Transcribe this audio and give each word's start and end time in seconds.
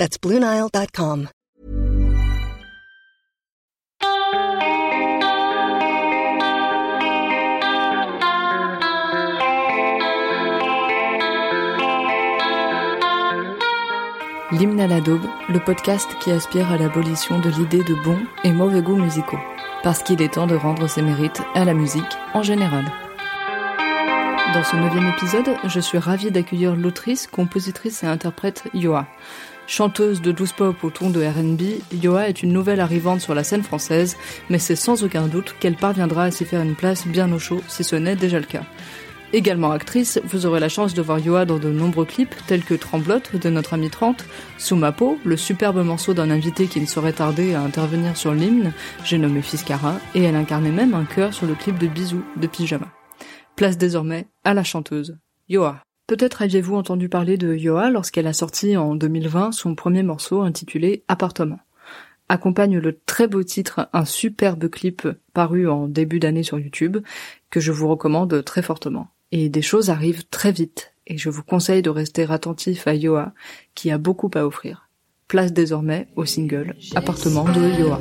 That's 0.00 0.16
BlueNile.com. 0.18 1.28
L'hymne 14.52 14.80
à 14.80 14.86
la 14.86 15.02
daube, 15.02 15.20
le 15.50 15.58
podcast 15.62 16.08
qui 16.22 16.30
aspire 16.30 16.72
à 16.72 16.78
l'abolition 16.78 17.38
de 17.38 17.50
l'idée 17.50 17.84
de 17.84 17.94
bons 18.02 18.18
et 18.42 18.52
mauvais 18.52 18.80
goûts 18.80 18.96
musicaux. 18.96 19.36
Parce 19.82 20.02
qu'il 20.02 20.22
est 20.22 20.32
temps 20.32 20.46
de 20.46 20.56
rendre 20.56 20.86
ses 20.86 21.02
mérites 21.02 21.42
à 21.54 21.66
la 21.66 21.74
musique 21.74 22.16
en 22.32 22.42
général. 22.42 22.86
Dans 24.54 24.64
ce 24.64 24.76
neuvième 24.76 25.08
épisode, 25.08 25.56
je 25.64 25.78
suis 25.78 25.98
ravie 25.98 26.30
d'accueillir 26.30 26.74
l'autrice, 26.74 27.26
compositrice 27.26 28.02
et 28.02 28.06
interprète 28.06 28.64
Yoa. 28.72 29.06
Chanteuse 29.70 30.20
de 30.20 30.32
douce 30.32 30.52
pop 30.52 30.82
au 30.82 30.90
ton 30.90 31.10
de 31.10 31.24
R&B, 31.24 31.80
Yoa 32.02 32.28
est 32.28 32.42
une 32.42 32.52
nouvelle 32.52 32.80
arrivante 32.80 33.20
sur 33.20 33.36
la 33.36 33.44
scène 33.44 33.62
française, 33.62 34.16
mais 34.48 34.58
c'est 34.58 34.74
sans 34.74 35.04
aucun 35.04 35.28
doute 35.28 35.54
qu'elle 35.60 35.76
parviendra 35.76 36.24
à 36.24 36.30
s'y 36.32 36.44
faire 36.44 36.60
une 36.60 36.74
place 36.74 37.06
bien 37.06 37.32
au 37.32 37.38
chaud 37.38 37.62
si 37.68 37.84
ce 37.84 37.94
n'est 37.94 38.16
déjà 38.16 38.40
le 38.40 38.46
cas. 38.46 38.64
Également 39.32 39.70
actrice, 39.70 40.20
vous 40.24 40.44
aurez 40.44 40.58
la 40.58 40.68
chance 40.68 40.92
de 40.92 41.00
voir 41.00 41.20
Yoa 41.20 41.44
dans 41.44 41.60
de 41.60 41.70
nombreux 41.70 42.04
clips 42.04 42.34
tels 42.48 42.64
que 42.64 42.74
Tremblote 42.74 43.36
de 43.36 43.48
notre 43.48 43.74
ami 43.74 43.90
30, 43.90 44.24
Sous 44.58 44.74
ma 44.74 44.90
peau, 44.90 45.20
le 45.24 45.36
superbe 45.36 45.84
morceau 45.84 46.14
d'un 46.14 46.32
invité 46.32 46.66
qui 46.66 46.80
ne 46.80 46.86
saurait 46.86 47.12
tarder 47.12 47.54
à 47.54 47.60
intervenir 47.60 48.16
sur 48.16 48.34
l'hymne, 48.34 48.72
j'ai 49.04 49.18
nommé 49.18 49.40
Fiscara, 49.40 50.00
et 50.16 50.24
elle 50.24 50.34
incarnait 50.34 50.72
même 50.72 50.94
un 50.94 51.04
chœur 51.04 51.32
sur 51.32 51.46
le 51.46 51.54
clip 51.54 51.78
de 51.78 51.86
Bisous 51.86 52.24
de 52.36 52.48
Pyjama. 52.48 52.88
Place 53.54 53.78
désormais 53.78 54.26
à 54.42 54.52
la 54.52 54.64
chanteuse, 54.64 55.16
Yoa. 55.48 55.80
Peut-être 56.10 56.42
aviez-vous 56.42 56.74
entendu 56.74 57.08
parler 57.08 57.36
de 57.36 57.54
Yoa 57.54 57.88
lorsqu'elle 57.88 58.26
a 58.26 58.32
sorti 58.32 58.76
en 58.76 58.96
2020 58.96 59.52
son 59.52 59.76
premier 59.76 60.02
morceau 60.02 60.40
intitulé 60.40 61.04
Appartement. 61.06 61.60
Accompagne 62.28 62.78
le 62.78 62.98
très 63.06 63.28
beau 63.28 63.44
titre 63.44 63.88
un 63.92 64.04
superbe 64.04 64.68
clip 64.68 65.06
paru 65.34 65.68
en 65.68 65.86
début 65.86 66.18
d'année 66.18 66.42
sur 66.42 66.58
YouTube 66.58 66.96
que 67.48 67.60
je 67.60 67.70
vous 67.70 67.86
recommande 67.86 68.42
très 68.44 68.60
fortement. 68.60 69.06
Et 69.30 69.48
des 69.48 69.62
choses 69.62 69.88
arrivent 69.88 70.26
très 70.26 70.50
vite, 70.50 70.94
et 71.06 71.16
je 71.16 71.30
vous 71.30 71.44
conseille 71.44 71.80
de 71.80 71.90
rester 71.90 72.26
attentif 72.28 72.88
à 72.88 72.94
Yoa, 72.96 73.32
qui 73.76 73.92
a 73.92 73.98
beaucoup 73.98 74.32
à 74.34 74.44
offrir. 74.44 74.88
Place 75.28 75.52
désormais 75.52 76.08
au 76.16 76.24
single 76.24 76.74
Appartement 76.96 77.44
de 77.44 77.78
Yoa. 77.78 78.00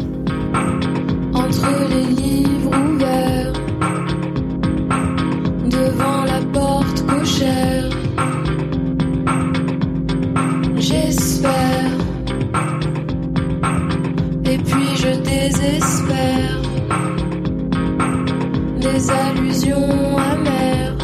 Des 19.00 19.12
allusions 19.12 20.18
amères 20.18 20.98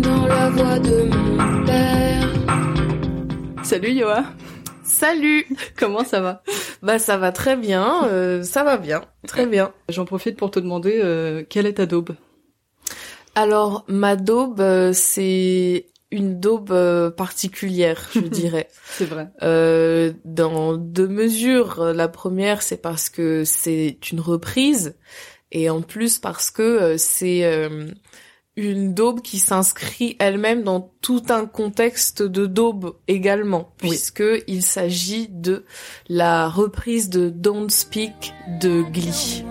dans 0.00 0.26
la 0.26 0.48
voix 0.50 0.78
de 0.78 1.02
mon 1.04 1.64
père. 1.66 2.28
Salut 3.62 3.90
Yoa 3.90 4.24
Salut 4.82 5.46
Comment 5.76 6.04
ça 6.04 6.20
va? 6.22 6.42
Bah 6.82 6.98
ça 6.98 7.18
va 7.18 7.32
très 7.32 7.56
bien, 7.56 8.06
euh, 8.06 8.42
ça 8.42 8.64
va 8.64 8.78
bien, 8.78 9.02
très 9.26 9.46
bien. 9.46 9.72
J'en 9.90 10.06
profite 10.06 10.38
pour 10.38 10.50
te 10.50 10.58
demander 10.58 11.00
euh, 11.02 11.44
quelle 11.48 11.66
est 11.66 11.74
ta 11.74 11.86
daube? 11.86 12.14
Alors 13.34 13.84
ma 13.86 14.16
daube, 14.16 14.60
euh, 14.60 14.92
c'est 14.94 15.86
une 16.10 16.38
daube 16.38 16.70
euh, 16.70 17.10
particulière, 17.10 18.08
je 18.14 18.20
dirais. 18.40 18.68
C'est 18.86 19.04
vrai. 19.04 19.28
Euh, 19.42 20.12
dans 20.24 20.76
deux 20.76 21.08
mesures. 21.08 21.92
La 21.92 22.08
première, 22.08 22.62
c'est 22.62 22.80
parce 22.80 23.10
que 23.10 23.44
c'est 23.44 23.98
une 24.12 24.20
reprise, 24.20 24.94
et 25.54 25.70
en 25.70 25.80
plus 25.80 26.18
parce 26.18 26.50
que 26.50 26.62
euh, 26.62 26.96
c'est 26.98 27.44
euh, 27.44 27.86
une 28.56 28.92
daube 28.92 29.22
qui 29.22 29.38
s'inscrit 29.38 30.16
elle-même 30.18 30.62
dans 30.62 30.92
tout 31.00 31.22
un 31.30 31.46
contexte 31.46 32.22
de 32.22 32.46
daube 32.46 32.94
également, 33.08 33.72
Oui. 33.82 33.88
puisque 33.90 34.22
il 34.46 34.62
s'agit 34.62 35.28
de 35.28 35.64
la 36.08 36.48
reprise 36.48 37.08
de 37.08 37.30
Don't 37.30 37.70
Speak 37.70 38.34
de 38.60 38.82
Glee. 38.82 39.44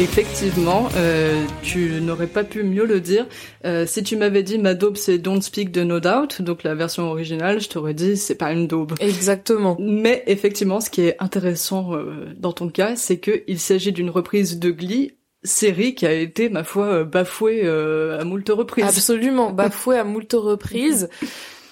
Effectivement, 0.00 0.88
euh, 0.96 1.44
tu 1.62 2.00
n'aurais 2.00 2.26
pas 2.26 2.42
pu 2.42 2.62
mieux 2.62 2.86
le 2.86 3.00
dire. 3.00 3.26
Euh, 3.66 3.84
si 3.86 4.02
tu 4.02 4.16
m'avais 4.16 4.42
dit 4.42 4.56
ma 4.56 4.72
daube 4.72 4.96
c'est 4.96 5.18
Don't 5.18 5.42
Speak 5.42 5.70
de 5.70 5.84
No 5.84 6.00
Doubt, 6.00 6.40
donc 6.40 6.62
la 6.62 6.74
version 6.74 7.10
originale, 7.10 7.60
je 7.60 7.68
t'aurais 7.68 7.92
dit 7.92 8.16
c'est 8.16 8.34
pas 8.34 8.50
une 8.50 8.66
daube. 8.66 8.94
Exactement. 8.98 9.76
Mais 9.78 10.22
effectivement, 10.26 10.80
ce 10.80 10.88
qui 10.88 11.02
est 11.02 11.16
intéressant 11.18 11.94
euh, 11.94 12.34
dans 12.38 12.52
ton 12.52 12.70
cas, 12.70 12.96
c'est 12.96 13.18
que 13.18 13.42
il 13.46 13.60
s'agit 13.60 13.92
d'une 13.92 14.08
reprise 14.08 14.58
de 14.58 14.70
Glee, 14.70 15.12
série 15.42 15.94
qui 15.94 16.06
a 16.06 16.12
été, 16.12 16.48
ma 16.48 16.64
foi, 16.64 16.86
euh, 16.86 17.04
bafouée 17.04 17.60
euh, 17.64 18.18
à 18.18 18.24
moult 18.24 18.48
reprises. 18.48 18.86
Absolument, 18.86 19.50
bafoué 19.50 19.98
à 19.98 20.04
moult 20.04 20.32
reprises. 20.32 21.08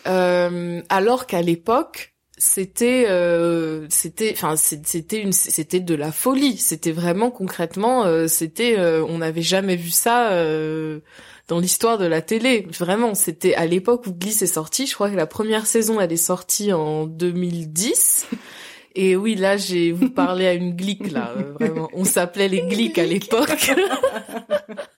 Euh, 0.07 0.81
alors 0.89 1.27
qu'à 1.27 1.43
l'époque, 1.43 2.15
c'était, 2.39 3.07
euh, 3.09 3.87
c'était, 3.91 4.33
enfin, 4.33 4.57
c'était 4.57 5.21
une, 5.21 5.33
c'était 5.33 5.81
de 5.81 5.95
la 5.95 6.13
folie. 6.13 6.57
C'était 6.57 6.93
vraiment 6.93 7.31
concrètement, 7.31 8.05
euh, 8.05 8.29
c'était, 8.29 8.79
euh, 8.79 9.05
on 9.09 9.19
n'avait 9.19 9.43
jamais 9.43 9.77
vu 9.77 9.91
ça 9.91 10.31
euh, 10.31 11.01
dans 11.49 11.59
l'histoire 11.59 11.99
de 11.99 12.07
la 12.07 12.23
télé. 12.23 12.67
Vraiment, 12.79 13.15
c'était 13.15 13.55
à 13.55 13.67
l'époque 13.67 14.07
où 14.07 14.13
Glee 14.13 14.31
est 14.31 14.47
sorti. 14.47 14.87
Je 14.87 14.95
crois 14.95 15.11
que 15.11 15.17
la 15.17 15.27
première 15.27 15.67
saison, 15.67 16.01
elle 16.01 16.13
est 16.13 16.17
sortie 16.17 16.73
en 16.73 17.07
2010. 17.07 18.27
Et 18.95 19.17
oui, 19.17 19.35
là, 19.35 19.57
j'ai 19.57 19.93
vous 19.93 20.11
parlé 20.11 20.47
à 20.47 20.55
une 20.55 20.75
glique, 20.75 21.13
là, 21.13 21.33
euh, 21.37 21.53
vraiment. 21.53 21.89
On 21.93 22.05
s'appelait 22.05 22.49
les 22.49 22.63
gliques 22.63 22.99
à 22.99 23.05
l'époque. 23.05 23.71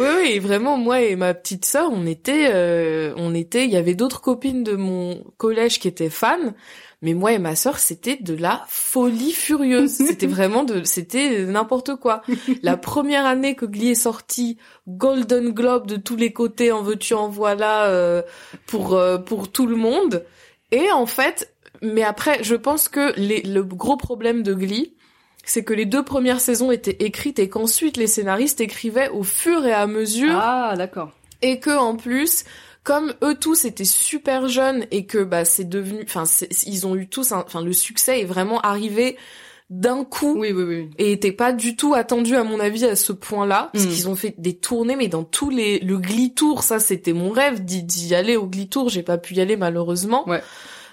oui, 0.00 0.06
oui, 0.22 0.30
et 0.32 0.38
vraiment, 0.38 0.76
moi 0.76 1.02
et 1.02 1.14
ma 1.16 1.34
petite 1.34 1.64
sœur, 1.64 1.90
on 1.92 2.06
était, 2.06 2.48
euh, 2.52 3.12
on 3.16 3.34
était, 3.34 3.64
il 3.64 3.70
y 3.70 3.76
avait 3.76 3.94
d'autres 3.94 4.20
copines 4.20 4.64
de 4.64 4.74
mon 4.74 5.22
collège 5.36 5.78
qui 5.78 5.88
étaient 5.88 6.10
fans, 6.10 6.54
mais 7.02 7.14
moi 7.14 7.32
et 7.32 7.38
ma 7.38 7.54
sœur, 7.54 7.78
c'était 7.78 8.16
de 8.16 8.34
la 8.34 8.64
folie 8.68 9.32
furieuse. 9.32 9.90
C'était 10.06 10.26
vraiment 10.26 10.64
de, 10.64 10.84
c'était 10.84 11.44
n'importe 11.44 11.96
quoi. 11.96 12.22
La 12.62 12.76
première 12.76 13.24
année 13.24 13.54
que 13.54 13.64
Glee 13.64 13.90
est 13.90 13.94
sorti, 13.94 14.58
Golden 14.88 15.50
Globe 15.50 15.86
de 15.86 15.96
tous 15.96 16.16
les 16.16 16.32
côtés, 16.32 16.72
en 16.72 16.82
veux-tu, 16.82 17.14
en 17.14 17.28
voilà, 17.28 17.86
euh, 17.86 18.22
pour, 18.66 18.94
euh, 18.94 19.18
pour 19.18 19.50
tout 19.50 19.66
le 19.66 19.76
monde. 19.76 20.24
Et 20.72 20.90
en 20.92 21.06
fait, 21.06 21.54
mais 21.82 22.02
après, 22.02 22.42
je 22.42 22.54
pense 22.54 22.88
que 22.88 23.12
les, 23.18 23.42
le 23.42 23.62
gros 23.64 23.96
problème 23.96 24.42
de 24.42 24.54
Glee, 24.54 24.94
c'est 25.44 25.64
que 25.64 25.72
les 25.74 25.86
deux 25.86 26.04
premières 26.04 26.40
saisons 26.40 26.70
étaient 26.70 26.96
écrites 27.04 27.38
et 27.38 27.48
qu'ensuite 27.48 27.96
les 27.96 28.06
scénaristes 28.06 28.60
écrivaient 28.60 29.08
au 29.10 29.22
fur 29.22 29.64
et 29.66 29.72
à 29.72 29.86
mesure 29.86 30.38
Ah, 30.40 30.74
d'accord. 30.76 31.10
et 31.42 31.58
que 31.60 31.76
en 31.76 31.96
plus 31.96 32.44
comme 32.82 33.12
eux 33.22 33.34
tous 33.34 33.64
étaient 33.64 33.84
super 33.84 34.48
jeunes 34.48 34.86
et 34.90 35.04
que 35.06 35.22
bah 35.22 35.44
c'est 35.44 35.68
devenu 35.68 36.02
enfin 36.02 36.24
ils 36.66 36.86
ont 36.86 36.96
eu 36.96 37.08
tous 37.08 37.32
enfin 37.32 37.62
le 37.62 37.72
succès 37.72 38.20
est 38.20 38.24
vraiment 38.24 38.60
arrivé 38.60 39.16
d'un 39.68 40.02
coup 40.04 40.34
Oui, 40.38 40.50
oui, 40.52 40.62
oui. 40.64 40.90
et 40.98 41.12
était 41.12 41.30
pas 41.30 41.52
du 41.52 41.76
tout 41.76 41.94
attendu 41.94 42.34
à 42.36 42.42
mon 42.42 42.58
avis 42.58 42.84
à 42.86 42.96
ce 42.96 43.12
point-là 43.12 43.70
parce 43.72 43.84
Mm. 43.84 43.88
qu'ils 43.88 44.08
ont 44.08 44.16
fait 44.16 44.34
des 44.38 44.56
tournées 44.56 44.96
mais 44.96 45.08
dans 45.08 45.24
tous 45.24 45.48
les 45.50 45.78
le 45.80 45.98
Glee 45.98 46.32
Tour 46.34 46.62
ça 46.62 46.80
c'était 46.80 47.12
mon 47.12 47.30
rêve 47.30 47.64
d'y 47.64 47.82
d'y 47.82 48.14
aller 48.14 48.36
au 48.36 48.46
Glee 48.46 48.68
Tour 48.68 48.88
j'ai 48.88 49.02
pas 49.02 49.18
pu 49.18 49.34
y 49.34 49.40
aller 49.40 49.56
malheureusement 49.56 50.28
Ouais. 50.28 50.42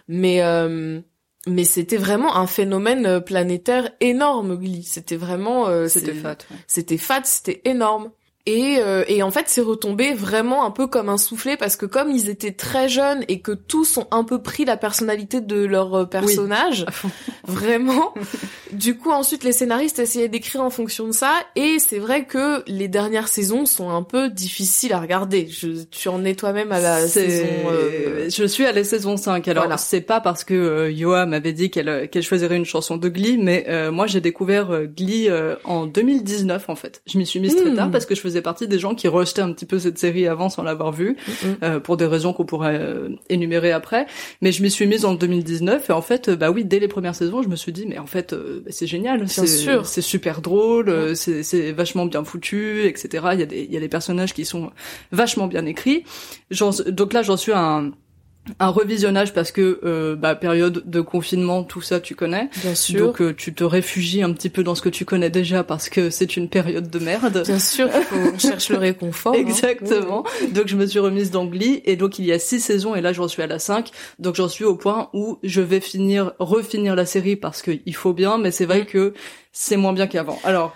mais 0.07 0.41
euh, 0.43 0.99
mais 1.47 1.63
c'était 1.63 1.97
vraiment 1.97 2.35
un 2.35 2.47
phénomène 2.47 3.05
euh, 3.05 3.19
planétaire 3.19 3.89
énorme, 4.01 4.55
Glee. 4.57 4.83
C'était 4.83 5.15
vraiment, 5.15 5.67
euh, 5.67 5.87
C'était 5.87 6.13
fat. 6.13 6.37
ouais. 6.51 6.57
c'était 6.67 6.97
fat, 6.97 7.21
c'était 7.23 7.61
énorme. 7.65 8.11
Et, 8.49 8.77
euh, 8.79 9.03
et 9.09 9.21
en 9.23 9.29
fait, 9.29 9.43
c'est 9.47 9.59
retombé 9.61 10.13
vraiment 10.13 10.65
un 10.65 10.71
peu 10.71 10.87
comme 10.87 11.09
un 11.09 11.17
soufflet 11.17 11.57
parce 11.57 11.75
que 11.75 11.85
comme 11.85 12.09
ils 12.09 12.29
étaient 12.29 12.53
très 12.53 12.87
jeunes 12.87 13.25
et 13.27 13.41
que 13.41 13.51
tous 13.51 13.97
ont 13.97 14.07
un 14.09 14.23
peu 14.23 14.41
pris 14.41 14.63
la 14.63 14.77
personnalité 14.77 15.41
de 15.41 15.65
leur 15.65 15.93
euh, 15.93 16.05
personnage, 16.05 16.85
vraiment. 17.45 18.13
du 18.71 18.97
coup, 18.97 19.11
ensuite, 19.11 19.43
les 19.43 19.51
scénaristes 19.51 19.99
essayaient 19.99 20.29
d'écrire 20.29 20.61
en 20.63 20.69
fonction 20.69 21.07
de 21.07 21.11
ça. 21.11 21.33
Et 21.57 21.77
c'est 21.79 21.99
vrai 21.99 22.23
que 22.25 22.63
les 22.67 22.87
dernières 22.87 23.27
saisons 23.27 23.65
sont 23.65 23.89
un 23.89 24.01
peu 24.03 24.29
difficiles 24.29 24.93
à 24.93 24.99
regarder. 25.01 25.47
Je, 25.49 25.83
tu 25.91 26.07
en 26.07 26.23
es 26.23 26.33
toi-même 26.35 26.71
à 26.71 26.79
la 26.79 27.05
saison. 27.05 27.45
euh, 27.69 28.29
Je 28.29 28.43
suis 28.45 28.65
à 28.65 28.71
la 28.71 28.83
saison 28.85 29.17
5. 29.17 29.45
Alors, 29.49 29.63
Voilà. 29.65 29.77
c'est 29.77 29.99
pas 30.01 30.21
parce 30.21 30.43
que 30.45 30.53
euh, 30.53 30.89
Yoa 30.91 31.25
m'avait 31.25 31.53
dit 31.53 31.69
qu'elle 31.69 31.89
euh, 31.89 32.07
qu'elle 32.07 32.23
choisirait 32.23 32.55
une 32.55 32.63
chanson 32.65 32.95
de 32.95 33.09
Glee, 33.09 33.37
mais 33.37 33.65
euh, 33.67 33.91
moi 33.91 34.07
j'ai 34.07 34.21
découvert 34.21 34.83
Glee 34.85 35.29
en 35.65 35.85
2019 35.85 36.69
en 36.69 36.75
fait. 36.75 37.01
Je 37.07 37.17
m'y 37.17 37.25
suis 37.25 37.39
mise 37.41 37.55
très 37.55 37.67
Hmm. 37.71 37.75
tard 37.75 37.91
parce 37.91 38.05
que 38.05 38.15
je 38.15 38.21
faisais 38.21 38.36
partie 38.41 38.67
des 38.67 38.79
gens 38.79 38.95
qui 38.95 39.07
rejetaient 39.07 39.41
un 39.41 39.51
petit 39.51 39.65
peu 39.65 39.79
cette 39.79 39.97
série 39.97 40.27
avant 40.27 40.49
sans 40.49 40.63
l'avoir 40.63 40.91
vue, 40.91 41.17
euh, 41.63 41.79
pour 41.79 41.97
des 41.97 42.05
raisons 42.05 42.33
qu'on 42.33 42.45
pourrait 42.45 42.79
euh, 42.79 43.09
énumérer 43.29 43.71
après. 43.71 44.07
Mais 44.41 44.51
je 44.51 44.61
m'y 44.63 44.71
suis 44.71 44.87
mise 44.87 45.05
en 45.05 45.13
2019 45.13 45.89
et 45.89 45.93
en 45.93 46.01
fait, 46.01 46.29
euh, 46.29 46.35
bah 46.35 46.51
oui, 46.51 46.65
dès 46.65 46.79
les 46.79 46.87
premières 46.87 47.15
saisons, 47.15 47.41
je 47.41 47.49
me 47.49 47.55
suis 47.55 47.71
dit 47.71 47.85
mais 47.87 47.97
en 47.97 48.05
fait 48.05 48.33
euh, 48.33 48.61
bah, 48.63 48.71
c'est 48.73 48.87
génial, 48.87 49.27
c'est 49.27 49.47
sûr. 49.47 49.85
c'est 49.85 50.01
super 50.01 50.41
drôle, 50.41 50.89
euh, 50.89 51.15
c'est 51.15 51.43
c'est 51.43 51.71
vachement 51.71 52.05
bien 52.05 52.23
foutu, 52.23 52.83
etc. 52.85 53.27
Il 53.33 53.39
y 53.39 53.43
a 53.43 53.45
des 53.45 53.63
il 53.63 53.73
y 53.73 53.77
a 53.77 53.79
des 53.79 53.87
personnages 53.89 54.33
qui 54.33 54.45
sont 54.45 54.71
vachement 55.11 55.47
bien 55.47 55.65
écrits. 55.65 56.03
Donc 56.87 57.13
là, 57.13 57.23
j'en 57.23 57.37
suis 57.37 57.51
à 57.51 57.59
un, 57.59 57.91
un 58.59 58.69
revisionnage 58.69 59.33
parce 59.33 59.51
que 59.51 59.79
euh, 59.83 60.15
bah, 60.15 60.35
période 60.35 60.83
de 60.85 61.01
confinement, 61.01 61.63
tout 61.63 61.81
ça, 61.81 61.99
tu 61.99 62.15
connais. 62.15 62.49
Bien 62.61 62.75
sûr. 62.75 63.07
Donc 63.07 63.21
euh, 63.21 63.33
tu 63.35 63.53
te 63.53 63.63
réfugies 63.63 64.23
un 64.23 64.31
petit 64.33 64.49
peu 64.49 64.63
dans 64.63 64.75
ce 64.75 64.81
que 64.81 64.89
tu 64.89 65.05
connais 65.05 65.29
déjà 65.29 65.63
parce 65.63 65.89
que 65.89 66.09
c'est 66.09 66.37
une 66.37 66.49
période 66.49 66.89
de 66.89 66.99
merde. 66.99 67.43
Bien 67.45 67.59
sûr, 67.59 67.89
on 68.13 68.37
cherche 68.39 68.69
le 68.69 68.77
réconfort. 68.77 69.33
hein. 69.33 69.39
Exactement. 69.39 70.23
Donc 70.53 70.67
je 70.67 70.75
me 70.75 70.85
suis 70.85 70.99
remise 70.99 71.31
dans 71.31 71.45
Glee 71.45 71.81
et 71.85 71.95
donc 71.95 72.19
il 72.19 72.25
y 72.25 72.31
a 72.31 72.39
six 72.39 72.59
saisons 72.59 72.95
et 72.95 73.01
là 73.01 73.13
j'en 73.13 73.27
suis 73.27 73.41
à 73.41 73.47
la 73.47 73.59
5. 73.59 73.89
Donc 74.19 74.35
j'en 74.35 74.47
suis 74.47 74.63
au 74.65 74.75
point 74.75 75.09
où 75.13 75.39
je 75.43 75.61
vais 75.61 75.79
finir, 75.79 76.33
refinir 76.39 76.95
la 76.95 77.05
série 77.05 77.35
parce 77.35 77.61
qu'il 77.61 77.95
faut 77.95 78.13
bien, 78.13 78.37
mais 78.37 78.51
c'est 78.51 78.65
vrai 78.65 78.81
Mm. 78.81 78.85
que 78.85 79.13
c'est 79.51 79.77
moins 79.77 79.93
bien 79.93 80.07
qu'avant. 80.07 80.39
Alors 80.43 80.75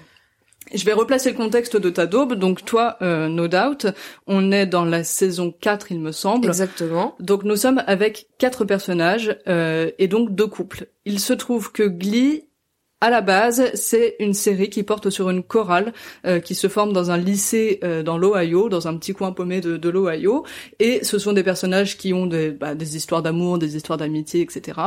je 0.73 0.85
vais 0.85 0.93
replacer 0.93 1.31
le 1.31 1.37
contexte 1.37 1.77
de 1.77 1.89
ta 1.89 2.05
daube. 2.05 2.33
Donc 2.33 2.65
toi, 2.65 2.97
euh, 3.01 3.27
no 3.27 3.47
doubt, 3.47 3.87
on 4.27 4.51
est 4.51 4.65
dans 4.65 4.85
la 4.85 5.03
saison 5.03 5.51
4 5.51 5.91
il 5.91 5.99
me 5.99 6.11
semble. 6.11 6.47
Exactement. 6.47 7.15
Donc 7.19 7.43
nous 7.43 7.55
sommes 7.55 7.83
avec 7.87 8.27
quatre 8.37 8.65
personnages 8.65 9.37
euh, 9.47 9.91
et 9.99 10.07
donc 10.07 10.33
deux 10.33 10.47
couples. 10.47 10.87
Il 11.05 11.19
se 11.19 11.33
trouve 11.33 11.71
que 11.71 11.83
Glee, 11.83 12.45
à 13.03 13.09
la 13.09 13.21
base, 13.21 13.71
c'est 13.73 14.15
une 14.19 14.35
série 14.35 14.69
qui 14.69 14.83
porte 14.83 15.09
sur 15.09 15.29
une 15.31 15.41
chorale 15.41 15.91
euh, 16.27 16.39
qui 16.39 16.53
se 16.53 16.67
forme 16.67 16.93
dans 16.93 17.09
un 17.09 17.17
lycée 17.17 17.79
euh, 17.83 18.03
dans 18.03 18.17
l'Ohio, 18.17 18.69
dans 18.69 18.87
un 18.87 18.95
petit 18.95 19.13
coin 19.13 19.31
paumé 19.31 19.59
de, 19.59 19.75
de 19.75 19.89
l'Ohio. 19.89 20.45
Et 20.79 21.03
ce 21.03 21.17
sont 21.17 21.33
des 21.33 21.41
personnages 21.41 21.97
qui 21.97 22.13
ont 22.13 22.27
des, 22.27 22.51
bah, 22.51 22.75
des 22.75 22.95
histoires 22.95 23.23
d'amour, 23.23 23.57
des 23.57 23.75
histoires 23.75 23.97
d'amitié, 23.97 24.41
etc. 24.41 24.79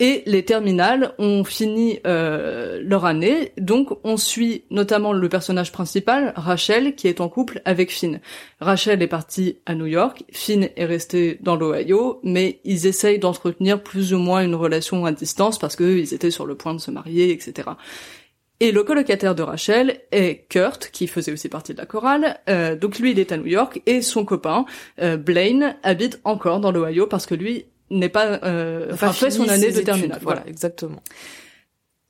Et 0.00 0.24
les 0.26 0.44
terminales 0.44 1.14
ont 1.18 1.44
fini 1.44 2.00
euh, 2.04 2.80
leur 2.82 3.04
année, 3.04 3.52
donc 3.58 3.96
on 4.02 4.16
suit 4.16 4.64
notamment 4.70 5.12
le 5.12 5.28
personnage 5.28 5.70
principal, 5.70 6.32
Rachel, 6.34 6.96
qui 6.96 7.06
est 7.06 7.20
en 7.20 7.28
couple 7.28 7.62
avec 7.64 7.92
Finn. 7.92 8.20
Rachel 8.60 9.02
est 9.02 9.06
partie 9.06 9.58
à 9.66 9.76
New 9.76 9.86
York, 9.86 10.24
Finn 10.32 10.68
est 10.74 10.84
resté 10.84 11.38
dans 11.42 11.54
l'Ohio, 11.54 12.18
mais 12.24 12.58
ils 12.64 12.88
essayent 12.88 13.20
d'entretenir 13.20 13.84
plus 13.84 14.12
ou 14.12 14.18
moins 14.18 14.42
une 14.42 14.56
relation 14.56 15.06
à 15.06 15.12
distance 15.12 15.60
parce 15.60 15.76
qu'ils 15.76 16.12
étaient 16.12 16.32
sur 16.32 16.46
le 16.46 16.56
point 16.56 16.74
de 16.74 16.80
se 16.80 16.90
marier, 16.90 17.30
etc. 17.30 17.70
Et 18.58 18.72
le 18.72 18.82
colocataire 18.82 19.34
de 19.34 19.42
Rachel 19.42 20.00
est 20.10 20.46
Kurt, 20.48 20.90
qui 20.90 21.06
faisait 21.06 21.32
aussi 21.32 21.48
partie 21.48 21.72
de 21.72 21.78
la 21.78 21.86
chorale. 21.86 22.38
Euh, 22.48 22.74
donc 22.76 22.98
lui, 22.98 23.12
il 23.12 23.18
est 23.18 23.30
à 23.30 23.36
New 23.36 23.46
York 23.46 23.80
et 23.86 24.00
son 24.00 24.24
copain 24.24 24.64
euh, 25.00 25.16
Blaine 25.16 25.76
habite 25.82 26.20
encore 26.24 26.60
dans 26.60 26.72
l'Ohio 26.72 27.06
parce 27.06 27.26
que 27.26 27.34
lui 27.34 27.66
n'est 27.98 28.08
pas 28.08 28.40
euh, 28.44 28.88
enfin, 28.92 29.12
fait 29.12 29.30
son 29.30 29.48
année 29.48 29.72
de 29.72 29.80
terminale. 29.80 30.18
Voilà, 30.22 30.40
Voilà. 30.40 30.50
exactement. 30.50 31.02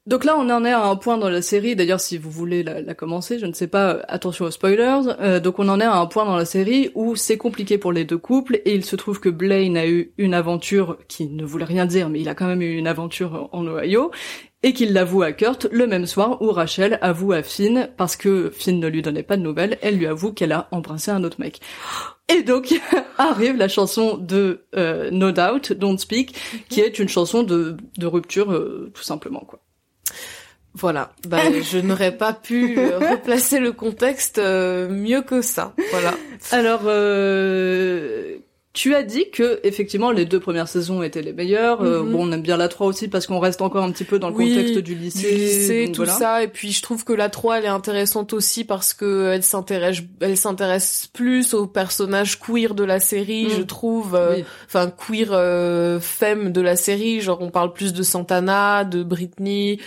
Donc 0.06 0.24
là, 0.26 0.36
on 0.38 0.50
en 0.50 0.66
est 0.66 0.70
à 0.72 0.84
un 0.84 0.96
point 0.96 1.16
dans 1.16 1.30
la 1.30 1.40
série. 1.40 1.76
D'ailleurs, 1.76 2.00
si 2.00 2.18
vous 2.18 2.30
voulez 2.30 2.62
la, 2.62 2.82
la 2.82 2.92
commencer, 2.94 3.38
je 3.38 3.46
ne 3.46 3.54
sais 3.54 3.68
pas. 3.68 3.94
euh, 3.94 4.02
Attention 4.08 4.44
aux 4.44 4.50
spoilers. 4.50 5.00
Euh, 5.20 5.40
donc, 5.40 5.58
on 5.58 5.66
en 5.70 5.80
est 5.80 5.84
à 5.84 5.94
un 5.96 6.04
point 6.04 6.26
dans 6.26 6.36
la 6.36 6.44
série 6.44 6.90
où 6.94 7.16
c'est 7.16 7.38
compliqué 7.38 7.78
pour 7.78 7.90
les 7.90 8.04
deux 8.04 8.18
couples 8.18 8.56
et 8.66 8.74
il 8.74 8.84
se 8.84 8.96
trouve 8.96 9.18
que 9.18 9.30
Blaine 9.30 9.78
a 9.78 9.86
eu 9.86 10.12
une 10.18 10.34
aventure 10.34 10.98
qui 11.08 11.26
ne 11.28 11.42
voulait 11.42 11.64
rien 11.64 11.86
dire, 11.86 12.10
mais 12.10 12.20
il 12.20 12.28
a 12.28 12.34
quand 12.34 12.46
même 12.46 12.60
eu 12.60 12.76
une 12.76 12.86
aventure 12.86 13.48
en 13.52 13.66
Ohio 13.66 14.10
et 14.64 14.72
qu'il 14.72 14.94
l'avoue 14.94 15.22
à 15.22 15.32
Kurt 15.32 15.68
le 15.70 15.86
même 15.86 16.06
soir 16.06 16.40
où 16.40 16.50
Rachel 16.50 16.98
avoue 17.02 17.32
à 17.32 17.42
Finn 17.42 17.90
parce 17.98 18.16
que 18.16 18.50
Finn 18.50 18.80
ne 18.80 18.88
lui 18.88 19.02
donnait 19.02 19.22
pas 19.22 19.36
de 19.36 19.42
nouvelles. 19.42 19.78
Elle 19.82 19.98
lui 19.98 20.06
avoue 20.06 20.32
qu'elle 20.32 20.52
a 20.52 20.68
embrassé 20.70 21.10
un 21.10 21.22
autre 21.22 21.38
mec. 21.38 21.60
Et 22.30 22.42
donc 22.42 22.74
arrive 23.18 23.56
la 23.56 23.68
chanson 23.68 24.16
de 24.16 24.62
euh, 24.74 25.10
No 25.10 25.32
Doubt, 25.32 25.74
Don't 25.74 25.98
Speak, 25.98 26.34
qui 26.70 26.80
est 26.80 26.98
une 26.98 27.10
chanson 27.10 27.42
de, 27.42 27.76
de 27.98 28.06
rupture 28.06 28.52
euh, 28.52 28.90
tout 28.94 29.02
simplement 29.02 29.40
quoi. 29.40 29.60
Voilà. 30.72 31.12
Bah, 31.28 31.38
je 31.62 31.78
n'aurais 31.78 32.16
pas 32.16 32.32
pu 32.32 32.78
euh, 32.78 32.98
replacer 32.98 33.60
le 33.60 33.72
contexte 33.72 34.38
mieux 34.38 35.20
que 35.20 35.42
ça. 35.42 35.74
Voilà. 35.90 36.14
Alors, 36.52 36.82
euh, 36.86 38.33
tu 38.74 38.94
as 38.94 39.02
dit 39.04 39.30
que 39.30 39.60
effectivement 39.62 40.10
les 40.10 40.24
deux 40.26 40.40
premières 40.40 40.66
saisons 40.68 41.02
étaient 41.02 41.22
les 41.22 41.32
meilleures. 41.32 41.80
Euh, 41.80 42.02
Mhm. 42.02 42.12
bon, 42.12 42.28
on 42.28 42.32
aime 42.32 42.42
bien 42.42 42.56
la 42.56 42.68
3 42.68 42.86
aussi 42.88 43.06
parce 43.08 43.26
qu'on 43.26 43.38
reste 43.38 43.62
encore 43.62 43.84
un 43.84 43.90
petit 43.92 44.02
peu 44.04 44.18
dans 44.18 44.28
le 44.30 44.34
Oui, 44.34 44.50
contexte 44.50 44.78
du 44.78 44.94
lycée. 44.96 45.30
du 45.30 45.36
lycée, 45.38 45.86
tout 45.92 46.02
voilà. 46.02 46.12
ça. 46.12 46.42
Et 46.42 46.48
puis 46.48 46.72
je 46.72 46.82
trouve 46.82 47.04
que 47.04 47.12
la 47.12 47.28
3, 47.30 47.58
elle 47.58 47.64
est 47.66 47.68
intéressante 47.68 48.32
aussi 48.32 48.64
parce 48.64 48.92
que 48.92 49.30
elle 49.32 49.44
s'intéresse, 49.44 50.02
elle 50.20 50.36
s'intéresse 50.36 51.08
plus 51.12 51.54
aux 51.54 51.66
personnages 51.68 52.38
queer 52.40 52.74
de 52.74 52.82
la 52.84 52.98
série, 53.00 53.46
Mm. 53.46 53.50
je 53.58 53.62
trouve. 53.62 54.14
euh, 54.16 54.34
Oui. 54.38 54.44
Enfin, 54.66 54.90
queer 54.90 55.28
euh, 55.30 56.00
femme 56.00 56.50
de 56.50 56.60
la 56.60 56.74
série. 56.74 57.20
Genre, 57.20 57.38
on 57.40 57.50
parle 57.50 57.72
plus 57.72 57.92
de 57.92 58.02
Santana, 58.02 58.84
de 58.84 59.02
Britney. 59.04 59.78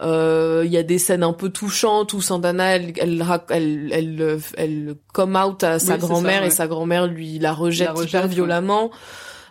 Euh, 0.00 0.62
Il 0.64 0.72
y 0.72 0.78
a 0.78 0.82
des 0.82 0.98
scènes 0.98 1.22
un 1.22 1.32
peu 1.32 1.50
touchantes 1.50 2.14
où 2.14 2.20
Santana, 2.20 2.76
elle, 2.76 2.92
elle, 2.98 3.22
elle, 3.50 3.90
elle, 3.92 4.40
elle 4.56 4.94
come 5.12 5.36
out 5.36 5.62
à 5.64 5.78
sa 5.78 5.98
grand-mère 5.98 6.44
et 6.44 6.50
sa 6.50 6.66
grand-mère 6.66 7.06
lui 7.06 7.38
la 7.38 7.52
rejette, 7.52 7.90
hyper 8.02 8.26
violemment. 8.26 8.90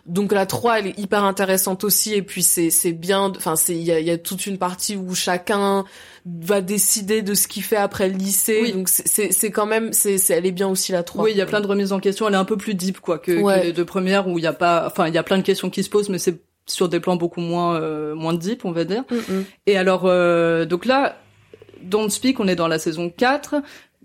Donc 0.04 0.32
la 0.32 0.46
3 0.46 0.80
elle 0.80 0.86
est 0.88 0.98
hyper 0.98 1.22
intéressante 1.22 1.84
aussi 1.84 2.12
et 2.12 2.22
puis 2.22 2.42
c'est 2.42 2.70
c'est 2.70 2.90
bien 2.92 3.32
enfin 3.36 3.54
c'est 3.54 3.76
il 3.76 3.84
y 3.84 3.92
a, 3.92 4.00
y 4.00 4.10
a 4.10 4.18
toute 4.18 4.46
une 4.46 4.58
partie 4.58 4.96
où 4.96 5.14
chacun 5.14 5.84
va 6.26 6.60
décider 6.60 7.22
de 7.22 7.34
ce 7.34 7.46
qu'il 7.46 7.62
fait 7.62 7.76
après 7.76 8.08
le 8.08 8.16
lycée 8.16 8.58
Oui. 8.62 8.72
donc 8.72 8.88
c'est 8.88 9.30
c'est 9.30 9.52
quand 9.52 9.64
même 9.66 9.92
c'est 9.92 10.18
c'est 10.18 10.34
elle 10.34 10.44
est 10.44 10.50
bien 10.50 10.66
aussi 10.66 10.90
la 10.90 11.04
3. 11.04 11.22
Oui, 11.22 11.30
il 11.30 11.36
y 11.36 11.40
a 11.40 11.46
plein 11.46 11.60
de 11.60 11.68
remises 11.68 11.92
en 11.92 12.00
question. 12.00 12.26
Elle 12.26 12.34
est 12.34 12.36
un 12.36 12.44
peu 12.44 12.56
plus 12.56 12.74
deep, 12.74 12.98
quoi, 12.98 13.20
que, 13.20 13.30
que 13.30 13.62
les 13.62 13.72
deux 13.72 13.84
premières 13.84 14.26
où 14.26 14.38
il 14.38 14.42
y 14.42 14.48
a 14.48 14.52
pas, 14.52 14.84
enfin, 14.88 15.06
il 15.06 15.14
y 15.14 15.18
a 15.18 15.22
plein 15.22 15.38
de 15.38 15.44
questions 15.44 15.70
qui 15.70 15.84
se 15.84 15.88
posent, 15.88 16.08
mais 16.08 16.18
c'est 16.18 16.42
sur 16.66 16.88
des 16.88 17.00
plans 17.00 17.16
beaucoup 17.16 17.40
moins, 17.40 17.80
euh, 17.80 18.14
moins 18.14 18.34
deep, 18.34 18.64
on 18.64 18.72
va 18.72 18.84
dire. 18.84 19.04
Mm. 19.10 19.40
Et 19.66 19.76
alors, 19.76 20.02
euh, 20.06 20.64
donc 20.64 20.84
là, 20.86 21.16
Don't 21.82 22.08
Speak, 22.10 22.38
on 22.40 22.48
est 22.48 22.56
dans 22.56 22.68
la 22.68 22.78
saison 22.78 23.10
4. 23.10 23.56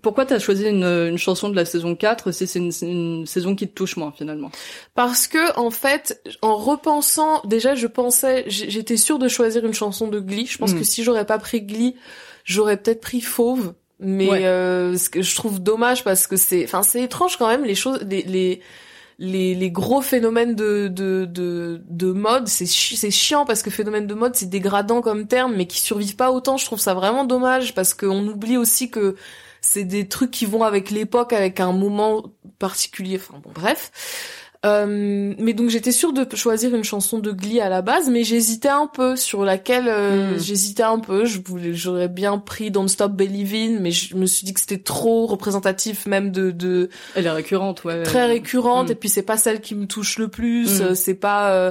Pourquoi 0.02 0.24
t'as 0.26 0.38
choisi 0.38 0.64
une, 0.68 0.84
une 0.84 1.18
chanson 1.18 1.48
de 1.48 1.56
la 1.56 1.64
saison 1.64 1.96
4 1.96 2.30
si 2.30 2.46
c'est 2.46 2.58
une, 2.60 2.70
une 2.82 3.26
saison 3.26 3.56
qui 3.56 3.66
te 3.68 3.74
touche 3.74 3.96
moins, 3.96 4.12
finalement? 4.16 4.50
Parce 4.94 5.26
que 5.26 5.58
en 5.58 5.70
fait, 5.70 6.22
en 6.40 6.56
repensant, 6.56 7.40
déjà 7.44 7.74
je 7.74 7.86
pensais, 7.88 8.44
j'étais 8.46 8.96
sûre 8.96 9.18
de 9.18 9.26
choisir 9.28 9.64
une 9.66 9.74
chanson 9.74 10.06
de 10.08 10.20
Glee. 10.20 10.46
Je 10.46 10.58
pense 10.58 10.72
Mm. 10.72 10.78
que 10.78 10.84
si 10.84 11.02
j'aurais 11.02 11.26
pas 11.26 11.38
pris 11.38 11.62
Glee, 11.62 11.96
j'aurais 12.44 12.76
peut-être 12.76 13.00
pris 13.00 13.20
Fauve. 13.20 13.74
Mais 14.00 14.28
Ouais. 14.30 14.44
euh, 14.46 14.96
ce 14.96 15.10
que 15.10 15.22
je 15.22 15.34
trouve 15.34 15.60
dommage 15.60 16.04
parce 16.04 16.28
que 16.28 16.36
c'est, 16.36 16.62
enfin 16.62 16.84
c'est 16.84 17.02
étrange 17.02 17.36
quand 17.36 17.48
même 17.48 17.64
les 17.64 17.74
choses, 17.74 17.98
les 18.08 18.22
les 18.22 18.60
les, 19.18 19.70
gros 19.70 20.00
phénomènes 20.00 20.54
de 20.54 20.88
de 20.88 21.24
de, 21.24 21.82
de 21.88 22.12
mode, 22.12 22.48
c'est 22.48 22.66
c'est 22.66 23.10
chiant 23.10 23.44
parce 23.44 23.62
que 23.62 23.70
phénomène 23.70 24.06
de 24.06 24.14
mode 24.14 24.36
c'est 24.36 24.48
dégradant 24.48 25.00
comme 25.00 25.26
terme, 25.26 25.54
mais 25.56 25.66
qui 25.66 25.80
survivent 25.80 26.16
pas 26.16 26.30
autant. 26.30 26.56
Je 26.56 26.64
trouve 26.64 26.78
ça 26.80 26.94
vraiment 26.94 27.24
dommage 27.24 27.74
parce 27.74 27.94
qu'on 27.94 28.26
oublie 28.28 28.56
aussi 28.56 28.90
que 28.90 29.16
c'est 29.60 29.84
des 29.84 30.08
trucs 30.08 30.30
qui 30.30 30.46
vont 30.46 30.62
avec 30.62 30.90
l'époque, 30.90 31.32
avec 31.32 31.60
un 31.60 31.72
moment 31.72 32.32
particulier. 32.58 33.16
Enfin 33.16 33.40
bon, 33.42 33.50
bref. 33.52 33.90
Euh, 34.66 35.34
mais 35.38 35.52
donc 35.52 35.70
j'étais 35.70 35.92
sûre 35.92 36.12
de 36.12 36.26
choisir 36.34 36.74
une 36.74 36.82
chanson 36.82 37.20
de 37.20 37.30
Glee 37.30 37.60
à 37.60 37.68
la 37.68 37.80
base, 37.80 38.10
mais 38.10 38.24
j'hésitais 38.24 38.68
un 38.68 38.88
peu 38.88 39.14
sur 39.14 39.44
laquelle 39.44 39.86
euh, 39.86 40.34
Mm. 40.34 40.38
j'hésitais 40.40 40.82
un 40.82 40.98
peu. 40.98 41.24
Je 41.26 41.38
voulais, 41.44 41.74
j'aurais 41.74 42.08
bien 42.08 42.38
pris 42.38 42.70
Don't 42.72 42.88
Stop 42.88 43.12
Believin', 43.12 43.78
mais 43.80 43.92
je 43.92 44.16
me 44.16 44.26
suis 44.26 44.44
dit 44.44 44.52
que 44.54 44.60
c'était 44.60 44.78
trop 44.82 45.26
représentatif 45.26 46.06
même 46.06 46.32
de, 46.32 46.50
de 46.50 46.88
Elle 47.14 47.26
est 47.26 47.30
récurrente, 47.30 47.84
ouais. 47.84 48.02
très 48.02 48.26
récurrente 48.26 48.88
Mm. 48.88 48.92
et 48.92 48.94
puis 48.96 49.08
c'est 49.08 49.22
pas 49.22 49.36
celle 49.36 49.60
qui 49.60 49.76
me 49.76 49.86
touche 49.86 50.18
le 50.18 50.26
plus. 50.28 50.80
Mm. 50.82 50.94
C'est 50.96 51.14
pas. 51.14 51.52
euh, 51.52 51.70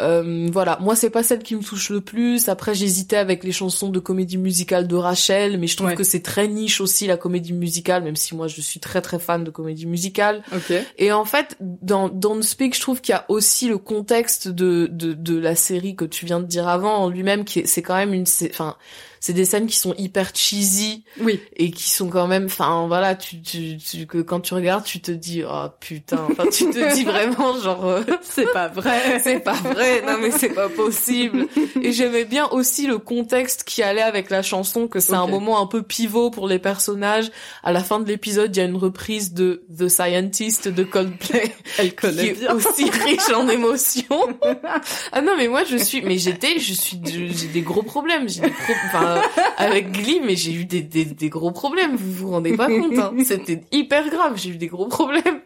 Euh, 0.00 0.48
voilà, 0.50 0.78
moi 0.80 0.96
c'est 0.96 1.10
pas 1.10 1.22
celle 1.22 1.40
qui 1.42 1.54
me 1.54 1.62
touche 1.62 1.90
le 1.90 2.00
plus. 2.00 2.48
Après 2.48 2.74
j'hésitais 2.74 3.16
avec 3.18 3.44
les 3.44 3.52
chansons 3.52 3.90
de 3.90 3.98
comédie 3.98 4.38
musicale 4.38 4.88
de 4.88 4.96
Rachel, 4.96 5.58
mais 5.58 5.66
je 5.66 5.76
trouve 5.76 5.88
Ouais. 5.88 5.94
que 5.94 6.02
c'est 6.04 6.22
très 6.22 6.48
niche 6.48 6.80
aussi 6.80 7.06
la 7.06 7.18
comédie 7.18 7.52
musicale, 7.52 8.02
même 8.02 8.16
si 8.16 8.34
moi 8.34 8.48
je 8.48 8.60
suis 8.62 8.80
très 8.80 9.02
très 9.02 9.18
fan 9.18 9.44
de 9.44 9.50
comédie 9.50 9.84
musicale. 9.86 10.42
Ok. 10.54 10.72
Et 10.96 11.12
en 11.12 11.26
fait, 11.26 11.56
dans 11.60 12.08
Don't 12.08 12.42
Speak, 12.42 12.74
je 12.74 12.80
trouve 12.80 13.02
qu'il 13.02 13.12
y 13.12 13.16
a 13.16 13.26
aussi 13.28 13.68
le 13.68 13.76
contexte 13.76 14.48
de, 14.48 14.88
de, 14.90 15.12
de 15.12 15.38
la 15.38 15.54
série 15.54 15.94
que 15.94 16.06
tu 16.06 16.24
viens 16.24 16.40
de 16.40 16.46
dire 16.46 16.68
avant 16.68 16.94
en 16.96 17.08
lui-même, 17.10 17.44
qui 17.44 17.60
est, 17.60 17.66
c'est 17.66 17.82
quand 17.82 17.96
même 17.96 18.14
une, 18.14 18.24
enfin, 18.50 18.76
c'est 19.24 19.32
des 19.34 19.44
scènes 19.44 19.68
qui 19.68 19.76
sont 19.76 19.94
hyper 19.98 20.32
cheesy 20.34 21.04
Oui. 21.20 21.38
et 21.56 21.70
qui 21.70 21.88
sont 21.90 22.08
quand 22.08 22.26
même, 22.26 22.46
enfin, 22.46 22.86
voilà, 22.88 23.14
tu, 23.14 23.40
tu, 23.40 23.76
tu, 23.78 24.06
que 24.08 24.18
quand 24.18 24.40
tu 24.40 24.52
regardes, 24.54 24.82
tu 24.82 24.98
te 25.00 25.12
dis, 25.12 25.44
oh 25.48 25.66
putain, 25.78 26.26
enfin, 26.28 26.42
tu 26.50 26.64
te 26.70 26.92
dis 26.94 27.04
vraiment, 27.12 27.56
genre, 27.60 27.86
euh, 27.86 28.02
C'est 28.22 28.52
pas 28.52 28.66
vrai. 28.66 29.20
c'est 29.22 29.38
pas 29.38 29.52
vrai, 29.54 30.02
non 30.04 30.18
mais 30.20 30.32
c'est 30.32 30.48
pas 30.48 30.68
possible. 30.68 31.46
Et 31.80 31.92
j'aimais 31.92 32.24
bien 32.24 32.48
aussi 32.48 32.88
le 32.88 32.98
contexte 32.98 33.62
qui 33.62 33.80
allait 33.84 34.02
avec 34.02 34.28
la 34.28 34.42
chanson, 34.42 34.88
que 34.88 34.98
c'est 34.98 35.14
un 35.14 35.28
moment 35.28 35.62
un 35.62 35.66
peu 35.66 35.82
pivot 35.82 36.30
pour 36.30 36.48
les 36.48 36.58
personnages. 36.58 37.30
À 37.62 37.70
la 37.70 37.84
fin 37.84 38.00
de 38.00 38.08
l'épisode, 38.08 38.54
il 38.56 38.58
y 38.58 38.62
a 38.62 38.66
une 38.66 38.76
reprise 38.76 39.32
de 39.34 39.62
The 39.78 39.88
Scientist 39.88 40.66
de 40.66 40.82
Coldplay, 40.82 41.54
Elle 41.78 41.90
qui 41.90 41.94
connaît 41.94 42.26
est 42.26 42.40
bien. 42.40 42.54
aussi 42.56 42.90
riche 42.90 43.30
en 43.32 43.48
émotions. 43.48 44.28
ah 45.12 45.20
non 45.22 45.34
mais 45.36 45.46
moi 45.46 45.62
je 45.62 45.76
suis, 45.76 46.02
mais 46.02 46.18
j'étais, 46.18 46.58
je 46.58 46.74
suis, 46.74 47.00
j'ai 47.06 47.46
des 47.46 47.62
gros 47.62 47.82
problèmes. 47.84 48.28
J'ai 48.28 48.40
des 48.40 48.50
pro- 48.50 48.72
enfin, 48.86 49.11
avec 49.56 49.92
Glee, 49.92 50.20
mais 50.24 50.36
j'ai 50.36 50.52
eu 50.52 50.64
des, 50.64 50.80
des, 50.82 51.04
des 51.04 51.28
gros 51.28 51.50
problèmes. 51.52 51.96
Vous 51.96 52.12
vous 52.12 52.30
rendez 52.30 52.56
pas 52.56 52.66
compte 52.68 52.98
hein. 52.98 53.12
C'était 53.24 53.60
hyper 53.72 54.08
grave. 54.10 54.34
J'ai 54.36 54.50
eu 54.50 54.56
des 54.56 54.66
gros 54.68 54.86
problèmes. 54.86 55.40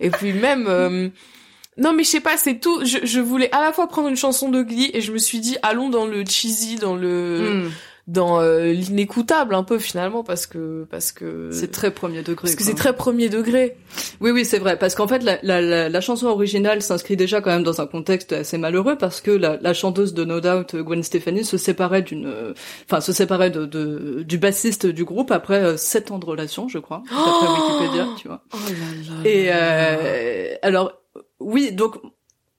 Et 0.00 0.10
puis 0.10 0.32
même. 0.32 0.66
euh, 0.68 1.08
non 1.76 1.92
mais 1.92 2.04
je 2.04 2.08
sais 2.10 2.20
pas, 2.20 2.36
c'est 2.36 2.60
tout. 2.60 2.84
Je, 2.84 2.98
je 3.02 3.20
voulais 3.20 3.50
à 3.52 3.60
la 3.60 3.72
fois 3.72 3.88
prendre 3.88 4.08
une 4.08 4.16
chanson 4.16 4.48
de 4.48 4.62
Glee 4.62 4.90
et 4.94 5.00
je 5.00 5.10
me 5.12 5.18
suis 5.18 5.40
dit 5.40 5.56
allons 5.62 5.88
dans 5.90 6.06
le 6.06 6.24
cheesy, 6.24 6.76
dans 6.76 6.94
le 6.96 7.64
Hmm. 7.66 7.70
Dans 8.06 8.38
euh, 8.40 8.72
l'inécoutable 8.72 9.54
un 9.54 9.62
peu 9.62 9.78
finalement 9.78 10.22
parce 10.22 10.46
que 10.46 10.86
parce 10.90 11.10
que 11.10 11.48
C'est 11.52 11.70
très 11.70 11.90
premier 11.90 12.18
degré. 12.22 12.42
parce 12.42 12.54
que 12.54 12.62
c'est 12.62 12.74
très 12.74 12.94
premier 12.94 13.30
degré. 13.30 13.78
Oui, 14.20 14.30
oui, 14.30 14.44
c'est 14.44 14.58
vrai, 14.58 14.78
parce 14.78 14.94
qu'en 14.94 15.08
fait, 15.08 15.22
la, 15.22 15.38
la, 15.42 15.62
la, 15.62 15.88
la 15.88 16.00
chanson 16.02 16.26
originale 16.26 16.82
s'inscrit 16.82 17.16
déjà 17.16 17.40
quand 17.40 17.50
même 17.50 17.62
dans 17.62 17.80
un 17.80 17.86
contexte 17.86 18.32
assez 18.34 18.58
malheureux, 18.58 18.96
parce 18.98 19.22
que 19.22 19.30
la, 19.30 19.56
la 19.60 19.72
chanteuse 19.72 20.12
de 20.12 20.22
No 20.24 20.40
Doubt, 20.40 20.76
Gwen 20.76 21.02
Stefani, 21.02 21.44
se 21.44 21.56
séparait 21.56 22.02
d'une, 22.02 22.26
euh, 22.26 22.52
enfin, 22.86 23.00
se 23.00 23.12
séparait 23.14 23.50
de, 23.50 23.64
de- 23.64 24.22
du 24.22 24.36
bassiste 24.36 24.84
du 24.86 25.04
groupe 25.04 25.30
après 25.30 25.62
euh, 25.62 25.76
sept 25.78 26.10
ans 26.10 26.18
de 26.18 26.26
relation, 26.26 26.68
je 26.68 26.78
crois, 26.78 27.02
d'après 27.08 27.46
Wikipédia, 27.48 28.06
tu 28.18 28.28
vois. 28.28 28.42
Oh 28.52 28.56
là 28.68 29.14
là. 29.24 29.30
Et 29.30 29.46
euh, 29.50 30.54
alors, 30.62 30.92
oui, 31.40 31.72
donc. 31.72 31.96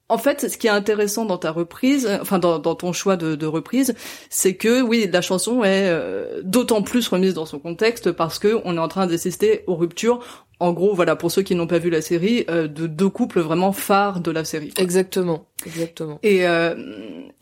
En 0.08 0.18
fait, 0.18 0.48
ce 0.48 0.56
qui 0.56 0.68
est 0.68 0.70
intéressant 0.70 1.24
dans 1.24 1.38
ta 1.38 1.50
reprise, 1.50 2.06
euh, 2.06 2.18
enfin 2.20 2.38
dans, 2.38 2.58
dans 2.58 2.74
ton 2.74 2.92
choix 2.92 3.16
de, 3.16 3.34
de 3.34 3.46
reprise, 3.46 3.94
c'est 4.30 4.54
que 4.54 4.80
oui, 4.80 5.08
la 5.12 5.20
chanson 5.20 5.64
est 5.64 5.88
euh, 5.88 6.42
d'autant 6.44 6.82
plus 6.82 7.08
remise 7.08 7.34
dans 7.34 7.46
son 7.46 7.58
contexte 7.58 8.12
parce 8.12 8.38
que 8.38 8.60
on 8.64 8.76
est 8.76 8.80
en 8.80 8.88
train 8.88 9.06
d'assister 9.06 9.64
aux 9.66 9.74
ruptures. 9.74 10.20
En 10.58 10.72
gros, 10.72 10.94
voilà, 10.94 11.16
pour 11.16 11.30
ceux 11.30 11.42
qui 11.42 11.54
n'ont 11.54 11.66
pas 11.66 11.78
vu 11.78 11.90
la 11.90 12.00
série, 12.00 12.46
euh, 12.48 12.66
de 12.66 12.86
deux 12.86 13.10
couples 13.10 13.40
vraiment 13.40 13.72
phares 13.72 14.20
de 14.20 14.30
la 14.30 14.42
série. 14.42 14.72
Exactement, 14.78 15.44
exactement. 15.66 16.18
Et 16.22 16.46
euh, 16.48 16.74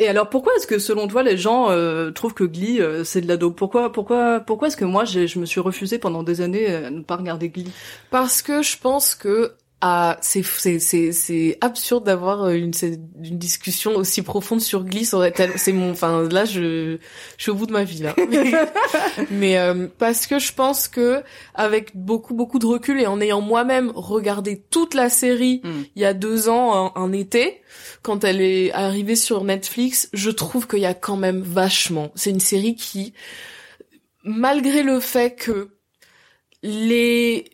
et 0.01 0.09
alors 0.09 0.29
pourquoi 0.31 0.53
est-ce 0.57 0.67
que 0.67 0.81
selon 0.81 1.07
toi 1.07 1.23
les 1.23 1.37
gens 1.37 1.71
euh, 1.71 2.11
trouvent 2.11 2.35
que 2.35 2.43
Glee 2.43 2.81
euh, 2.81 3.05
c'est 3.05 3.21
de 3.21 3.29
la 3.29 3.37
dope 3.37 3.55
Pourquoi 3.57 3.93
pourquoi 3.93 4.41
pourquoi 4.41 4.67
est-ce 4.67 4.77
que 4.77 4.85
moi 4.85 5.05
je 5.05 5.39
me 5.39 5.47
suis 5.47 5.61
refusée 5.61 5.99
pendant 5.99 6.25
des 6.25 6.41
années 6.41 6.67
à 6.67 6.91
ne 6.91 7.03
pas 7.03 7.15
regarder 7.15 7.51
Glee? 7.51 7.71
Parce 8.11 8.43
que 8.43 8.63
je 8.63 8.77
pense 8.79 9.15
que 9.15 9.53
ah, 9.87 10.17
c'est 10.23 10.43
c'est 10.43 10.79
c'est 10.79 11.13
c'est 11.13 11.59
absurde 11.61 12.05
d'avoir 12.05 12.49
une 12.49 12.73
c'est 12.73 12.99
une 13.23 13.37
discussion 13.39 13.95
aussi 13.97 14.23
profonde 14.23 14.63
sur 14.63 14.83
tel- 15.35 15.53
C'est 15.57 15.73
mon, 15.73 15.91
enfin 15.91 16.27
là 16.31 16.47
je 16.47 16.97
je 17.37 17.43
suis 17.43 17.51
au 17.51 17.55
bout 17.55 17.67
de 17.67 17.73
ma 17.73 17.85
vie 17.85 18.03
là. 18.03 18.15
Mais, 18.31 18.53
mais, 19.31 19.59
euh, 19.59 19.87
parce 19.99 20.27
que 20.27 20.39
je 20.39 20.55
pense 20.55 20.89
que 20.89 21.23
avec 21.55 21.95
beaucoup 21.95 22.33
beaucoup 22.33 22.59
de 22.59 22.65
recul 22.65 22.99
et 22.99 23.07
en 23.07 23.21
ayant 23.21 23.43
moi-même 23.43 23.93
regardé 23.95 24.59
toute 24.71 24.95
la 24.95 25.11
série 25.11 25.61
Hmm. 25.63 25.83
il 25.97 26.01
y 26.03 26.07
a 26.07 26.15
deux 26.15 26.49
ans 26.49 26.93
un, 26.97 27.03
un 27.03 27.13
été 27.13 27.61
quand 28.03 28.25
elle 28.25 28.41
est 28.41 28.73
arrivée 28.73 29.17
sur 29.17 29.45
Netflix, 29.45 30.09
je 30.15 30.31
trouve 30.31 30.67
qu'il 30.67 30.79
y 30.81 30.87
a 30.87 30.95
quand 30.95 31.17
même 31.19 31.43
vachement. 31.43 32.11
C'est 32.15 32.31
une 32.31 32.41
série 32.41 32.75
qui, 32.75 33.13
malgré 34.25 34.83
le 34.83 34.99
fait 35.01 35.35
que 35.35 35.69
les 36.63 37.45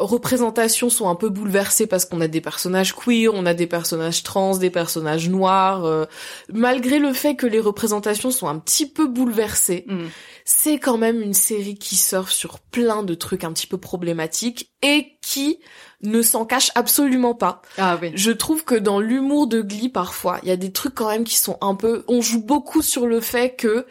représentations 0.00 0.90
sont 0.90 1.08
un 1.08 1.14
peu 1.14 1.28
bouleversées 1.28 1.86
parce 1.86 2.04
qu'on 2.04 2.20
a 2.20 2.28
des 2.28 2.40
personnages 2.40 2.94
queer, 2.94 3.32
on 3.32 3.46
a 3.46 3.54
des 3.54 3.66
personnages 3.66 4.22
trans, 4.22 4.56
des 4.56 4.70
personnages 4.70 5.28
noirs. 5.28 5.84
euh, 5.84 6.06
malgré 6.52 6.98
le 6.98 7.12
fait 7.12 7.36
que 7.36 7.46
les 7.46 7.60
représentations 7.60 8.30
sont 8.30 8.48
un 8.48 8.58
petit 8.58 8.86
peu 8.88 9.06
bouleversées, 9.06 9.84
Hmm. 9.86 10.06
c'est 10.44 10.78
quand 10.78 10.98
même 10.98 11.20
une 11.20 11.34
série 11.34 11.76
qui 11.76 11.96
surfe 11.96 12.32
sur 12.32 12.58
plein 12.58 13.02
de 13.02 13.14
trucs 13.14 13.44
un 13.44 13.52
petit 13.52 13.66
peu 13.66 13.78
problématiques 13.78 14.70
et 14.82 15.12
qui 15.22 15.58
ne 16.02 16.22
s'en 16.22 16.44
cache 16.46 16.70
absolument 16.74 17.34
pas. 17.34 17.60
Ah 17.78 17.98
oui. 18.00 18.10
Je 18.14 18.30
trouve 18.30 18.64
que 18.64 18.74
dans 18.74 19.00
l'humour 19.00 19.46
de 19.46 19.60
Glee, 19.60 19.88
parfois, 19.90 20.38
il 20.42 20.48
y 20.48 20.52
a 20.52 20.56
des 20.56 20.72
trucs 20.72 20.94
quand 20.94 21.08
même 21.08 21.24
qui 21.24 21.36
sont 21.36 21.58
un 21.60 21.74
peu... 21.74 22.04
On 22.08 22.20
joue 22.22 22.42
beaucoup 22.42 22.82
sur 22.82 23.06
le 23.06 23.20
fait 23.20 23.54
que 23.56 23.86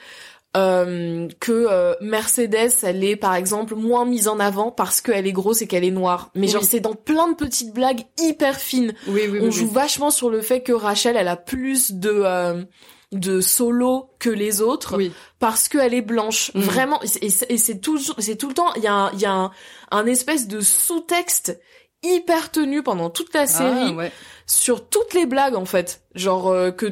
euh, 0.57 1.27
que 1.39 1.51
euh, 1.51 1.93
Mercedes, 2.01 2.71
elle 2.83 3.03
est 3.03 3.15
par 3.15 3.35
exemple 3.35 3.75
moins 3.75 4.05
mise 4.05 4.27
en 4.27 4.39
avant 4.39 4.71
parce 4.71 4.99
qu'elle 4.99 5.27
est 5.27 5.31
grosse 5.31 5.61
et 5.61 5.67
qu'elle 5.67 5.83
est 5.83 5.91
noire. 5.91 6.31
Mais 6.33 6.47
genre 6.47 6.63
c'est 6.63 6.79
dans 6.79 6.95
plein 6.95 7.29
de 7.29 7.35
petites 7.35 7.73
blagues 7.73 8.01
hyper 8.19 8.55
fines. 8.57 8.93
Oui, 9.07 9.21
oui, 9.31 9.39
On 9.43 9.51
joue 9.51 9.67
vachement 9.67 10.09
sur 10.09 10.29
le 10.29 10.41
fait 10.41 10.61
que 10.61 10.71
Rachel, 10.71 11.15
elle 11.17 11.27
a 11.27 11.37
plus 11.37 11.91
de 11.91 12.09
euh, 12.25 12.63
de 13.11 13.41
solo 13.41 14.11
que 14.19 14.29
les 14.29 14.61
autres 14.61 14.95
Oui. 14.97 15.11
parce 15.39 15.67
qu'elle 15.67 15.93
est 15.93 16.01
blanche. 16.01 16.51
Mhm. 16.55 16.61
Vraiment, 16.61 16.99
et 17.21 17.29
c'est 17.57 17.79
toujours, 17.81 18.15
c'est 18.19 18.35
tout 18.35 18.47
le 18.47 18.53
temps, 18.53 18.71
il 18.75 18.83
y 18.83 18.87
a, 18.87 18.93
un, 18.93 19.11
y 19.13 19.25
a 19.25 19.31
un, 19.33 19.51
un 19.91 20.05
espèce 20.05 20.47
de 20.47 20.61
sous-texte 20.61 21.59
hyper 22.03 22.49
tenu 22.51 22.81
pendant 22.83 23.09
toute 23.09 23.33
la 23.33 23.45
série 23.47 23.89
Ah, 23.89 23.91
ouais. 23.93 24.11
sur 24.45 24.87
toutes 24.89 25.13
les 25.13 25.25
blagues 25.25 25.55
en 25.55 25.65
fait. 25.65 26.01
Genre 26.15 26.47
euh, 26.49 26.71
que, 26.71 26.87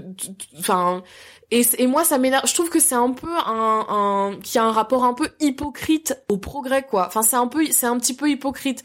enfin. 0.60 1.04
Et, 1.50 1.66
et 1.78 1.88
moi 1.88 2.04
ça 2.04 2.18
m'énerve. 2.18 2.46
Je 2.46 2.54
trouve 2.54 2.70
que 2.70 2.80
c'est 2.80 2.96
un 2.96 3.12
peu 3.12 3.30
un, 3.46 3.86
un 3.90 4.36
qui 4.44 4.58
a 4.58 4.64
un 4.66 4.72
rapport 4.74 5.06
un 5.06 5.14
peu 5.14 5.30
hypocrite 5.40 6.18
au 6.28 6.38
progrès 6.38 6.84
quoi. 6.84 7.06
Enfin 7.08 7.22
c'est 7.22 7.38
un 7.38 7.48
peu 7.48 7.66
c'est 7.72 7.86
un 7.86 7.98
petit 7.98 8.14
peu 8.16 8.30
hypocrite. 8.30 8.84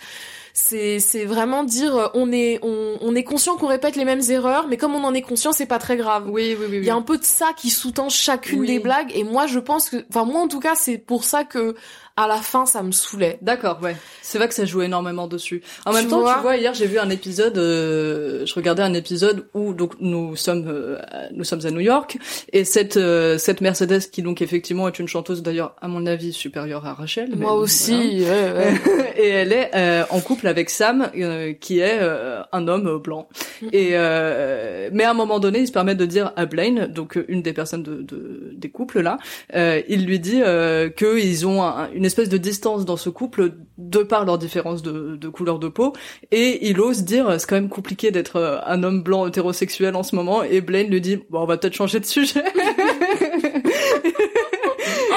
C'est 0.55 0.99
c'est 1.01 1.25
vraiment 1.25 1.65
dire 1.65 1.97
euh, 1.97 2.09
on 2.15 2.31
est 2.31 2.61
on, 2.63 2.99
on 3.01 3.15
est 3.17 3.25
conscient 3.25 3.57
qu'on 3.57 3.67
répète 3.69 3.97
les 3.97 4.05
mêmes 4.05 4.21
erreurs 4.29 4.67
mais 4.69 4.77
comme 4.77 4.95
on 4.95 5.03
en 5.03 5.15
est 5.15 5.23
conscient 5.23 5.53
c'est 5.53 5.67
pas 5.67 5.79
très 5.79 5.97
grave. 5.97 6.29
Oui, 6.31 6.55
oui, 6.61 6.67
oui. 6.71 6.77
Il 6.77 6.85
y 6.85 6.91
a 6.91 6.95
un 6.95 7.03
peu 7.03 7.19
de 7.19 7.25
ça 7.25 7.53
qui 7.57 7.71
sous-tend 7.71 8.09
chacune 8.11 8.61
Oui. 8.61 8.67
des 8.69 8.79
blagues 8.79 9.11
et 9.15 9.25
moi 9.25 9.47
je 9.47 9.59
pense 9.59 9.89
que 9.91 10.05
enfin 10.11 10.25
moi 10.25 10.41
en 10.43 10.49
tout 10.49 10.61
cas 10.61 10.75
c'est 10.77 10.99
pour 10.99 11.25
ça 11.25 11.45
que 11.45 11.75
à 12.17 12.27
la 12.29 12.37
fin 12.37 12.67
ça 12.67 12.83
me 12.83 12.93
saoulait. 12.93 13.39
D'accord, 13.43 13.79
ouais. 13.83 13.97
C'est 14.21 14.39
vrai 14.39 14.49
que 14.49 14.55
ça 14.55 14.65
joue 14.65 14.83
énormément 14.83 15.27
dessus. 15.29 15.63
En 15.87 15.91
Tu 15.91 15.97
même 15.97 16.09
temps, 16.09 16.21
vois 16.21 16.35
tu 16.37 16.41
vois, 16.43 16.57
hier 16.57 16.75
j'ai 16.75 16.87
vu 16.87 16.99
un 16.99 17.11
épisode, 17.11 17.57
euh, 17.59 18.45
je 18.47 18.55
regardais 18.55 18.83
un 18.83 18.95
épisode 18.95 19.47
où 19.55 19.75
donc 19.75 19.95
nous 20.01 20.37
sommes 20.37 20.67
euh, 20.69 20.99
nous 21.33 21.45
sommes 21.45 21.65
à 21.67 21.71
New 21.71 21.81
York 21.81 22.19
et 22.53 22.65
cette 22.65 22.97
euh, 22.97 23.39
cette 23.39 23.61
Mercedes 23.61 24.11
qui 24.11 24.23
donc 24.23 24.43
effectivement 24.43 24.89
est 24.89 24.99
une 24.99 25.09
chanteuse 25.09 25.43
d'ailleurs 25.43 25.75
à 25.81 25.89
mon 25.89 26.07
avis 26.07 26.33
supérieure 26.33 26.87
à 26.87 26.95
Rachel. 26.95 27.29
mais 27.31 27.37
Moi 27.45 27.55
aussi, 27.55 28.21
ouais, 28.21 28.53
ouais. 28.53 29.13
et 29.17 29.29
elle 29.29 29.53
est 29.53 29.71
euh, 29.75 30.05
en 30.11 30.21
couple 30.21 30.47
avec 30.49 30.71
Sam 30.71 31.11
euh, 31.17 31.53
qui 31.55 31.79
est 31.81 31.99
euh, 32.01 32.43
un 32.53 32.69
homme 32.69 32.99
blanc. 32.99 33.29
Et 33.73 33.91
euh, 33.93 34.89
mais 34.93 35.05
à 35.05 35.11
un 35.11 35.15
moment 35.15 35.39
donné, 35.39 35.61
il 35.61 35.67
se 35.67 35.73
permet 35.73 35.95
de 35.95 36.05
dire 36.07 36.33
à 36.37 36.47
Blaine, 36.47 36.87
donc 36.87 37.19
une 37.29 37.43
des 37.43 37.53
personnes 37.53 37.83
de, 37.83 38.03
de- 38.03 38.51
des 38.55 38.71
couples 38.71 39.01
là, 39.01 39.19
euh, 39.55 39.81
il 39.89 40.05
lui 40.07 40.19
dit 40.21 40.43
euh, 40.45 40.89
que 40.91 41.19
ils 41.19 41.47
ont 41.47 41.63
un- 41.63 41.89
une 41.93 42.02
espèce 42.05 42.29
de 42.29 42.37
distance 42.37 42.85
dans 42.85 42.97
ce 42.97 43.11
couple 43.11 43.55
de 43.79 44.03
par 44.03 44.25
leur 44.25 44.39
différence 44.39 44.83
de, 44.83 45.17
de 45.17 45.29
couleur 45.29 45.59
de 45.59 45.69
peau, 45.69 45.93
et 46.31 46.69
il 46.69 46.81
ose 46.81 47.05
dire 47.05 47.35
c'est 47.39 47.49
quand 47.49 47.57
même 47.57 47.69
compliqué 47.69 48.11
d'être 48.11 48.37
euh, 48.37 48.59
un 48.67 48.83
homme 48.83 49.03
blanc 49.03 49.27
hétérosexuel 49.27 49.95
en 49.97 50.03
ce 50.03 50.15
moment, 50.15 50.43
et 50.43 50.61
Blaine 50.61 50.89
lui 50.89 51.01
dit 51.01 51.17
bon 51.31 51.41
on 51.41 51.47
va 51.47 51.57
peut-être 51.57 51.75
changer 51.75 52.01
de 52.01 52.05
sujet. 52.05 52.45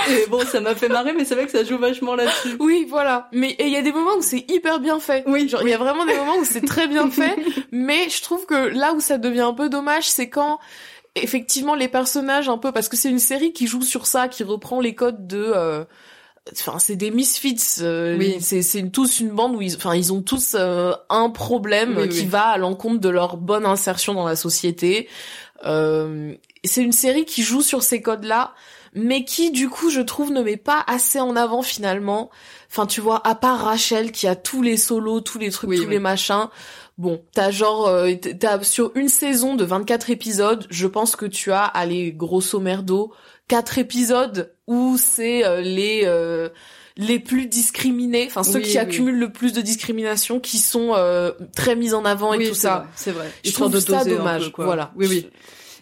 et 0.10 0.30
bon 0.30 0.42
ça 0.46 0.62
m'a 0.62 0.76
fait 0.76 0.90
marrer, 0.90 1.14
mais 1.14 1.26
c'est 1.26 1.36
vrai 1.36 1.46
que 1.46 1.52
ça 1.52 1.64
joue 1.64 1.78
vachement 1.78 2.16
là-dessus. 2.16 2.56
Oui, 2.60 2.86
voilà. 2.90 3.28
Mais 3.32 3.56
il 3.60 3.70
y 3.70 3.78
a 3.78 3.82
des 3.82 3.92
moments 3.92 4.16
où 4.18 4.22
c'est 4.22 4.50
hyper 4.50 4.80
bien 4.80 5.00
fait. 5.00 5.24
Oui, 5.28 5.48
genre 5.50 5.62
il 5.64 5.70
y 5.70 5.74
a 5.74 5.78
vraiment 5.78 6.06
des 6.06 6.16
moments 6.16 6.38
où 6.38 6.46
c'est 6.46 6.66
très 6.66 6.88
bien 6.88 7.10
fait, 7.10 7.36
mais 7.72 8.10
je 8.10 8.22
trouve 8.22 8.46
que 8.46 8.70
là 8.70 8.94
où 8.94 9.00
ça 9.00 9.18
devient 9.18 9.42
un 9.42 9.54
peu 9.54 9.70
dommage, 9.70 10.10
c'est 10.10 10.30
quand 10.30 10.60
effectivement 11.16 11.76
les 11.76 11.88
personnages 11.88 12.50
un 12.50 12.58
peu 12.58 12.72
parce 12.72 12.90
que 12.90 12.98
c'est 12.98 13.10
une 13.10 13.20
série 13.20 13.54
qui 13.54 13.68
joue 13.68 13.82
sur 13.82 14.06
ça, 14.06 14.28
qui 14.28 14.44
reprend 14.44 14.82
les 14.82 14.96
codes 14.96 15.28
de 15.28 15.52
euh, 15.56 15.86
Enfin, 16.52 16.78
c'est 16.80 16.96
des 16.96 17.10
misfits. 17.12 17.58
euh, 17.82 18.18
Oui. 18.18 18.38
C'est 18.40 18.62
c'est 18.62 18.88
tous 18.90 19.20
une 19.20 19.30
bande 19.32 19.56
où 19.56 19.62
ils, 19.62 19.76
enfin, 19.76 19.96
ils 19.96 20.14
ont 20.14 20.22
tous 20.22 20.56
euh, 20.58 20.94
un 21.10 21.30
problème 21.30 21.98
Oui, 21.98 22.10
qui 22.10 22.20
oui. 22.22 22.26
va 22.28 22.44
à 22.48 22.58
l'encontre 22.58 23.00
de 23.00 23.10
leur 23.10 23.38
bonne 23.38 23.66
insertion 23.66 24.14
dans 24.14 24.26
la 24.28 24.36
société. 24.36 25.08
Euh, 25.66 26.34
c'est 26.64 26.84
une 26.84 26.92
série 26.92 27.26
qui 27.26 27.42
joue 27.42 27.62
sur 27.62 27.82
ces 27.82 28.02
codes-là, 28.02 28.54
mais 28.94 29.24
qui, 29.26 29.52
du 29.52 29.70
coup, 29.70 29.90
je 29.90 30.02
trouve, 30.02 30.32
ne 30.32 30.42
met 30.44 30.58
pas 30.58 30.84
assez 30.88 31.20
en 31.20 31.36
avant 31.36 31.64
finalement. 31.64 32.30
Enfin, 32.70 32.86
tu 32.86 33.02
vois, 33.02 33.26
à 33.28 33.34
part 33.36 33.60
Rachel 33.66 34.12
qui 34.12 34.28
a 34.28 34.36
tous 34.36 34.62
les 34.62 34.78
solos, 34.78 35.22
tous 35.22 35.40
les 35.40 35.50
trucs, 35.50 35.76
tous 35.76 35.88
les 35.90 36.00
machins. 36.00 36.48
Bon, 36.98 37.22
t'as 37.34 37.52
genre, 37.52 37.88
euh, 37.88 38.14
t'as 38.40 38.64
sur 38.64 38.92
une 38.96 39.10
saison 39.10 39.56
de 39.56 39.66
24 39.66 40.12
épisodes, 40.12 40.66
je 40.70 40.88
pense 40.88 41.16
que 41.18 41.26
tu 41.26 41.52
as, 41.52 41.64
allez, 41.66 42.14
grosso 42.14 42.60
merdo, 42.60 43.12
quatre 43.48 43.78
épisodes 43.78 44.54
où 44.68 44.98
c'est 44.98 45.46
euh, 45.46 45.62
les 45.62 46.02
euh, 46.06 46.50
les 46.98 47.20
plus 47.20 47.48
discriminés, 47.48 48.26
enfin 48.28 48.44
ceux 48.44 48.60
Oui, 48.60 48.64
qui 48.64 48.72
oui. 48.72 48.78
accumulent 48.78 49.20
le 49.20 49.32
plus 49.32 49.52
de 49.54 49.62
discrimination, 49.62 50.40
qui 50.40 50.60
sont 50.60 50.94
euh, 50.96 51.32
très 51.56 51.76
mis 51.76 51.94
en 51.94 52.06
avant 52.06 52.34
et 52.34 52.38
oui, 52.38 52.48
tout 52.48 52.54
c'est 52.56 52.62
ça. 52.62 52.78
vrai, 52.78 52.88
c'est 52.96 53.12
vrai. 53.12 53.32
Je 53.44 53.52
trouve 53.52 53.80
ça 53.80 54.06
dommage. 54.06 54.46
peu, 54.46 54.50
quoi. 54.52 54.66
Voilà. 54.66 54.92
Oui, 54.96 55.08
oui. 55.10 55.30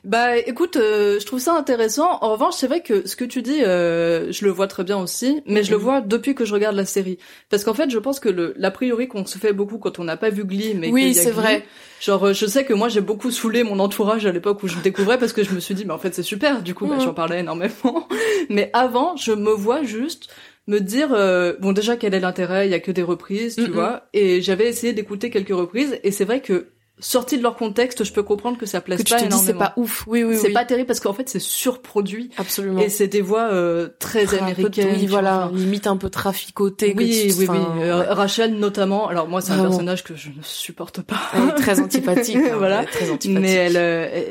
Bah 0.04 0.38
écoute, 0.38 0.76
euh, 0.76 1.18
je 1.20 1.26
trouve 1.26 1.40
ça 1.40 1.56
intéressant. 1.58 2.18
En 2.22 2.34
revanche, 2.34 2.56
c'est 2.58 2.68
vrai 2.68 2.82
que 2.82 3.08
ce 3.08 3.16
que 3.16 3.24
tu 3.24 3.42
dis, 3.42 3.64
euh, 3.64 4.34
je 4.34 4.44
le 4.44 4.52
vois 4.52 4.68
très 4.68 4.84
bien 4.84 4.98
aussi, 4.98 5.42
mais 5.46 5.64
je 5.64 5.72
le 5.72 5.78
Mhm. 5.78 5.84
vois 5.84 6.02
depuis 6.02 6.36
que 6.36 6.44
je 6.44 6.54
regarde 6.54 6.76
la 6.76 6.84
série. 6.86 7.18
Parce 7.50 7.64
qu'en 7.64 7.74
fait, 7.74 7.90
je 7.90 7.98
pense 8.00 8.20
que 8.20 8.28
le 8.28 8.54
l'a 8.58 8.70
priori 8.70 9.08
qu'on 9.08 9.26
se 9.26 9.38
fait 9.38 9.54
beaucoup 9.54 9.78
quand 9.78 10.00
on 10.00 10.04
n'a 10.04 10.18
pas 10.18 10.30
vu 10.30 10.44
Glee, 10.44 10.74
mais 10.76 10.90
Oui, 10.92 11.14
c'est 11.14 11.32
vrai. 11.32 11.64
Genre, 12.02 12.22
euh, 12.28 12.34
je 12.34 12.46
sais 12.46 12.66
que 12.66 12.74
moi 12.74 12.90
j'ai 12.90 13.00
beaucoup 13.00 13.32
saoulé 13.32 13.64
mon 13.64 13.80
entourage 13.80 14.26
à 14.26 14.34
l'époque 14.34 14.62
où 14.64 14.68
je 14.68 14.76
le 14.76 14.82
découvrais 14.82 15.18
parce 15.18 15.32
que 15.32 15.42
je 15.42 15.52
me 15.54 15.62
suis 15.62 15.74
dit, 15.74 15.86
mais 15.86 15.94
en 15.94 15.98
fait 16.00 16.14
c'est 16.14 16.22
super. 16.22 16.62
Du 16.64 16.76
coup, 16.76 16.86
bah, 16.86 16.96
Mhm. 16.96 17.02
j'en 17.02 17.14
parlais 17.14 17.40
énormément. 17.40 18.08
mais 18.50 18.70
avant, 18.74 19.16
je 19.16 19.32
me 19.32 19.52
vois 19.52 19.84
juste 19.84 20.28
me 20.68 20.80
dire, 20.80 21.14
euh, 21.14 21.54
bon 21.62 21.72
déjà 21.72 21.96
quel 21.96 22.14
est 22.14 22.20
l'intérêt? 22.20 22.68
Il 22.68 22.72
y 22.72 22.76
a 22.76 22.82
que 22.82 22.92
des 22.92 23.04
reprises, 23.04 23.56
tu 23.56 23.70
vois. 23.72 24.04
Et 24.12 24.42
j'avais 24.42 24.68
essayé 24.68 24.92
d'écouter 24.92 25.30
quelques 25.30 25.56
reprises, 25.56 25.98
et 26.04 26.12
c'est 26.12 26.26
vrai 26.26 26.42
que 26.42 26.68
sorti 27.00 27.38
de 27.38 27.44
leur 27.44 27.56
contexte, 27.56 28.04
je 28.04 28.14
peux 28.14 28.24
comprendre 28.24 28.58
que 28.58 28.66
ça 28.66 28.80
plaise 28.80 29.00
Que 29.00 29.04
tu 29.04 29.10
pas 29.12 29.18
te 29.18 29.22
dis 29.24 29.28
énormément. 29.28 29.48
c'est 29.48 29.58
pas 29.58 29.74
ouf. 29.78 30.04
Oui, 30.08 30.24
oui, 30.24 30.38
C'est 30.38 30.48
oui. 30.48 30.54
pas 30.54 30.64
terrible 30.64 30.88
parce 30.88 31.00
qu'en 31.00 31.12
fait 31.14 31.28
c'est 31.28 31.40
surproduit 31.40 32.30
Absolument. 32.38 32.80
et 32.82 32.90
c'est 32.90 33.08
des 33.08 33.22
voix 33.22 33.50
euh, 33.52 33.90
très 34.00 34.34
américaines. 34.38 34.96
Oui, 35.00 35.08
voilà, 35.08 35.50
limite 35.54 35.88
un 35.88 35.98
peu 35.98 36.10
traficoté. 36.10 36.94
que 36.94 36.98
Oui, 37.00 37.28
tu- 37.30 37.40
oui, 37.40 37.48
oui. 37.50 37.58
Euh, 37.82 38.00
ouais. 38.02 38.06
Rachel 38.10 38.56
notamment. 38.56 39.08
Alors 39.08 39.28
moi 39.28 39.42
c'est 39.42 39.52
un 39.54 39.62
personnage 39.64 40.04
que 40.04 40.16
je 40.16 40.30
ne 40.30 40.42
supporte 40.44 41.02
pas. 41.02 41.20
Elle 41.34 41.50
est 41.50 41.56
très 41.56 41.80
antipathique. 41.80 42.36
hein, 42.38 42.56
Voilà. 42.58 42.86
très 42.86 43.10
antipathique. 43.10 43.40
Mais 43.40 43.52
elle, 43.54 43.78
euh, 43.78 44.24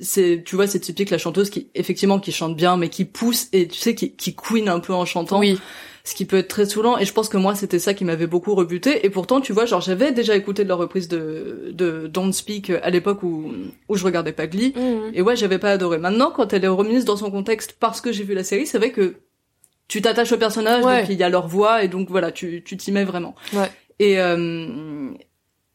c'est, 0.00 0.42
tu 0.46 0.56
vois, 0.56 0.66
c'est 0.66 0.80
typique 0.80 1.10
la 1.10 1.18
chanteuse 1.18 1.50
qui, 1.50 1.68
effectivement, 1.74 2.18
qui 2.20 2.32
chante 2.32 2.56
bien, 2.56 2.76
mais 2.76 2.88
qui 2.88 3.04
pousse 3.04 3.48
et 3.52 3.66
tu 3.68 3.78
sais, 3.78 3.94
qui, 3.94 4.12
qui 4.12 4.34
queen 4.34 4.68
un 4.68 4.80
peu 4.80 4.94
en 4.94 5.04
chantant. 5.04 5.40
Oui. 5.40 5.58
Ce 6.06 6.14
qui 6.14 6.26
peut 6.26 6.36
être 6.36 6.48
très 6.48 6.66
saoulant. 6.66 6.98
Et 6.98 7.06
je 7.06 7.12
pense 7.14 7.30
que 7.30 7.38
moi, 7.38 7.54
c'était 7.54 7.78
ça 7.78 7.94
qui 7.94 8.04
m'avait 8.04 8.26
beaucoup 8.26 8.54
rebuté. 8.54 9.06
Et 9.06 9.10
pourtant, 9.10 9.40
tu 9.40 9.54
vois, 9.54 9.64
genre, 9.64 9.80
j'avais 9.80 10.12
déjà 10.12 10.36
écouté 10.36 10.62
de 10.62 10.68
leur 10.68 10.76
reprise 10.78 11.08
de, 11.08 11.70
de 11.72 12.06
Don't 12.08 12.32
Speak 12.32 12.68
à 12.70 12.90
l'époque 12.90 13.22
où, 13.22 13.52
où 13.88 13.96
je 13.96 14.04
regardais 14.04 14.32
pas 14.32 14.46
Glee. 14.46 14.74
Mhm. 14.76 15.12
Et 15.14 15.22
ouais, 15.22 15.34
j'avais 15.34 15.58
pas 15.58 15.70
adoré. 15.70 15.96
Maintenant, 15.96 16.30
quand 16.30 16.52
elle 16.52 16.62
est 16.64 16.68
remise 16.68 17.06
dans 17.06 17.16
son 17.16 17.30
contexte 17.30 17.76
parce 17.80 18.02
que 18.02 18.12
j'ai 18.12 18.22
vu 18.24 18.34
la 18.34 18.44
série, 18.44 18.66
c'est 18.66 18.76
vrai 18.76 18.90
que 18.90 19.14
tu 19.88 20.02
t'attaches 20.02 20.32
au 20.32 20.36
personnage, 20.38 20.84
Ouais. 20.84 21.00
donc 21.00 21.10
il 21.10 21.16
y 21.18 21.22
a 21.22 21.28
leur 21.30 21.46
voix, 21.46 21.82
et 21.84 21.88
donc 21.88 22.08
voilà, 22.10 22.32
tu 22.32 22.62
tu 22.64 22.76
t'y 22.76 22.90
mets 22.92 23.04
vraiment. 23.04 23.34
Ouais. 23.52 23.70
Et 23.98 24.18
euh, 24.20 25.10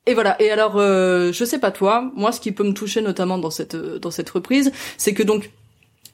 et 0.06 0.14
voilà. 0.16 0.40
Et 0.42 0.50
alors, 0.52 0.78
euh, 0.78 1.32
je 1.32 1.46
sais 1.46 1.60
pas 1.60 1.72
toi, 1.72 2.12
moi, 2.16 2.32
ce 2.32 2.40
qui 2.40 2.52
peut 2.52 2.64
me 2.64 2.74
toucher 2.74 3.02
notamment 3.02 3.38
dans 3.38 3.52
cette 3.52 3.76
euh, 3.76 4.00
dans 4.00 4.12
cette 4.12 4.30
reprise, 4.30 4.72
c'est 4.98 5.14
que 5.14 5.24
donc 5.24 5.52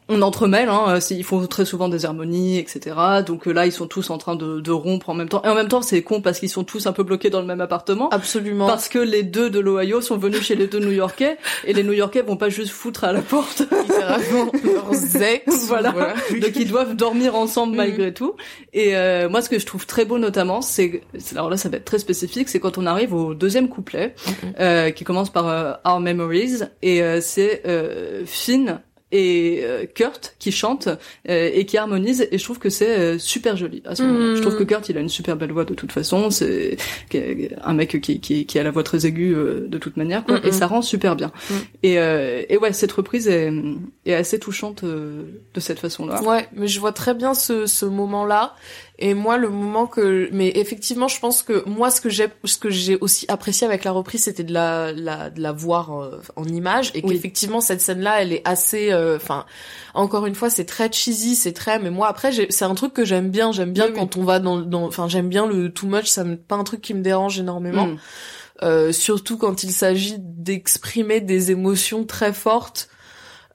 on 0.07 0.21
entremêle, 0.21 0.69
hein, 0.69 0.83
euh, 0.87 0.99
ils 1.09 1.23
font 1.23 1.45
très 1.47 1.65
souvent 1.65 1.89
des 1.89 2.05
harmonies, 2.05 2.57
etc. 2.59 2.95
Donc 3.25 3.47
euh, 3.47 3.51
là, 3.51 3.65
ils 3.65 3.71
sont 3.71 3.87
tous 3.87 4.09
en 4.09 4.17
train 4.17 4.35
de, 4.35 4.59
de 4.59 4.71
rompre 4.71 5.09
en 5.09 5.13
même 5.13 5.29
temps. 5.29 5.41
Et 5.43 5.47
en 5.49 5.55
même 5.55 5.67
temps, 5.67 5.81
c'est 5.81 6.01
con 6.03 6.21
parce 6.21 6.39
qu'ils 6.39 6.49
sont 6.49 6.63
tous 6.63 6.85
un 6.87 6.93
peu 6.93 7.03
bloqués 7.03 7.29
dans 7.29 7.41
le 7.41 7.47
même 7.47 7.61
appartement. 7.61 8.09
Absolument. 8.09 8.67
Parce 8.67 8.87
que 8.87 8.99
les 8.99 9.23
deux 9.23 9.49
de 9.49 9.59
l'Ohio 9.59 10.01
sont 10.01 10.17
venus 10.17 10.41
chez 10.41 10.55
les 10.55 10.67
deux 10.67 10.79
New-Yorkais 10.79 11.37
et 11.65 11.73
les 11.73 11.83
New-Yorkais 11.83 12.21
vont 12.21 12.37
pas 12.37 12.49
juste 12.49 12.71
foutre 12.71 13.03
à 13.03 13.11
la 13.13 13.21
porte. 13.21 13.63
littéralement 13.71 14.51
leurs 14.63 15.21
ex. 15.21 15.65
Voilà. 15.67 15.91
Donc 15.91 16.55
ils 16.55 16.67
doivent 16.67 16.95
dormir 16.95 17.35
ensemble 17.35 17.71
Mhm. 17.71 17.77
malgré 17.77 18.13
tout. 18.13 18.35
Et 18.73 18.95
euh, 18.95 19.27
moi, 19.29 19.41
ce 19.41 19.49
que 19.49 19.57
je 19.59 19.65
trouve 19.65 19.85
très 19.87 20.05
beau 20.05 20.19
notamment, 20.19 20.61
c'est 20.61 21.01
alors 21.31 21.49
là, 21.49 21.57
ça 21.57 21.69
va 21.69 21.77
être 21.77 21.85
très 21.85 21.99
spécifique, 21.99 22.47
c'est 22.49 22.59
quand 22.59 22.77
on 22.77 22.85
arrive 22.85 23.13
au 23.13 23.33
deuxième 23.33 23.69
couplet 23.69 24.13
euh, 24.59 24.91
qui 24.91 25.03
commence 25.03 25.31
par 25.31 25.47
euh, 25.47 25.73
Our 25.85 25.99
Memories 25.99 26.59
et 26.81 27.01
euh, 27.01 27.19
c'est 27.21 27.63
euh, 27.65 28.21
Finn 28.25 28.79
et 29.15 29.61
euh, 29.63 29.85
Kurt 29.85 30.35
qui 30.39 30.51
chantent 30.51 30.89
euh, 31.29 31.49
et 31.53 31.65
qui 31.65 31.77
harmonisent 31.77 32.27
et 32.31 32.37
je 32.37 32.43
trouve 32.43 32.59
que 32.59 32.69
c'est 32.69 32.97
euh, 32.99 33.17
super 33.19 33.55
joli 33.55 33.81
à 33.85 33.95
ce. 33.95 34.03
Je 34.35 34.41
trouve 34.41 34.57
que 34.57 34.63
Kurt 34.63 34.89
il 34.89 34.97
a 34.97 35.01
une 35.01 35.09
super 35.09 35.35
belle 35.37 35.51
voix 35.51 35.63
de 35.65 35.73
toute 35.73 35.91
façon, 35.91 36.29
c'est 36.29 36.77
un 37.63 37.73
mec 37.73 38.01
qui, 38.01 38.19
qui, 38.19 38.45
qui 38.45 38.59
a 38.59 38.63
la 38.63 38.71
voix 38.71 38.83
très 38.83 39.05
aiguë 39.05 39.33
euh, 39.35 39.67
de 39.67 39.77
toute 39.77 39.97
manière 39.97 40.23
quoi, 40.25 40.35
Mhm. 40.39 40.47
et 40.47 40.51
ça 40.51 40.67
rend 40.67 40.81
super 40.81 41.15
bien. 41.15 41.31
Et, 41.83 41.97
euh, 41.99 42.43
et 42.49 42.57
ouais, 42.57 42.73
cette 42.73 42.91
reprise 42.91 43.27
est, 43.27 43.51
est 44.05 44.13
assez 44.13 44.39
touchante 44.39 44.83
euh, 44.83 45.23
de 45.53 45.59
cette 45.59 45.79
façon-là. 45.79 46.21
Ouais, 46.23 46.47
mais 46.53 46.67
je 46.67 46.79
vois 46.79 46.91
très 46.91 47.13
bien 47.13 47.33
ce, 47.33 47.65
ce 47.67 47.85
moment-là. 47.85 48.55
Et 48.97 49.13
moi, 49.13 49.37
le 49.37 49.49
moment 49.49 49.87
que, 49.87 50.29
mais 50.31 50.53
effectivement, 50.55 51.09
je 51.09 51.19
pense 51.19 51.43
que 51.43 51.67
moi, 51.67 51.91
ce 51.91 51.99
que 51.99 52.07
j'ai, 52.09 52.27
ce 52.45 52.57
que 52.57 52.69
j'ai 52.69 52.97
aussi 52.97 53.25
apprécié 53.27 53.67
avec 53.67 53.83
la 53.83 53.91
reprise, 53.91 54.23
c'était 54.23 54.43
de 54.45 54.53
la, 54.53 54.93
la, 54.93 55.29
de 55.29 55.41
la 55.41 55.51
voir 55.51 55.99
euh, 56.01 56.21
en 56.37 56.45
image, 56.45 56.91
et 56.95 57.01
Oui. 57.03 57.13
qu'effectivement, 57.13 57.59
cette 57.59 57.81
scène-là, 57.81 58.21
elle 58.21 58.31
est 58.31 58.41
assez, 58.47 58.93
euh, 58.93 59.17
enfin, 59.17 59.45
encore 59.93 60.25
une 60.25 60.35
fois, 60.35 60.49
c'est 60.49 60.63
très 60.63 60.89
cheesy, 60.89 61.35
c'est 61.35 61.51
très, 61.51 61.77
mais 61.79 61.89
moi, 61.89 62.07
après, 62.07 62.31
c'est 62.49 62.63
un 62.65 62.73
truc 62.75 62.93
que 62.93 63.03
j'aime 63.03 63.29
bien. 63.31 63.51
J'aime 63.51 63.73
bien 63.73 63.85
Oui, 63.87 63.91
oui. 63.93 63.99
quand 63.99 64.15
on 64.15 64.23
va 64.23 64.39
dans, 64.39 64.57
dans, 64.61 64.85
enfin, 64.85 65.09
j'aime 65.09 65.27
bien 65.27 65.45
le 65.45 65.73
too 65.73 65.87
much. 65.87 66.05
Ça 66.07 66.23
me, 66.23 66.37
pas 66.37 66.55
un 66.55 66.63
truc 66.63 66.79
qui 66.81 66.93
me 66.93 67.01
dérange 67.01 67.37
énormément. 67.37 67.87
Mm. 67.87 67.97
Euh, 68.63 68.93
surtout 68.93 69.37
quand 69.37 69.63
il 69.63 69.71
s'agit 69.73 70.15
d'exprimer 70.19 71.19
des 71.19 71.51
émotions 71.51 72.05
très 72.05 72.31
fortes. 72.31 72.87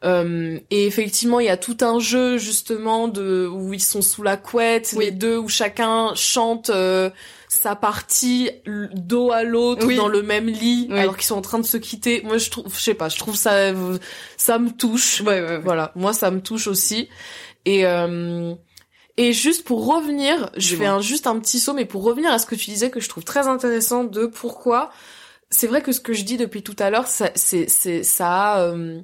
Euh, 0.02 0.58
et 0.70 0.86
effectivement, 0.86 1.40
il 1.40 1.46
y 1.46 1.50
a 1.50 1.58
tout 1.58 1.76
un 1.82 1.98
jeu 1.98 2.38
justement 2.38 3.06
de 3.06 3.46
où 3.46 3.74
ils 3.74 3.82
sont 3.82 4.00
sous 4.00 4.22
la 4.22 4.38
couette, 4.38 4.94
Oui. 4.96 5.04
les 5.06 5.10
deux 5.10 5.36
où 5.36 5.48
chacun 5.48 6.14
chante 6.14 6.70
euh, 6.70 7.10
sa 7.48 7.76
partie 7.76 8.50
dos 8.94 9.30
à 9.30 9.42
l'autre 9.44 9.86
Oui. 9.86 9.96
dans 9.96 10.08
le 10.08 10.22
même 10.22 10.46
lit 10.46 10.88
Oui. 10.90 10.98
alors 10.98 11.16
qu'ils 11.18 11.26
sont 11.26 11.36
en 11.36 11.42
train 11.42 11.58
de 11.58 11.66
se 11.66 11.76
quitter. 11.76 12.22
Moi, 12.24 12.38
je 12.38 12.48
trouve, 12.50 12.64
je 12.74 12.80
sais 12.80 12.94
pas, 12.94 13.10
je 13.10 13.18
trouve 13.18 13.36
ça, 13.36 13.72
ça 14.38 14.58
me 14.58 14.70
touche. 14.70 15.20
Ouais, 15.20 15.42
ouais, 15.42 15.48
ouais. 15.48 15.58
Voilà, 15.58 15.92
moi 15.94 16.14
ça 16.14 16.30
me 16.30 16.40
touche 16.40 16.66
aussi. 16.66 17.10
Et 17.66 17.84
euh, 17.84 18.54
et 19.18 19.34
juste 19.34 19.64
pour 19.66 19.84
revenir, 19.86 20.48
je 20.56 20.76
fais 20.76 20.86
un, 20.86 21.02
juste 21.02 21.26
un 21.26 21.38
petit 21.40 21.58
saut, 21.58 21.74
mais 21.74 21.84
pour 21.84 22.04
revenir 22.04 22.32
à 22.32 22.38
ce 22.38 22.46
que 22.46 22.54
tu 22.54 22.70
disais 22.70 22.88
que 22.88 23.00
je 23.00 23.08
trouve 23.10 23.24
très 23.24 23.48
intéressant 23.48 24.04
de 24.04 24.24
pourquoi. 24.24 24.90
C'est 25.50 25.66
vrai 25.66 25.82
que 25.82 25.92
ce 25.92 26.00
que 26.00 26.14
je 26.14 26.22
dis 26.22 26.38
depuis 26.38 26.62
tout 26.62 26.76
à 26.78 26.88
l'heure, 26.88 27.06
ça, 27.06 27.30
c'est, 27.34 27.68
c'est, 27.68 28.02
ça, 28.02 28.52
a, 28.54 28.60
euh, 28.62 29.00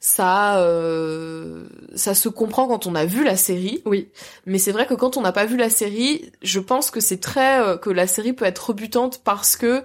ça, 0.00 0.60
euh, 0.60 1.64
ça 1.94 2.14
se 2.14 2.28
comprend 2.28 2.68
quand 2.68 2.86
on 2.86 2.94
a 2.94 3.04
vu 3.04 3.24
la 3.24 3.36
série. 3.36 3.82
Oui. 3.84 4.08
Mais 4.46 4.58
c'est 4.58 4.72
vrai 4.72 4.86
que 4.86 4.94
quand 4.94 5.16
on 5.16 5.22
n'a 5.22 5.32
pas 5.32 5.44
vu 5.46 5.56
la 5.56 5.70
série, 5.70 6.30
je 6.42 6.60
pense 6.60 6.90
que 6.90 7.00
c'est 7.00 7.20
très 7.20 7.60
euh, 7.60 7.76
que 7.76 7.90
la 7.90 8.06
série 8.06 8.32
peut 8.32 8.44
être 8.44 8.68
rebutante 8.68 9.20
parce 9.24 9.56
que 9.56 9.82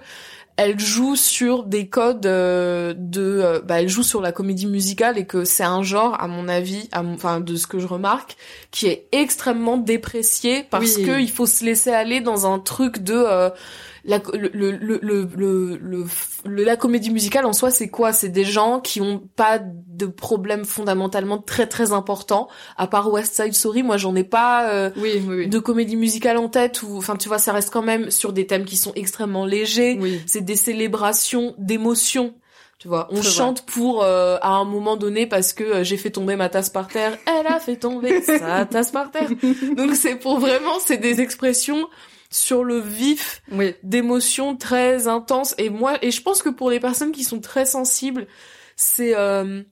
elle 0.56 0.78
joue 0.78 1.16
sur 1.16 1.64
des 1.64 1.88
codes 1.88 2.26
euh, 2.26 2.94
de 2.96 3.22
euh, 3.42 3.60
bah 3.60 3.80
elle 3.80 3.88
joue 3.88 4.04
sur 4.04 4.20
la 4.20 4.30
comédie 4.30 4.66
musicale 4.68 5.18
et 5.18 5.26
que 5.26 5.44
c'est 5.44 5.64
un 5.64 5.82
genre 5.82 6.16
à 6.22 6.28
mon 6.28 6.46
avis 6.46 6.88
à 6.92 7.02
mon- 7.02 7.14
enfin 7.14 7.40
de 7.40 7.56
ce 7.56 7.66
que 7.66 7.80
je 7.80 7.88
remarque 7.88 8.36
qui 8.70 8.86
est 8.86 9.08
extrêmement 9.10 9.78
déprécié 9.78 10.64
parce 10.70 10.94
Oui. 10.98 11.06
que 11.06 11.20
il 11.20 11.28
faut 11.30 11.46
se 11.46 11.64
laisser 11.64 11.90
aller 11.90 12.20
dans 12.20 12.46
un 12.52 12.60
truc 12.60 12.98
de 13.00 13.14
euh, 13.16 13.50
la, 14.04 14.18
le, 14.34 14.50
le, 14.52 14.70
le, 14.72 14.98
le, 15.02 15.28
le, 15.36 15.76
le- 15.80 16.04
le- 16.44 16.64
la 16.64 16.76
comédie 16.76 17.10
musicale 17.10 17.46
en 17.46 17.52
soi, 17.54 17.70
c'est 17.70 17.88
quoi? 17.88 18.12
C'est 18.12 18.28
des 18.28 18.44
gens 18.44 18.80
qui 18.80 19.00
ont 19.00 19.18
pas 19.36 19.58
de 19.60 20.06
problème 20.06 20.64
fondamentalement 20.64 21.38
très 21.38 21.66
très 21.66 21.92
important. 21.92 22.48
À 22.76 22.86
part 22.86 23.10
West 23.10 23.34
Side 23.34 23.54
Story, 23.54 23.82
moi 23.82 23.96
j'en 23.96 24.14
ai 24.14 24.24
pas 24.24 24.68
euh, 24.70 24.90
Oui, 24.96 25.12
oui, 25.26 25.36
oui. 25.36 25.48
de 25.48 25.58
comédie 25.58 25.96
musicale 25.96 26.36
en 26.36 26.48
tête. 26.48 26.82
Ou 26.82 26.96
enfin, 26.98 27.16
tu 27.16 27.28
vois, 27.28 27.38
ça 27.38 27.52
reste 27.52 27.70
quand 27.72 27.82
même 27.82 28.10
sur 28.10 28.32
des 28.32 28.46
thèmes 28.46 28.64
qui 28.66 28.76
sont 28.76 28.92
extrêmement 28.94 29.46
légers. 29.46 29.96
Oui. 30.00 30.20
C'est 30.26 30.44
des 30.44 30.56
célébrations 30.56 31.54
d'émotions. 31.58 32.34
Tu 32.78 32.88
vois, 32.88 33.08
on 33.10 33.14
vrai. 33.20 33.22
chante 33.30 33.62
pour 33.64 34.02
euh, 34.02 34.36
à 34.42 34.50
un 34.50 34.64
moment 34.64 34.96
donné 34.96 35.26
parce 35.26 35.54
que 35.54 35.64
euh, 35.64 35.84
j'ai 35.84 35.96
fait 35.96 36.10
tomber 36.10 36.36
ma 36.36 36.50
tasse 36.50 36.68
par 36.68 36.88
terre, 36.88 37.16
elle 37.26 37.46
a 37.46 37.58
fait 37.58 37.76
tomber 37.76 38.20
sa 38.20 38.66
tasse 38.70 38.90
par 38.90 39.10
terre. 39.10 39.30
Donc 39.76 39.94
c'est 39.94 40.16
pour 40.16 40.38
vraiment, 40.40 40.78
c'est 40.84 40.98
des 40.98 41.22
expressions 41.22 41.86
sur 42.34 42.64
le 42.64 42.78
vif 42.80 43.42
Oui. 43.52 43.74
d'émotions 43.82 44.56
très 44.56 45.06
intenses. 45.08 45.54
Et 45.58 45.70
moi 45.70 45.98
et 46.02 46.10
je 46.10 46.20
pense 46.22 46.42
que 46.42 46.48
pour 46.48 46.70
les 46.70 46.80
personnes 46.80 47.12
qui 47.12 47.24
sont 47.24 47.40
très 47.40 47.64
sensibles 47.66 48.26
c'est 48.76 49.14
euh, 49.16 49.62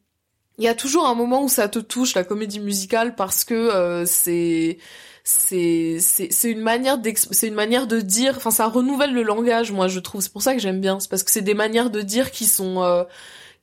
il 0.59 0.65
y 0.65 0.69
a 0.69 0.75
toujours 0.75 1.07
un 1.07 1.15
moment 1.15 1.43
où 1.43 1.49
ça 1.49 1.69
te 1.69 1.79
touche 1.81 2.15
la 2.15 2.25
comédie 2.25 2.61
musicale 2.61 3.15
parce 3.17 3.43
que 3.45 3.55
euh, 3.55 4.05
c'est 4.07 4.79
c'est 5.25 5.97
c'est 6.01 6.29
c'est 6.31 6.51
une 6.51 6.61
manière 6.61 6.99
d'ex- 6.99 7.29
c'est 7.33 7.49
une 7.49 7.55
manière 7.55 7.87
de 7.87 8.01
dire 8.01 8.35
enfin 8.37 8.51
ça 8.51 8.67
renouvelle 8.67 9.13
le 9.13 9.23
langage 9.23 9.73
moi 9.73 9.89
je 9.89 9.99
trouve. 10.01 10.21
C'est 10.21 10.33
pour 10.33 10.43
ça 10.43 10.53
que 10.55 10.61
j'aime 10.61 10.81
bien. 10.81 11.01
C'est 11.01 11.09
parce 11.11 11.23
que 11.25 11.31
c'est 11.31 11.43
des 11.43 11.55
manières 11.55 11.91
de 11.91 12.01
dire 12.03 12.31
qui 12.31 12.45
sont 12.47 12.83
euh, 12.83 13.05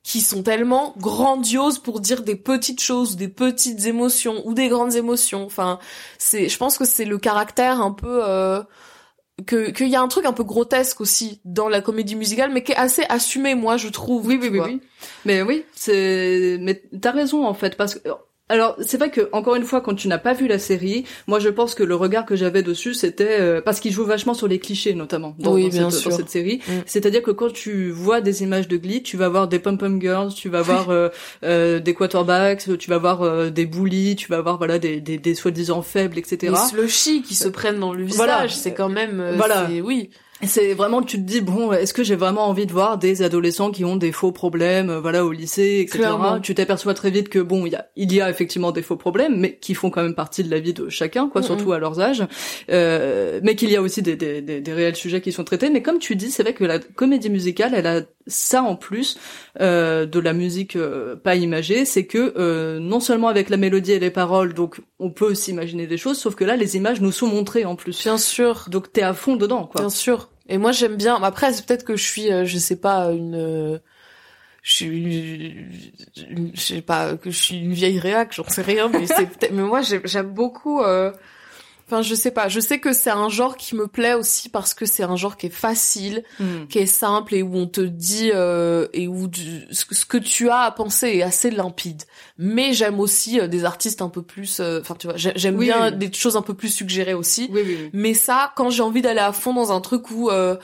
qui 0.02 0.20
sont 0.20 0.42
tellement 0.42 0.94
grandioses 0.98 1.78
pour 1.78 2.00
dire 2.00 2.22
des 2.22 2.36
petites 2.36 2.80
choses, 2.80 3.16
des 3.16 3.28
petites 3.28 3.84
émotions 3.84 4.42
ou 4.46 4.54
des 4.54 4.68
grandes 4.68 4.94
émotions. 4.94 5.44
Enfin, 5.44 5.78
c'est, 6.18 6.48
je 6.48 6.56
pense 6.56 6.78
que 6.78 6.84
c'est 6.84 7.04
le 7.04 7.18
caractère 7.18 7.80
un 7.80 7.92
peu 7.92 8.22
euh, 8.26 8.62
que 9.46 9.70
qu'il 9.70 9.88
y 9.88 9.96
a 9.96 10.00
un 10.00 10.08
truc 10.08 10.24
un 10.24 10.32
peu 10.32 10.44
grotesque 10.44 11.00
aussi 11.00 11.40
dans 11.44 11.68
la 11.68 11.80
comédie 11.80 12.16
musicale, 12.16 12.50
mais 12.52 12.62
qui 12.62 12.72
est 12.72 12.76
assez 12.76 13.04
assumé, 13.08 13.54
moi 13.54 13.76
je 13.76 13.88
trouve. 13.88 14.26
Oui, 14.26 14.38
oui, 14.40 14.48
oui, 14.50 14.60
oui. 14.60 14.80
Mais 15.24 15.42
oui, 15.42 15.64
c'est, 15.74 16.58
mais 16.60 16.82
t'as 17.00 17.12
raison 17.12 17.46
en 17.46 17.54
fait 17.54 17.76
parce 17.76 17.94
que 17.94 18.08
Alors 18.50 18.76
c'est 18.80 18.98
vrai 18.98 19.10
que 19.10 19.28
encore 19.32 19.54
une 19.54 19.64
fois 19.64 19.80
quand 19.80 19.94
tu 19.94 20.08
n'as 20.08 20.18
pas 20.18 20.34
vu 20.34 20.46
la 20.48 20.58
série, 20.58 21.04
moi 21.26 21.38
je 21.38 21.48
pense 21.48 21.74
que 21.74 21.82
le 21.82 21.94
regard 21.94 22.26
que 22.26 22.36
j'avais 22.36 22.62
dessus 22.62 22.92
c'était 22.92 23.38
euh, 23.40 23.62
parce 23.62 23.80
qu'il 23.80 23.92
joue 23.92 24.04
vachement 24.04 24.34
sur 24.34 24.48
les 24.48 24.58
clichés 24.58 24.92
notamment 24.92 25.34
dans, 25.38 25.54
Oui, 25.54 25.62
dans 25.64 25.68
bien 25.70 25.90
cette, 25.90 26.00
sûr. 26.00 26.10
dans 26.10 26.16
cette 26.18 26.28
série. 26.28 26.60
Mm. 26.68 26.72
C'est-à-dire 26.84 27.22
que 27.22 27.30
quand 27.30 27.52
tu 27.52 27.90
vois 27.90 28.20
des 28.20 28.42
images 28.42 28.68
de 28.68 28.76
Glee, 28.76 29.02
tu 29.02 29.16
vas 29.16 29.28
voir 29.28 29.48
des 29.48 29.58
pom 29.60 29.78
pom 29.78 30.00
girls, 30.00 30.34
tu 30.34 30.48
vas 30.50 30.62
voir 30.62 30.90
euh, 30.90 31.08
euh, 31.44 31.78
des 31.80 31.94
quarterbacks, 31.94 32.68
tu 32.78 32.90
vas 32.90 32.98
voir 32.98 33.22
euh, 33.22 33.50
des 33.50 33.66
bullies, 33.66 34.16
tu 34.16 34.28
vas 34.28 34.40
voir 34.42 34.58
voilà 34.58 34.78
des 34.78 35.00
des, 35.00 35.16
des 35.16 35.34
soi-disant 35.34 35.80
faibles, 35.82 36.18
etc. 36.18 36.52
Les 36.52 36.68
slushy 36.68 37.22
qui 37.22 37.34
se 37.36 37.48
prennent 37.48 37.78
dans 37.80 37.92
le 37.92 38.02
visage, 38.02 38.16
Voilà. 38.16 38.48
c'est 38.48 38.74
quand 38.74 38.88
même, 38.88 39.20
euh, 39.20 39.34
Voilà. 39.36 39.68
oui. 39.84 40.10
C'est 40.42 40.72
vraiment, 40.74 41.02
tu 41.02 41.18
te 41.18 41.22
dis, 41.22 41.40
bon, 41.40 41.72
est-ce 41.72 41.92
que 41.92 42.02
j'ai 42.02 42.16
vraiment 42.16 42.46
envie 42.46 42.66
de 42.66 42.72
voir 42.72 42.96
des 42.96 43.22
adolescents 43.22 43.70
qui 43.70 43.84
ont 43.84 43.96
des 43.96 44.10
faux 44.10 44.32
problèmes, 44.32 44.88
euh, 44.88 45.00
voilà, 45.00 45.24
au 45.24 45.32
lycée, 45.32 45.80
etc. 45.82 45.98
Clairement. 45.98 46.40
Tu 46.40 46.54
t'aperçois 46.54 46.94
très 46.94 47.10
vite 47.10 47.28
que, 47.28 47.38
bon, 47.38 47.66
il 47.66 47.72
y 47.72 47.76
a, 47.76 47.86
il 47.96 48.12
y 48.12 48.20
a 48.20 48.30
effectivement 48.30 48.72
des 48.72 48.82
faux 48.82 48.96
problèmes, 48.96 49.38
mais 49.38 49.56
qui 49.58 49.74
font 49.74 49.90
quand 49.90 50.02
même 50.02 50.14
partie 50.14 50.42
de 50.42 50.50
la 50.50 50.58
vie 50.58 50.72
de 50.72 50.88
chacun, 50.88 51.28
quoi, 51.28 51.42
surtout 51.42 51.72
à 51.72 51.78
leurs 51.78 52.00
âges. 52.00 52.24
Euh, 52.70 53.40
mais 53.42 53.54
qu'il 53.54 53.70
y 53.70 53.76
a 53.76 53.82
aussi 53.82 54.00
des, 54.00 54.16
des, 54.16 54.40
des, 54.40 54.60
des 54.60 54.72
réels 54.72 54.96
sujets 54.96 55.20
qui 55.20 55.32
sont 55.32 55.44
traités. 55.44 55.68
Mais 55.68 55.82
comme 55.82 55.98
tu 55.98 56.16
dis, 56.16 56.30
c'est 56.30 56.42
vrai 56.42 56.54
que 56.54 56.64
la 56.64 56.78
comédie 56.78 57.30
musicale, 57.30 57.72
elle 57.74 57.86
a 57.86 58.00
ça 58.30 58.62
en 58.62 58.76
plus 58.76 59.18
euh, 59.60 60.06
de 60.06 60.18
la 60.18 60.32
musique 60.32 60.76
euh, 60.76 61.16
pas 61.16 61.34
imagée, 61.34 61.84
c'est 61.84 62.06
que 62.06 62.32
euh, 62.36 62.78
non 62.78 63.00
seulement 63.00 63.28
avec 63.28 63.50
la 63.50 63.56
mélodie 63.56 63.92
et 63.92 63.98
les 63.98 64.10
paroles, 64.10 64.54
donc 64.54 64.80
on 64.98 65.10
peut 65.10 65.34
s'imaginer 65.34 65.86
des 65.86 65.98
choses, 65.98 66.18
sauf 66.18 66.34
que 66.34 66.44
là, 66.44 66.56
les 66.56 66.76
images 66.76 67.00
nous 67.00 67.12
sont 67.12 67.26
montrées 67.26 67.64
en 67.64 67.76
plus. 67.76 68.02
Bien 68.02 68.16
sûr. 68.18 68.66
Donc 68.68 68.92
t'es 68.92 69.02
à 69.02 69.12
fond 69.12 69.36
dedans, 69.36 69.66
quoi. 69.66 69.82
Bien 69.82 69.90
sûr. 69.90 70.30
Et 70.48 70.56
moi 70.58 70.72
j'aime 70.72 70.96
bien. 70.96 71.22
Après 71.22 71.52
c'est 71.52 71.66
peut-être 71.66 71.84
que 71.84 71.96
je 71.96 72.04
suis, 72.04 72.32
euh, 72.32 72.44
je 72.44 72.58
sais 72.58 72.76
pas 72.76 73.10
une, 73.12 73.34
euh, 73.36 73.78
je 74.62 74.72
suis, 74.72 75.54
je 76.54 76.60
sais 76.60 76.82
pas 76.82 77.16
que 77.16 77.30
je 77.30 77.38
suis 77.38 77.58
une 77.58 77.72
vieille 77.72 77.98
réac, 77.98 78.32
j'en 78.32 78.48
sais 78.48 78.62
rien. 78.62 78.88
Mais 78.88 79.06
c'est 79.06 79.26
peut-être. 79.26 79.52
Mais 79.52 79.62
moi 79.62 79.82
j'aime 79.82 80.02
j'aime 80.04 80.30
beaucoup. 80.32 80.80
euh, 80.82 81.12
Enfin 81.90 82.02
je 82.02 82.14
sais 82.14 82.30
pas. 82.30 82.48
Je 82.48 82.60
sais 82.60 82.78
que 82.78 82.92
c'est 82.92 83.10
un 83.10 83.28
genre 83.28 83.56
qui 83.56 83.74
me 83.74 83.88
plaît 83.88 84.14
aussi 84.14 84.48
parce 84.48 84.74
que 84.74 84.86
c'est 84.86 85.02
un 85.02 85.16
genre 85.16 85.36
qui 85.36 85.46
est 85.46 85.50
facile, 85.50 86.22
Hmm. 86.38 86.66
qui 86.68 86.78
est 86.78 86.86
simple 86.86 87.34
et 87.34 87.42
où 87.42 87.56
on 87.56 87.66
te 87.66 87.80
dit 87.80 88.30
euh, 88.32 88.86
et 88.92 89.08
où 89.08 89.26
tu- 89.28 89.66
ce 89.72 90.04
que- 90.04 90.18
tu 90.18 90.48
as 90.48 90.60
à 90.60 90.70
penser 90.70 91.08
est 91.08 91.22
assez 91.22 91.50
limpide. 91.50 92.02
Mais 92.38 92.72
j'aime 92.72 93.00
aussi 93.00 93.40
euh, 93.40 93.48
des 93.48 93.64
artistes 93.64 94.02
un 94.02 94.08
peu 94.08 94.22
plus. 94.22 94.60
euh, 94.60 94.80
Enfin 94.80 94.94
tu 94.98 95.08
vois, 95.08 95.16
j'ai- 95.16 95.32
j'aime 95.34 95.56
Oui, 95.56 95.66
bien 95.66 95.86
oui, 95.86 95.90
oui. 95.98 96.08
des 96.08 96.12
choses 96.16 96.36
un 96.36 96.42
peu 96.42 96.54
plus 96.54 96.68
suggérées 96.72 97.14
aussi. 97.14 97.48
Oui, 97.52 97.62
oui, 97.66 97.76
oui. 97.80 97.90
Mais 97.92 98.14
ça, 98.14 98.52
quand 98.56 98.70
j'ai 98.70 98.82
envie 98.82 99.02
d'aller 99.02 99.18
à 99.20 99.32
fond 99.32 99.52
dans 99.52 99.72
un 99.72 99.80
truc 99.80 100.10
où 100.12 100.30
euh, 100.30 100.56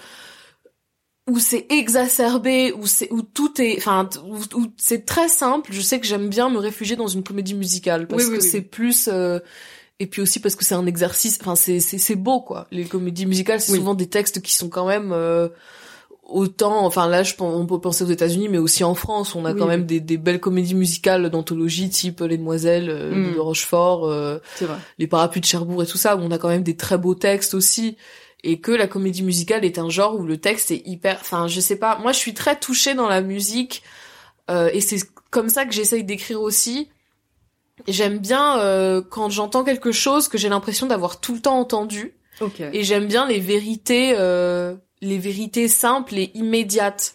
où 1.29 1.41
c'est 1.41 1.67
exacerbé, 1.71 2.73
où 2.73 2.87
c'est 2.87 3.11
où 3.13 3.21
tout 3.23 3.61
est, 3.61 3.79
enfin 3.79 4.09
où, 4.25 4.37
où 4.61 4.67
c'est 4.77 5.05
très 5.05 5.29
simple, 5.29 5.73
je 5.73 5.81
sais 5.81 5.99
que 5.99 6.07
j'aime 6.07 6.29
bien 6.29 6.49
me 6.51 6.59
réfugier 6.59 6.95
dans 6.95 7.09
une 7.09 7.25
comédie 7.25 7.55
musicale 7.55 8.07
parce 8.07 8.27
que 8.27 8.39
c'est 8.39 8.61
plus 8.61 9.09
euh, 9.13 9.41
et 10.01 10.07
puis 10.07 10.21
aussi 10.23 10.41
parce 10.41 10.55
que 10.57 10.65
c'est 10.65 10.75
un 10.75 10.87
exercice, 10.87 11.39
enfin 11.41 11.55
c'est 11.57 11.81
c'est 11.81 11.99
c'est 11.99 12.17
beau 12.17 12.41
quoi. 12.41 12.67
Les 12.71 12.85
comédies 12.85 13.27
musicales, 13.27 13.61
c'est 13.61 13.73
Oui. 13.73 13.79
souvent 13.79 13.95
des 13.95 14.07
textes 14.09 14.43
qui 14.43 14.55
sont 14.55 14.69
quand 14.69 14.87
même 14.87 15.11
euh, 15.13 15.49
autant, 16.29 16.85
enfin 16.85 17.07
là, 17.09 17.23
je 17.23 17.35
pense, 17.35 17.55
on 17.55 17.67
peut 17.67 17.81
penser 17.81 18.03
aux 18.05 18.09
États-Unis, 18.09 18.49
mais 18.49 18.59
aussi 18.59 18.83
en 18.83 18.95
France, 18.97 19.35
on 19.37 19.45
a 19.45 19.53
Oui, 19.53 19.59
quand 19.59 19.67
même 19.67 19.87
des, 19.87 20.01
des 20.01 20.17
belles 20.17 20.41
comédies 20.41 20.75
musicales 20.75 21.31
d'anthologie 21.31 21.89
type 21.89 22.21
Les 22.21 22.37
Demoiselles 22.37 22.91
euh, 22.91 23.15
Mm. 23.15 23.35
de 23.35 23.39
Rochefort. 23.39 24.07
euh, 24.07 24.39
vrai. 24.61 24.75
les 24.99 25.07
parapluies 25.07 25.41
de 25.41 25.47
Cherbourg 25.47 25.83
et 25.83 25.87
tout 25.87 25.99
ça, 25.99 26.17
où 26.17 26.21
on 26.21 26.31
a 26.33 26.39
quand 26.39 26.49
même 26.49 26.65
des 26.65 26.77
très 26.77 26.99
beaux 26.99 27.15
textes 27.15 27.55
aussi, 27.55 27.97
et 28.43 28.61
que 28.61 28.73
la 28.73 28.89
comédie 28.89 29.23
musicale 29.23 29.65
est 29.65 29.79
un 29.79 29.89
genre 29.89 30.19
où 30.19 30.25
le 30.25 30.37
texte 30.37 30.71
est 30.73 30.83
hyper, 30.87 31.19
enfin 31.21 31.47
je 31.47 31.61
sais 31.61 31.77
pas, 31.77 31.99
moi 32.01 32.11
je 32.13 32.19
suis 32.19 32.35
très 32.35 32.59
touchée 32.59 32.95
dans 32.95 33.09
la 33.09 33.21
musique, 33.21 33.83
euh, 34.51 34.69
et 34.73 34.81
c'est 34.81 34.99
comme 35.31 35.49
ça 35.49 35.65
que 35.65 35.73
j'essaye 35.73 36.03
d'écrire 36.05 36.41
aussi. 36.43 36.89
J'aime 37.89 38.19
bien 38.19 38.59
euh, 38.59 39.01
quand 39.09 39.31
j'entends 39.31 39.65
quelque 39.65 39.93
chose 39.93 40.29
que 40.29 40.39
j'ai 40.39 40.49
l'impression 40.49 40.87
d'avoir 40.87 41.21
tout 41.21 41.35
le 41.35 41.41
temps 41.41 41.59
entendu, 41.59 42.15
Ok. 42.41 42.61
et 42.61 42.83
j'aime 42.85 43.07
bien 43.07 43.27
les 43.27 43.41
vérités, 43.41 44.15
euh, 44.19 44.75
les 45.01 45.19
vérités 45.19 45.69
simples 45.69 46.15
et 46.17 46.31
immédiates. 46.35 47.15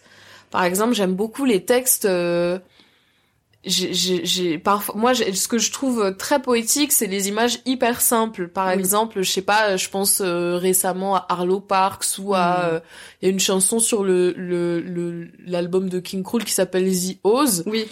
Par 0.49 0.63
exemple, 0.63 0.93
j'aime 0.93 1.13
beaucoup 1.13 1.45
les 1.45 1.63
textes. 1.65 2.05
euh, 2.05 2.60
j'ai, 3.63 4.57
parfois, 4.57 4.95
moi, 4.97 5.13
ce 5.13 5.47
que 5.47 5.60
je 5.60 5.71
trouve 5.71 6.15
très 6.17 6.41
poétique, 6.41 6.91
c'est 6.91 7.05
les 7.05 7.27
images 7.27 7.60
hyper 7.67 8.01
simples. 8.01 8.47
Par 8.47 8.67
Oui. 8.69 8.73
exemple, 8.73 9.21
je 9.21 9.29
sais 9.31 9.43
pas, 9.43 9.77
je 9.77 9.88
pense 9.88 10.19
euh, 10.19 10.57
récemment 10.57 11.15
à 11.15 11.27
Arlo 11.29 11.60
Parks 11.60 12.17
ou 12.17 12.34
à, 12.34 12.39
Mm. 12.39 12.73
euh, 12.73 12.79
il 13.21 13.25
y 13.25 13.29
a 13.29 13.31
une 13.31 13.39
chanson 13.39 13.77
sur 13.77 14.03
le, 14.03 14.34
le, 14.36 14.79
le- 14.81 15.29
l'album 15.45 15.89
de 15.89 15.99
King 15.99 16.23
Krul 16.23 16.43
qui 16.43 16.53
s'appelle 16.53 16.91
The 16.91 17.17
Oz 17.23 17.63
Oui. 17.67 17.88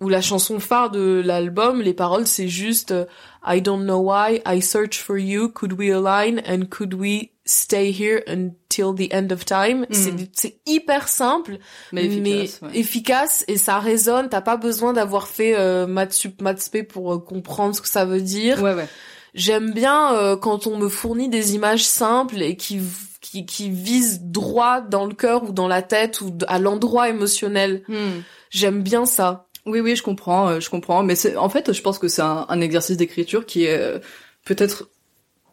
Où 0.00 0.08
la 0.08 0.20
chanson 0.20 0.60
phare 0.60 0.90
de 0.90 1.22
l'album, 1.24 1.82
les 1.82 1.94
paroles, 1.94 2.26
c'est 2.26 2.48
juste 2.48 2.92
euh, 2.92 3.04
I 3.46 3.60
don't 3.60 3.84
know 3.84 3.98
why 3.98 4.40
I 4.46 4.60
search 4.62 4.98
for 5.00 5.18
you, 5.18 5.48
could 5.48 5.72
we 5.72 5.90
align 5.90 6.40
and 6.46 6.66
could 6.70 6.94
we 6.94 7.30
stay 7.44 7.90
here 7.90 8.22
until 8.26 8.94
the 8.94 9.10
end 9.12 9.32
of 9.32 9.44
time. 9.44 9.86
C'est 9.90 10.12
c'est 10.34 10.60
hyper 10.66 11.08
simple, 11.08 11.58
Mais 11.92 12.04
efficace. 12.04 12.60
ouais. 12.62 12.78
efficace 12.78 13.44
et 13.48 13.56
ça 13.56 13.78
résonne. 13.78 14.28
T'as 14.28 14.42
pas 14.42 14.56
besoin 14.56 14.92
d'avoir 14.92 15.26
fait 15.28 15.56
euh, 15.56 15.86
maths 15.86 16.12
sup, 16.12 16.42
maths 16.42 16.70
pour 16.88 17.14
euh, 17.14 17.18
comprendre 17.18 17.74
ce 17.74 17.80
que 17.80 17.88
ça 17.88 18.04
veut 18.04 18.20
dire. 18.20 18.62
Ouais, 18.62 18.74
ouais. 18.74 18.88
J'aime 19.34 19.72
bien 19.72 20.14
euh, 20.14 20.36
quand 20.36 20.66
on 20.66 20.76
me 20.78 20.88
fournit 20.88 21.28
des 21.28 21.54
images 21.54 21.84
simples 21.84 22.42
et 22.42 22.56
qui 22.56 22.80
qui, 23.20 23.44
qui 23.46 23.68
visent 23.70 24.22
droit 24.22 24.80
dans 24.80 25.04
le 25.04 25.14
cœur 25.14 25.44
ou 25.44 25.52
dans 25.52 25.68
la 25.68 25.82
tête 25.82 26.20
ou 26.20 26.32
à 26.46 26.58
l'endroit 26.58 27.08
émotionnel. 27.08 27.82
Hmm. 27.88 28.20
J'aime 28.50 28.82
bien 28.82 29.04
ça. 29.04 29.47
Oui, 29.68 29.80
oui, 29.80 29.94
je 29.96 30.02
comprends, 30.02 30.48
euh, 30.48 30.60
je 30.60 30.70
comprends. 30.70 31.02
Mais 31.02 31.14
c'est, 31.14 31.36
en 31.36 31.48
fait, 31.48 31.72
je 31.72 31.82
pense 31.82 31.98
que 31.98 32.08
c'est 32.08 32.22
un, 32.22 32.46
un 32.48 32.60
exercice 32.60 32.96
d'écriture 32.96 33.46
qui 33.46 33.64
est 33.64 33.78
euh, 33.78 33.98
peut-être, 34.44 34.88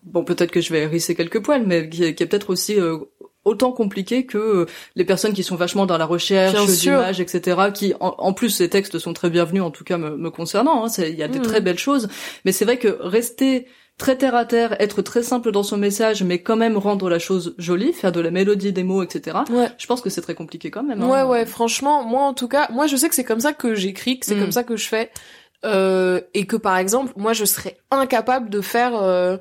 bon, 0.03 0.23
peut-être 0.23 0.51
que 0.51 0.61
je 0.61 0.71
vais 0.73 0.81
hérisser 0.83 1.15
quelques 1.15 1.41
poils, 1.43 1.65
mais 1.65 1.89
qui 1.89 2.03
est, 2.03 2.15
qui 2.15 2.23
est 2.23 2.25
peut-être 2.25 2.49
aussi 2.49 2.79
euh, 2.79 2.97
autant 3.43 3.71
compliqué 3.71 4.25
que 4.25 4.65
les 4.95 5.05
personnes 5.05 5.33
qui 5.33 5.43
sont 5.43 5.55
vachement 5.55 5.85
dans 5.85 5.97
la 5.99 6.05
recherche 6.05 6.53
d'images, 6.95 7.19
etc. 7.19 7.61
Qui, 7.73 7.93
en, 7.99 8.15
en 8.17 8.33
plus, 8.33 8.49
ces 8.49 8.69
textes 8.69 8.97
sont 8.97 9.13
très 9.13 9.29
bienvenus, 9.29 9.61
en 9.61 9.69
tout 9.71 9.83
cas 9.83 9.97
me, 9.99 10.17
me 10.17 10.31
concernant. 10.31 10.85
hein. 10.85 10.89
Il 10.97 11.15
y 11.15 11.21
a 11.23 11.27
des 11.27 11.39
Mhm. 11.39 11.45
très 11.45 11.61
belles 11.61 11.77
choses, 11.77 12.07
mais 12.43 12.51
c'est 12.51 12.65
vrai 12.65 12.77
que 12.79 12.87
rester 13.01 13.67
très 13.97 14.17
terre 14.17 14.35
à 14.35 14.45
terre, 14.45 14.75
être 14.81 15.01
très 15.01 15.23
simple 15.23 15.51
dans 15.51 15.63
son 15.63 15.77
message, 15.77 16.21
mais 16.23 16.39
quand 16.41 16.57
même 16.57 16.77
rendre 16.77 17.09
la 17.09 17.17
chose 17.19 17.55
jolie, 17.57 17.93
faire 17.93 18.11
de 18.11 18.19
la 18.19 18.29
mélodie 18.31 18.73
des 18.73 18.83
mots, 18.83 19.03
etc. 19.03 19.37
Ouais. 19.49 19.69
Je 19.77 19.85
pense 19.87 20.01
que 20.01 20.09
c'est 20.09 20.21
très 20.21 20.35
compliqué 20.35 20.69
quand 20.71 20.83
même. 20.83 21.01
hein. 21.01 21.09
Ouais, 21.09 21.23
ouais, 21.23 21.45
franchement, 21.45 22.03
moi 22.03 22.23
en 22.23 22.33
tout 22.33 22.47
cas, 22.49 22.67
moi 22.71 22.87
je 22.87 22.95
sais 22.97 23.07
que 23.09 23.15
c'est 23.15 23.23
comme 23.23 23.39
ça 23.39 23.53
que 23.53 23.73
j'écris, 23.75 24.19
que 24.19 24.25
c'est 24.25 24.35
Mm. 24.35 24.39
comme 24.41 24.51
ça 24.51 24.63
que 24.63 24.75
je 24.75 24.87
fais, 24.87 25.11
euh, 25.63 26.19
et 26.33 26.45
que 26.45 26.57
par 26.57 26.77
exemple, 26.77 27.13
moi 27.15 27.33
je 27.33 27.45
serais 27.45 27.77
incapable 27.89 28.49
de 28.49 28.61
faire 28.61 28.95
euh, 29.01 29.37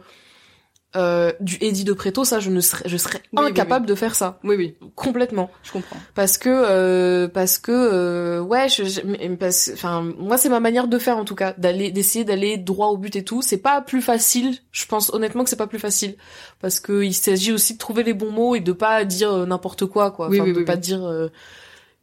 euh, 0.96 1.32
du 1.40 1.56
Eddie 1.60 1.84
de 1.84 1.92
Preto, 1.92 2.24
ça 2.24 2.38
je 2.40 2.50
ne 2.50 2.60
serais, 2.60 2.88
je 2.88 2.96
serais 2.96 3.20
Oui, 3.32 3.42
oui, 3.44 3.50
incapable 3.50 3.86
de 3.86 3.94
faire 3.94 4.14
ça, 4.14 4.38
Oui, 4.44 4.54
oui, 4.56 4.74
complètement, 4.94 5.50
je 5.62 5.72
comprends. 5.72 5.96
parce 6.14 6.38
que 6.38 6.48
euh, 6.50 7.28
parce 7.28 7.58
que 7.58 7.72
euh, 7.72 8.40
ouais, 8.40 8.68
je, 8.68 8.84
je- 8.84 9.34
parce, 9.34 9.70
enfin 9.74 10.02
moi 10.18 10.36
c'est 10.38 10.48
ma 10.48 10.60
manière 10.60 10.86
de 10.88 10.98
faire 10.98 11.16
en 11.18 11.24
tout 11.24 11.34
cas, 11.34 11.54
d'aller 11.58 11.90
d'essayer 11.90 12.24
d'aller 12.24 12.56
droit 12.58 12.88
au 12.88 12.96
but 12.96 13.16
et 13.16 13.24
tout, 13.24 13.42
c'est 13.42 13.58
pas 13.58 13.80
plus 13.80 14.02
facile, 14.02 14.56
je 14.72 14.86
pense 14.86 15.12
honnêtement 15.12 15.44
que 15.44 15.50
c'est 15.50 15.56
pas 15.56 15.66
plus 15.66 15.78
facile, 15.80 16.14
parce 16.60 16.80
que 16.80 17.02
il 17.02 17.14
s'agit 17.14 17.52
aussi 17.52 17.74
de 17.74 17.78
trouver 17.78 18.02
les 18.02 18.14
bons 18.14 18.30
mots 18.30 18.54
et 18.54 18.60
de 18.60 18.72
pas 18.72 19.04
dire 19.04 19.32
euh, 19.32 19.46
n'importe 19.46 19.86
quoi 19.86 20.10
quoi, 20.12 20.28
Oui, 20.28 20.38
enfin 20.40 20.48
oui, 20.48 20.52
de 20.54 20.58
oui, 20.60 20.64
pas 20.64 20.74
oui. 20.74 20.78
dire 20.80 21.04
euh, 21.04 21.28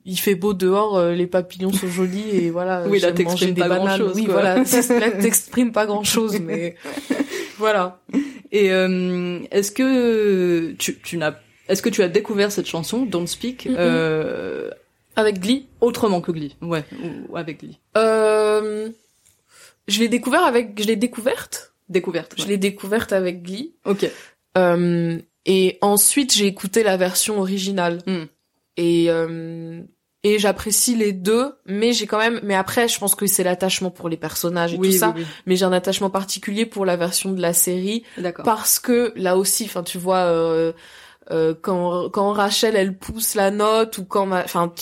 il 0.04 0.18
fait 0.20 0.34
beau 0.34 0.54
dehors, 0.56 0.98
euh, 0.98 1.14
les 1.14 1.28
papillons 1.28 1.72
sont 1.72 1.88
jolis 1.88 2.28
et 2.32 2.50
voilà. 2.50 2.84
Oui, 2.90 3.00
là, 3.00 3.12
t'exprimes 3.12 3.54
des 3.54 3.62
pas 3.62 3.70
bananes. 3.70 4.00
grand-chose, 4.00 4.16
Oui, 4.16 4.26
voilà, 4.28 4.56
là 5.00 5.12
t'exprimes 5.12 5.72
pas 5.72 5.86
grand 5.86 6.04
chose, 6.04 6.40
mais 6.42 6.76
voilà. 7.60 8.00
Et 8.52 8.72
euh, 8.72 9.40
est-ce 9.52 9.72
que 9.72 10.72
tu, 10.74 11.00
tu 11.00 11.18
n'as, 11.18 11.36
est-ce 11.70 11.82
que 11.82 11.90
tu 11.90 12.04
as 12.04 12.10
découvert 12.10 12.52
cette 12.52 12.68
chanson 12.68 13.04
Don't 13.06 13.28
Speak 13.28 13.68
euh, 13.68 14.70
Avec 15.16 15.40
Glee, 15.40 15.68
autrement 15.80 16.20
que 16.22 16.32
Glee 16.32 16.56
Ouais, 16.62 16.84
ou, 17.30 17.38
avec 17.38 17.62
Glee. 17.62 17.80
euh, 17.98 18.90
je 19.88 20.00
l'ai 20.00 20.08
découvert 20.10 20.44
avec, 20.44 20.82
je 20.82 20.88
l'ai 20.88 20.96
découverte, 20.96 21.74
Découverte. 21.90 22.36
je 22.38 22.46
l'ai 22.46 22.58
découverte 22.58 23.14
avec 23.14 23.42
Glee. 23.44 23.74
Ok. 23.86 24.06
Euh, 24.58 25.18
et 25.46 25.78
ensuite, 25.82 26.34
j'ai 26.34 26.46
écouté 26.46 26.84
la 26.84 26.98
version 26.98 27.40
originale. 27.40 28.00
Hmm. 28.06 28.26
Et 28.78 29.06
euh, 29.10 29.82
et 30.24 30.38
j'apprécie 30.40 30.96
les 30.96 31.14
deux, 31.14 31.54
mais 31.66 31.94
j'ai 31.94 32.06
quand 32.06 32.20
même. 32.20 32.40
Mais 32.44 32.56
après, 32.56 32.88
je 32.88 33.00
pense 33.00 33.16
que 33.16 33.26
c'est 33.28 33.44
l'attachement 33.44 33.90
pour 33.90 34.08
les 34.10 34.18
personnages 34.18 34.74
et 34.74 34.78
Oui, 34.78 34.92
tout 34.92 34.98
ça. 34.98 35.14
oui, 35.16 35.26
Mais 35.48 35.56
j'ai 35.56 35.66
un 35.66 35.74
attachement 35.74 36.10
particulier 36.12 36.66
pour 36.68 36.86
la 36.86 36.96
version 36.96 37.32
de 37.32 37.42
la 37.42 37.54
série 37.54 38.04
parce 38.44 38.80
que 38.80 39.14
là 39.16 39.38
aussi, 39.38 39.66
enfin, 39.66 39.84
tu 39.84 39.98
vois. 39.98 40.18
Euh, 40.26 40.74
euh, 41.30 41.54
quand 41.62 42.10
quand 42.10 42.32
Rachel 42.34 42.76
elle 42.76 42.98
pousse 42.98 43.36
la 43.36 43.52
note 43.52 44.00
ou 44.00 44.06
quand 44.06 44.32
enfin 44.32 44.74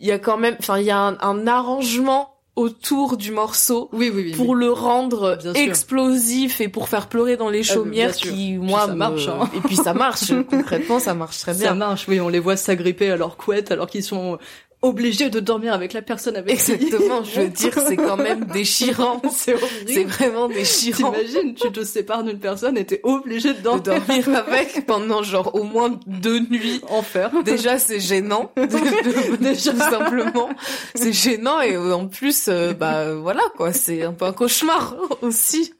il 0.00 0.06
y 0.06 0.10
a 0.10 0.18
quand 0.18 0.38
même 0.38 0.56
enfin 0.58 0.78
il 0.78 0.86
y 0.86 0.90
a 0.90 0.98
un, 0.98 1.18
un 1.20 1.46
arrangement 1.46 2.32
autour 2.56 3.18
du 3.18 3.30
morceau 3.30 3.90
Oui, 3.92 4.10
oui, 4.12 4.22
oui. 4.28 4.32
pour 4.32 4.54
le 4.54 4.72
rendre 4.72 5.36
Bien 5.36 5.52
sûr. 5.54 5.62
explosif 5.62 6.62
et 6.62 6.68
pour 6.68 6.88
faire 6.88 7.08
pleurer 7.08 7.36
dans 7.36 7.50
les 7.50 7.60
Ah, 7.70 7.74
chaumières 7.74 8.14
qui 8.16 8.28
Puis 8.28 8.56
moi 8.56 8.80
ça 8.80 8.86
me- 8.88 8.94
marche, 8.94 9.28
hein. 9.28 9.50
et 9.54 9.60
puis 9.60 9.76
ça 9.76 9.92
marche 9.92 10.32
concrètement 10.50 10.98
ça 10.98 11.12
marche 11.12 11.38
très 11.38 11.52
Ça 11.52 11.60
bien 11.60 11.74
marche, 11.74 12.06
oui, 12.08 12.18
on 12.20 12.30
les 12.30 12.40
voit 12.40 12.56
s'agripper 12.56 13.10
à 13.10 13.16
leur 13.16 13.36
couette 13.36 13.70
alors 13.70 13.86
qu'ils 13.86 14.02
sont 14.02 14.38
obligé 14.82 15.30
de 15.30 15.40
dormir 15.40 15.72
avec 15.72 15.92
la 15.92 16.02
personne 16.02 16.36
avec 16.36 16.58
qui- 16.58 16.72
Exactement, 16.72 17.24
je 17.24 17.40
veux 17.40 17.48
dire, 17.62 17.72
c'est 17.86 17.96
quand 17.96 18.16
même 18.16 18.44
déchirant. 18.44 19.20
c'est 19.32 19.54
horrible. 19.54 19.68
C'est 19.88 20.04
vraiment 20.04 20.48
déchirant 20.48 21.12
T'imagines, 21.12 21.54
tu 21.54 21.72
te 21.72 21.82
sépares 21.84 22.22
d'une 22.24 22.38
personne 22.38 22.76
et 22.78 22.84
t'es 22.84 23.00
obligé 23.02 23.52
de 23.54 23.58
de 23.58 23.62
dormir. 23.62 23.82
dormir 24.06 24.44
avec 24.46 24.86
pendant 24.86 25.22
genre 25.22 25.54
au 25.54 25.64
moins 25.64 25.98
deux 26.06 26.40
nuits. 26.40 26.80
Enfer. 26.90 27.30
Déjà, 27.44 27.78
c'est 27.78 28.00
gênant, 28.00 28.52
de- 28.56 28.62
de- 28.62 29.36
Déjà. 29.36 29.72
tout 29.72 29.78
simplement. 29.78 30.48
C'est 30.94 31.12
gênant 31.12 31.60
et 31.60 31.74
euh, 31.74 31.92
en 31.94 32.06
plus, 32.06 32.46
euh, 32.48 32.72
bah 32.72 33.14
voilà 33.14 33.42
quoi, 33.56 33.72
c'est 33.72 34.02
un 34.02 34.12
peu 34.12 34.24
un 34.26 34.32
cauchemar 34.32 34.96
aussi. 35.22 35.72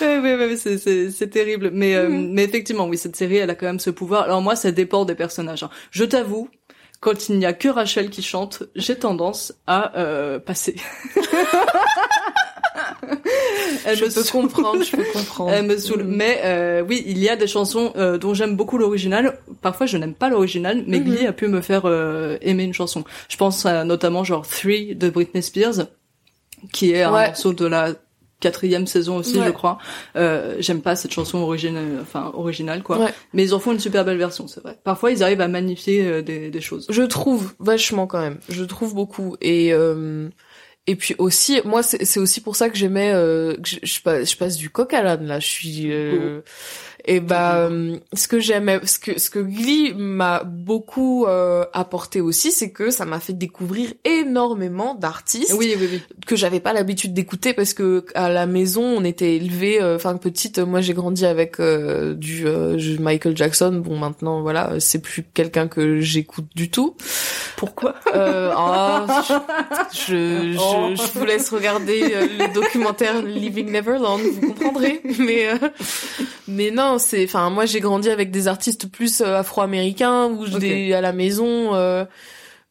Ouais, 0.00 0.18
ouais, 0.18 0.34
ouais, 0.36 0.56
c'est, 0.56 1.30
terrible. 1.30 1.70
Mais, 1.72 1.94
euh, 1.94 2.08
Mhm. 2.08 2.32
mais 2.32 2.44
effectivement, 2.44 2.86
oui, 2.86 2.98
cette 2.98 3.16
série, 3.16 3.36
elle 3.36 3.50
a 3.50 3.54
quand 3.54 3.66
même 3.66 3.80
ce 3.80 3.90
pouvoir. 3.90 4.22
Alors 4.24 4.42
moi, 4.42 4.56
ça 4.56 4.70
dépend 4.72 5.04
des 5.04 5.14
personnages. 5.14 5.62
hein. 5.62 5.70
Je 5.90 6.04
t'avoue, 6.04 6.48
quand 7.02 7.28
il 7.28 7.38
n'y 7.38 7.46
a 7.46 7.52
que 7.52 7.68
Rachel 7.68 8.08
qui 8.10 8.22
chante, 8.22 8.62
j'ai 8.76 8.96
tendance 8.96 9.52
à 9.66 9.98
euh, 9.98 10.38
passer. 10.38 10.76
elle 13.84 13.96
Je 13.96 14.04
me 14.04 14.10
saoule. 14.10 14.42
comprendre, 14.42 14.82
je 14.84 14.96
peux 14.96 15.04
comprendre. 15.12 15.50
Elle 15.52 15.66
me 15.66 15.76
saoule. 15.78 16.04
Mhm. 16.04 16.16
Mais 16.16 16.40
euh, 16.44 16.82
oui, 16.88 17.02
il 17.06 17.18
y 17.18 17.28
a 17.28 17.36
des 17.36 17.46
chansons 17.46 17.92
euh, 17.96 18.18
dont 18.18 18.34
j'aime 18.34 18.56
beaucoup 18.56 18.78
l'original. 18.78 19.38
Parfois, 19.60 19.86
je 19.86 19.96
n'aime 19.96 20.14
pas 20.14 20.28
l'original, 20.28 20.84
mais 20.86 21.00
Mhm. 21.00 21.04
Glee 21.04 21.26
a 21.26 21.32
pu 21.32 21.48
me 21.48 21.60
faire 21.60 21.82
euh, 21.86 22.38
aimer 22.40 22.62
une 22.64 22.74
chanson. 22.74 23.04
Je 23.28 23.36
pense 23.36 23.66
à 23.66 23.84
notamment 23.84 24.22
genre 24.24 24.46
Three 24.46 24.94
de 24.94 25.10
Britney 25.10 25.42
Spears, 25.42 25.86
qui 26.72 26.92
est 26.92 27.02
un 27.02 27.10
morceau 27.10 27.52
de 27.52 27.66
la 27.66 27.94
quatrième 28.42 28.86
saison 28.86 29.16
aussi, 29.16 29.38
Ouais. 29.38 29.46
je 29.46 29.50
crois. 29.52 29.78
Euh, 30.16 30.56
j'aime 30.58 30.82
pas 30.82 30.94
cette 30.96 31.12
chanson 31.12 31.38
originale, 31.38 31.98
enfin 32.02 32.30
originale 32.34 32.82
quoi. 32.82 32.98
Ouais. 32.98 33.14
Mais 33.32 33.42
ils 33.44 33.54
en 33.54 33.58
font 33.60 33.72
une 33.72 33.80
super 33.80 34.04
belle 34.04 34.18
version, 34.18 34.46
c'est 34.48 34.60
vrai. 34.62 34.78
Parfois, 34.84 35.10
ils 35.12 35.22
arrivent 35.22 35.40
à 35.40 35.48
magnifier 35.48 36.04
euh, 36.06 36.20
des, 36.22 36.50
des 36.50 36.60
choses. 36.60 36.86
Je 36.90 37.02
trouve 37.02 37.54
vachement 37.58 38.06
quand 38.06 38.20
même. 38.20 38.38
Je 38.50 38.64
trouve 38.64 38.94
beaucoup 38.94 39.36
et 39.40 39.72
euh, 39.72 40.28
et 40.88 40.96
puis 40.96 41.14
aussi 41.18 41.60
moi 41.64 41.84
c'est 41.84 42.18
aussi 42.18 42.40
pour 42.40 42.56
ça 42.56 42.68
que 42.68 42.76
j'aimais 42.76 43.12
euh, 43.14 43.54
je, 43.64 43.76
je 43.84 44.00
passe 44.00 44.32
je 44.32 44.36
passe 44.36 44.56
du 44.56 44.68
coq 44.68 44.92
à 44.92 45.02
l'âne 45.02 45.26
là. 45.28 45.38
Je 45.38 45.46
suis 45.46 45.92
euh, 45.92 46.40
et 47.04 47.20
bah 47.20 47.56
euh, 47.56 47.96
ce 48.12 48.28
que 48.28 48.38
j'aimais 48.38 48.80
ce 48.84 48.98
que 48.98 49.18
ce 49.18 49.28
que 49.30 49.38
Glee 49.40 49.92
m'a 49.96 50.44
beaucoup 50.44 51.26
euh, 51.26 51.64
apporté 51.72 52.20
aussi 52.20 52.52
c'est 52.52 52.70
que 52.70 52.90
ça 52.90 53.04
m'a 53.04 53.18
fait 53.18 53.32
découvrir 53.32 53.92
énormément 54.04 54.94
d'artistes 54.94 55.52
Oui, 55.58 55.74
oui, 55.78 55.88
oui. 55.92 56.02
que 56.26 56.36
j'avais 56.36 56.60
pas 56.60 56.72
l'habitude 56.72 57.12
d'écouter 57.12 57.54
parce 57.54 57.74
que 57.74 58.04
à 58.14 58.28
la 58.28 58.46
maison 58.46 58.82
on 58.84 59.04
était 59.04 59.34
élevés 59.36 59.82
euh, 59.82 59.96
enfin 59.96 60.16
petite 60.16 60.58
euh, 60.58 60.66
moi 60.66 60.80
j'ai 60.80 60.94
grandi 60.94 61.26
avec 61.26 61.58
euh, 61.60 62.14
du 62.14 62.46
euh, 62.46 62.76
du 62.76 62.98
Michael 62.98 63.36
Jackson 63.36 63.82
bon 63.84 63.98
maintenant 63.98 64.40
voilà 64.42 64.78
c'est 64.78 65.00
plus 65.02 65.24
quelqu'un 65.34 65.66
que 65.68 66.00
j'écoute 66.00 66.46
du 66.54 66.70
tout 66.70 66.96
Pourquoi 67.56 67.94
euh, 68.14 68.52
oh, 68.56 69.06
je, 69.92 70.52
je, 70.52 70.58
Oh. 70.58 70.94
je 70.94 71.18
vous 71.18 71.24
laisse 71.24 71.50
regarder 71.50 72.00
le 72.38 72.52
documentaire 72.54 73.22
Living 73.22 73.70
Neverland 73.70 74.20
vous 74.20 74.48
comprendrez 74.52 75.00
mais 75.18 75.48
euh, 75.48 75.68
mais 76.48 76.70
non 76.70 76.91
c'est 76.98 77.24
enfin 77.24 77.50
moi 77.50 77.66
j'ai 77.66 77.80
grandi 77.80 78.10
avec 78.10 78.30
des 78.30 78.48
artistes 78.48 78.90
plus 78.90 79.20
euh, 79.20 79.38
afro-américains 79.38 80.26
ou 80.26 80.44
à 80.44 81.00
la 81.00 81.12
maison 81.12 81.74
euh, 81.74 82.04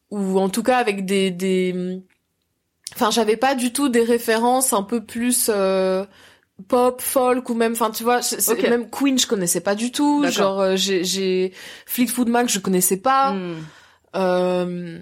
ou 0.09 0.39
en 0.39 0.49
tout 0.49 0.63
cas 0.63 0.77
avec 0.77 1.05
des 1.05 1.31
des 1.31 2.01
enfin 2.95 3.11
j'avais 3.11 3.37
pas 3.37 3.55
du 3.55 3.73
tout 3.73 3.89
des 3.89 4.03
références 4.03 4.73
un 4.73 4.83
peu 4.83 5.03
plus 5.03 5.49
euh, 5.49 6.05
pop 6.67 7.01
folk 7.01 7.49
ou 7.49 7.53
même 7.53 7.73
enfin 7.73 7.91
tu 7.91 8.03
vois 8.03 8.21
même 8.69 8.89
Queen 8.89 9.17
je 9.17 9.27
connaissais 9.27 9.61
pas 9.61 9.75
du 9.75 9.91
tout. 9.91 10.25
Genre 10.29 10.59
euh, 10.59 10.75
j'ai 10.75 11.03
j'ai 11.03 11.53
Fleetwood 11.85 12.29
Mac 12.29 12.49
je 12.49 12.59
connaissais 12.59 12.97
pas. 12.97 13.33
Hmm. 13.33 13.55
euh, 14.15 14.99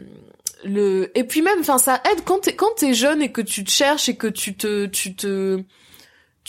le 0.66 1.18
et 1.18 1.24
puis 1.24 1.42
même 1.42 1.60
enfin 1.62 1.78
ça 1.78 2.02
aide 2.12 2.24
quand 2.26 2.40
t'es 2.40 2.56
quand 2.56 2.76
t'es 2.76 2.94
jeune 2.94 3.22
et 3.22 3.32
que 3.32 3.42
tu 3.42 3.64
te 3.64 3.72
cherches 3.72 4.10
et 4.10 4.16
que 4.16 4.28
tu 4.28 4.56
te 4.56 4.88
tu 4.88 5.16
te 5.16 5.64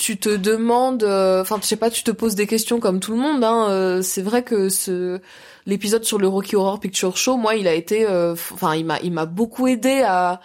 tu 0.00 0.16
te 0.16 0.30
demandes 0.34 1.04
euh, 1.04 1.42
enfin 1.42 1.58
je 1.60 1.66
sais 1.66 1.76
pas 1.76 1.90
tu 1.90 2.02
te 2.02 2.10
poses 2.10 2.34
des 2.34 2.46
questions 2.46 2.80
comme 2.80 3.00
tout 3.00 3.12
le 3.12 3.18
monde 3.18 3.44
hein 3.44 3.66
euh, 3.68 4.00
c'est 4.00 4.22
vrai 4.22 4.42
que 4.42 4.70
ce 4.70 5.20
l'épisode 5.66 6.04
sur 6.04 6.18
le 6.18 6.26
Rocky 6.26 6.56
Horror 6.56 6.80
Picture 6.80 7.18
Show 7.18 7.36
moi 7.36 7.54
il 7.54 7.68
a 7.68 7.74
été 7.74 8.06
euh, 8.08 8.32
enfin 8.32 8.74
il 8.74 8.86
m'a 8.86 8.98
il 9.02 9.12
m'a 9.12 9.26
beaucoup 9.26 9.66
aidé 9.68 10.02
à 10.06 10.40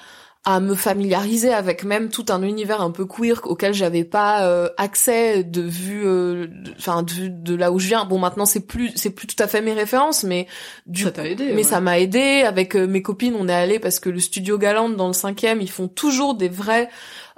à 0.47 0.59
me 0.59 0.75
familiariser 0.75 1.51
avec 1.51 1.83
même 1.85 2.09
tout 2.09 2.25
un 2.29 2.43
univers 2.43 2.79
un 2.81 2.91
peu 2.91 3.05
queer 3.05 3.39
auquel 3.45 3.73
j'avais 3.73 4.03
pas 4.03 4.45
euh, 4.45 4.67
accès 4.77 5.43
de 5.43 5.61
vue 5.61 6.03
euh, 6.05 6.47
de- 6.47 6.71
enfin 6.77 7.01
de, 7.01 7.29
de 7.29 7.55
là 7.55 7.71
où 7.71 7.79
je 7.79 7.87
viens 7.87 8.03
bon 8.05 8.19
maintenant 8.19 8.45
c'est 8.45 8.59
plus 8.59 8.91
c'est 8.95 9.09
plus 9.09 9.25
tout 9.25 9.41
à 9.41 9.47
fait 9.47 9.61
mes 9.61 9.73
références 9.73 10.23
mais 10.23 10.45
du 10.85 11.03
Ça 11.03 11.11
t'a 11.11 11.25
aidé. 11.27 11.45
mais 11.47 11.55
ouais. 11.55 11.63
ça 11.63 11.79
m'a 11.81 11.97
aidé 11.97 12.43
avec 12.45 12.75
euh, 12.75 12.85
mes 12.87 13.01
copines 13.01 13.35
on 13.39 13.47
est 13.47 13.53
allé 13.53 13.79
parce 13.79 13.99
que 13.99 14.09
le 14.09 14.19
studio 14.19 14.57
Galante 14.59 14.95
dans 14.97 15.07
le 15.07 15.13
cinquième 15.13 15.61
ils 15.61 15.71
font 15.71 15.87
toujours 15.87 16.35
des 16.35 16.49
vraies 16.49 16.89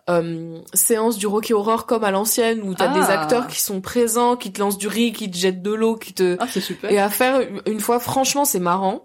euh, 0.10 0.60
séances 0.74 1.18
du 1.18 1.28
Rocky 1.28 1.54
Horror 1.54 1.86
comme 1.86 2.04
à 2.04 2.12
l'ancienne 2.12 2.62
où 2.64 2.74
t'as 2.74 2.92
Ah. 2.92 2.94
des 3.00 3.06
acteurs 3.12 3.48
qui 3.48 3.60
sont 3.62 3.82
présents 3.82 4.36
qui 4.38 4.52
te 4.54 4.60
lancent 4.60 4.78
du 4.78 4.88
riz 4.88 5.12
qui 5.12 5.30
te 5.30 5.38
jettent 5.38 5.62
de 5.62 5.74
l'eau 5.74 5.96
qui 5.98 6.14
te 6.14 6.38
Ah, 6.40 6.46
c'est 6.50 6.62
super. 6.62 6.90
et 6.92 6.98
à 7.00 7.10
faire 7.10 7.42
une 7.66 7.80
fois 7.80 8.00
franchement 8.00 8.46
c'est 8.46 8.60
marrant 8.62 9.04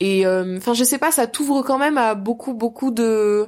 et 0.00 0.26
euh, 0.26 0.56
enfin 0.58 0.74
je 0.74 0.82
sais 0.82 0.98
pas 0.98 1.12
ça 1.12 1.26
t'ouvre 1.28 1.62
quand 1.62 1.78
même 1.78 1.98
à 1.98 2.14
beaucoup 2.16 2.52
beaucoup 2.54 2.90
de 2.90 3.46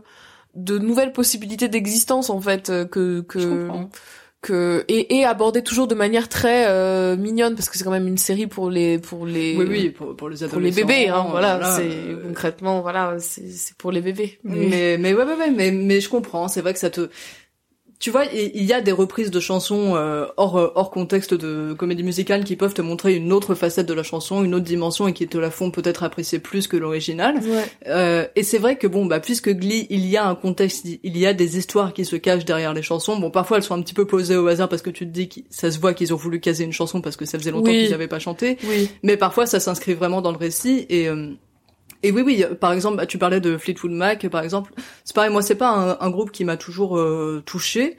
de 0.54 0.78
nouvelles 0.78 1.12
possibilités 1.12 1.68
d'existence 1.68 2.30
en 2.30 2.40
fait 2.40 2.70
euh, 2.70 2.84
que 2.84 3.20
que 3.22 3.40
Je 3.40 3.48
comprends. 3.48 3.88
Que 4.46 4.84
et, 4.88 5.16
et 5.16 5.24
abordé 5.24 5.62
toujours 5.62 5.88
de 5.88 5.94
manière 5.94 6.28
très 6.28 6.66
euh, 6.68 7.16
mignonne 7.16 7.54
parce 7.54 7.68
que 7.68 7.76
c'est 7.76 7.84
quand 7.84 7.90
même 7.90 8.06
une 8.06 8.18
série 8.18 8.46
pour 8.46 8.70
les 8.70 8.98
pour 8.98 9.26
les 9.26 9.56
Oui, 9.56 9.66
oui, 9.68 9.90
pour, 9.90 10.16
pour 10.16 10.28
les 10.28 10.46
pour 10.48 10.60
les 10.60 10.70
bébés 10.70 11.08
hein 11.08 11.26
voilà, 11.30 11.76
c'est 11.76 11.88
euh, 11.88 12.22
concrètement 12.22 12.80
voilà 12.80 13.16
c'est 13.18 13.48
c'est 13.48 13.76
pour 13.76 13.90
les 13.92 14.00
bébés 14.00 14.38
mais, 14.44 14.66
Mais, 14.68 14.98
mais 14.98 15.14
ouais, 15.14 15.24
ouais, 15.24 15.34
ouais, 15.34 15.50
mais, 15.50 15.70
mais 15.70 16.00
je 16.00 16.08
comprends. 16.08 16.48
C'est 16.48 16.60
vrai 16.60 16.72
que 16.72 16.78
ça 16.78 16.90
te, 16.90 17.08
tu 17.98 18.10
vois, 18.10 18.24
il 18.26 18.62
y 18.64 18.72
a 18.74 18.80
des 18.82 18.92
reprises 18.92 19.30
de 19.30 19.40
chansons 19.40 19.94
euh, 19.96 20.26
hors 20.36 20.56
euh, 20.58 20.70
hors 20.74 20.90
contexte 20.90 21.32
de 21.34 21.72
comédie 21.72 22.02
musicale 22.02 22.44
qui 22.44 22.54
peuvent 22.56 22.74
te 22.74 22.82
montrer 22.82 23.14
une 23.14 23.32
autre 23.32 23.54
facette 23.54 23.86
de 23.86 23.94
la 23.94 24.02
chanson, 24.02 24.44
une 24.44 24.54
autre 24.54 24.64
dimension 24.66 25.08
et 25.08 25.12
qui 25.14 25.26
te 25.26 25.38
la 25.38 25.50
font 25.50 25.70
peut-être 25.70 26.02
apprécier 26.02 26.38
plus 26.38 26.66
que 26.68 26.76
l'original. 26.76 27.36
ouais 27.36 27.64
Euh, 27.88 28.26
et 28.36 28.42
c'est 28.42 28.58
vrai 28.58 28.76
que 28.76 28.86
bon, 28.86 29.06
bah 29.06 29.20
puisque 29.20 29.48
Glee, 29.50 29.86
il 29.90 30.06
y 30.06 30.16
a 30.16 30.26
un 30.28 30.34
contexte, 30.34 30.84
il 31.02 31.16
y 31.16 31.26
a 31.26 31.32
des 31.32 31.56
histoires 31.56 31.92
qui 31.94 32.04
se 32.04 32.16
cachent 32.16 32.44
derrière 32.44 32.74
les 32.74 32.82
chansons. 32.82 33.16
Bon, 33.18 33.30
parfois 33.30 33.56
elles 33.56 33.62
sont 33.62 33.74
un 33.74 33.82
petit 33.82 33.94
peu 33.94 34.04
posées 34.04 34.36
au 34.36 34.46
hasard 34.46 34.68
parce 34.68 34.82
que 34.82 34.90
tu 34.90 35.06
te 35.06 35.10
dis 35.12 35.28
que 35.28 35.40
ça 35.50 35.70
se 35.70 35.78
voit 35.78 35.94
qu'ils 35.94 36.12
ont 36.12 36.16
voulu 36.18 36.38
caser 36.40 36.64
une 36.64 36.72
chanson 36.72 37.00
parce 37.00 37.16
que 37.16 37.24
ça 37.24 37.38
faisait 37.38 37.50
longtemps 37.50 37.70
Oui. 37.70 37.82
qu'ils 37.82 37.90
n'avaient 37.92 38.08
pas 38.08 38.18
chanté. 38.18 38.58
oui 38.68 38.90
Mais 39.02 39.16
parfois, 39.16 39.46
ça 39.46 39.58
s'inscrit 39.60 39.94
vraiment 39.94 40.20
dans 40.20 40.32
le 40.32 40.38
récit 40.38 40.84
et 40.90 41.08
euh, 41.08 41.30
et 42.06 42.12
oui, 42.12 42.22
oui. 42.24 42.44
Par 42.60 42.72
exemple, 42.72 42.96
bah, 42.96 43.06
tu 43.06 43.18
parlais 43.18 43.40
de 43.40 43.56
Fleetwood 43.56 43.92
Mac, 43.92 44.26
par 44.28 44.42
exemple. 44.42 44.72
C'est 45.04 45.14
pareil, 45.14 45.30
moi, 45.30 45.42
c'est 45.42 45.54
pas 45.54 45.70
un, 45.70 45.96
un 46.06 46.10
groupe 46.10 46.30
qui 46.30 46.44
m'a 46.44 46.56
toujours 46.56 46.98
euh, 46.98 47.42
touché, 47.44 47.96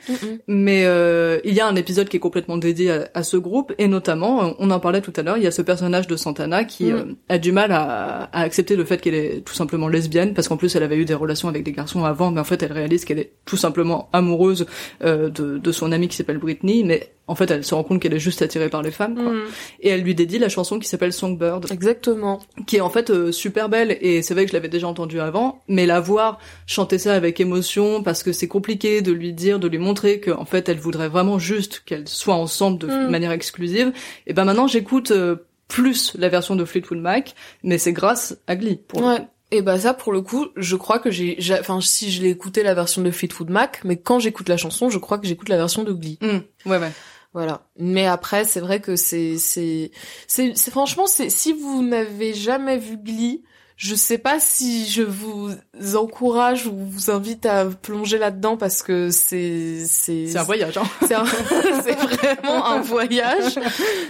mais 0.48 0.86
euh, 0.86 1.40
il 1.44 1.54
y 1.54 1.60
a 1.60 1.68
un 1.68 1.76
épisode 1.76 2.08
qui 2.10 2.18
est 2.18 2.20
complètement 2.20 2.58
dédié 2.58 2.92
à, 2.92 3.10
à 3.14 3.24
ce 3.24 3.38
groupe 3.38 3.74
et 3.78 3.88
notamment, 3.88 4.44
euh, 4.46 4.52
on 4.60 4.72
en 4.72 4.80
parlait 4.80 5.02
tout 5.02 5.14
à 5.16 5.22
l'heure, 5.24 5.38
il 5.38 5.44
y 5.44 5.48
a 5.48 5.52
ce 5.52 5.62
personnage 5.62 6.08
de 6.08 6.16
Santana 6.16 6.64
qui 6.64 6.86
Mm. 6.86 6.96
euh, 6.96 7.04
a 7.30 7.38
du 7.38 7.52
mal 7.52 7.72
à, 7.72 8.30
à 8.32 8.42
accepter 8.42 8.76
le 8.76 8.86
fait 8.86 9.02
qu'elle 9.02 9.16
est 9.16 9.42
tout 9.46 9.54
simplement 9.54 9.88
lesbienne 9.88 10.34
parce 10.34 10.48
qu'en 10.48 10.58
plus, 10.58 10.76
elle 10.76 10.84
avait 10.84 10.98
eu 10.98 11.06
des 11.06 11.14
relations 11.14 11.50
avec 11.50 11.64
des 11.64 11.72
garçons 11.74 12.04
avant, 12.06 12.32
mais 12.32 12.40
en 12.40 12.44
fait, 12.46 12.62
elle 12.64 12.72
réalise 12.72 13.04
qu'elle 13.06 13.20
est 13.20 13.32
tout 13.46 13.58
simplement 13.58 14.10
amoureuse 14.14 14.66
euh, 15.04 15.30
de, 15.30 15.58
de 15.58 15.72
son 15.72 15.92
amie 15.92 16.08
qui 16.08 16.16
s'appelle 16.16 16.38
Britney, 16.38 16.84
mais 16.84 17.10
en 17.28 17.36
fait, 17.36 17.52
elle 17.52 17.64
se 17.66 17.76
rend 17.76 17.84
compte 17.84 18.02
qu'elle 18.02 18.14
est 18.14 18.20
juste 18.20 18.42
attirée 18.42 18.70
par 18.70 18.82
les 18.82 18.92
femmes. 18.92 19.16
Quoi. 19.16 19.32
Mm. 19.34 19.42
Et 19.82 19.90
elle 19.90 20.02
lui 20.02 20.16
dédie 20.16 20.40
la 20.40 20.50
chanson 20.50 20.80
qui 20.80 20.88
s'appelle 20.88 21.12
Songbird 21.14 21.72
exactement 21.72 22.40
qui 22.66 22.78
est 22.78 22.82
en 22.82 22.90
fait 22.90 23.10
euh, 23.10 23.32
super 23.32 23.70
belle 23.70 23.98
et 24.02 24.22
c'est 24.22 24.34
vrai 24.34 24.44
que 24.46 24.50
je 24.52 24.54
l'avais 24.56 24.70
déjà 24.70 24.88
entendue 24.88 25.20
avant 25.20 25.62
mais 25.68 25.86
la 25.86 26.00
voir 26.00 26.40
chanter 26.66 26.98
ça 26.98 27.14
avec 27.14 27.40
émotion 27.40 28.02
parce 28.04 28.24
que 28.24 28.32
c'est 28.32 28.48
compliqué 28.48 29.02
de 29.02 29.12
lui 29.12 29.34
dire 29.34 29.60
de 29.60 29.68
lui 29.68 29.78
montrer 29.78 30.20
que 30.20 30.32
en 30.32 30.46
fait 30.46 30.70
elle 30.70 30.80
voudrait 30.80 31.10
vraiment 31.10 31.38
juste 31.40 31.82
qu'elles 31.86 32.08
soient 32.08 32.36
ensemble 32.36 32.78
de 32.80 32.88
Mm. 32.88 33.10
manière 33.10 33.32
exclusive 33.32 33.92
et 34.26 34.34
ben 34.34 34.46
maintenant 34.46 34.68
j'écoute 34.68 35.12
euh, 35.12 35.36
plus 35.68 36.14
la 36.18 36.30
version 36.30 36.56
de 36.56 36.64
Fleetwood 36.66 37.00
Mac 37.00 37.36
mais 37.64 37.78
c'est 37.78 37.94
grâce 37.94 38.38
à 38.48 38.56
Glee 38.56 38.80
pour 38.88 39.02
le 39.02 39.06
ouais 39.08 39.18
coup. 39.20 39.26
et 39.52 39.62
bah 39.62 39.78
ça 39.78 39.94
pour 39.94 40.14
le 40.14 40.22
coup 40.22 40.48
je 40.56 40.76
crois 40.76 41.00
que 41.00 41.12
j'ai 41.12 41.36
j'ai- 41.40 41.60
enfin 41.60 41.80
si 41.82 42.12
je 42.12 42.22
l'ai 42.22 42.30
écouté 42.30 42.64
la 42.64 42.74
version 42.74 43.02
de 43.02 43.12
Fleetwood 43.12 43.50
Mac 43.50 43.82
mais 43.84 43.98
quand 43.98 44.20
j'écoute 44.20 44.48
la 44.50 44.58
chanson 44.58 44.90
je 44.90 44.98
crois 44.98 45.18
que 45.18 45.28
j'écoute 45.28 45.50
la 45.50 45.58
version 45.58 45.84
de 45.84 45.92
Glee 45.92 46.18
Mm. 46.22 46.70
ouais 46.70 46.78
ouais 46.78 46.92
Voilà. 47.34 47.68
Mais 47.78 48.06
après, 48.06 48.46
c'est 48.46 48.60
vrai 48.60 48.80
que 48.80 48.96
c'est, 48.96 49.38
c'est, 49.38 49.92
c'est, 50.28 50.56
franchement, 50.70 51.08
c'est, 51.08 51.30
si 51.30 51.54
vous 51.54 51.84
n'avez 51.84 52.34
jamais 52.34 52.78
vu 52.78 52.98
Glee, 52.98 53.44
je 53.78 53.94
sais 53.96 54.18
pas 54.18 54.40
si 54.40 54.88
je 54.90 55.04
vous 55.04 55.52
encourage 55.96 56.66
ou 56.66 56.74
vous 56.76 57.12
invite 57.12 57.46
à 57.46 57.66
plonger 57.66 58.18
là-dedans 58.18 58.58
parce 58.58 58.82
que 58.82 59.12
c'est, 59.12 59.84
c'est, 59.86 60.26
c'est 60.28 60.38
un 60.38 60.44
voyage 60.44 60.78
hein. 60.78 60.84
c'est 61.08 61.14
un- 61.14 61.26
c'est 61.86 61.94
vraiment 61.96 62.66
un 62.66 62.82
voyage. 62.82 63.60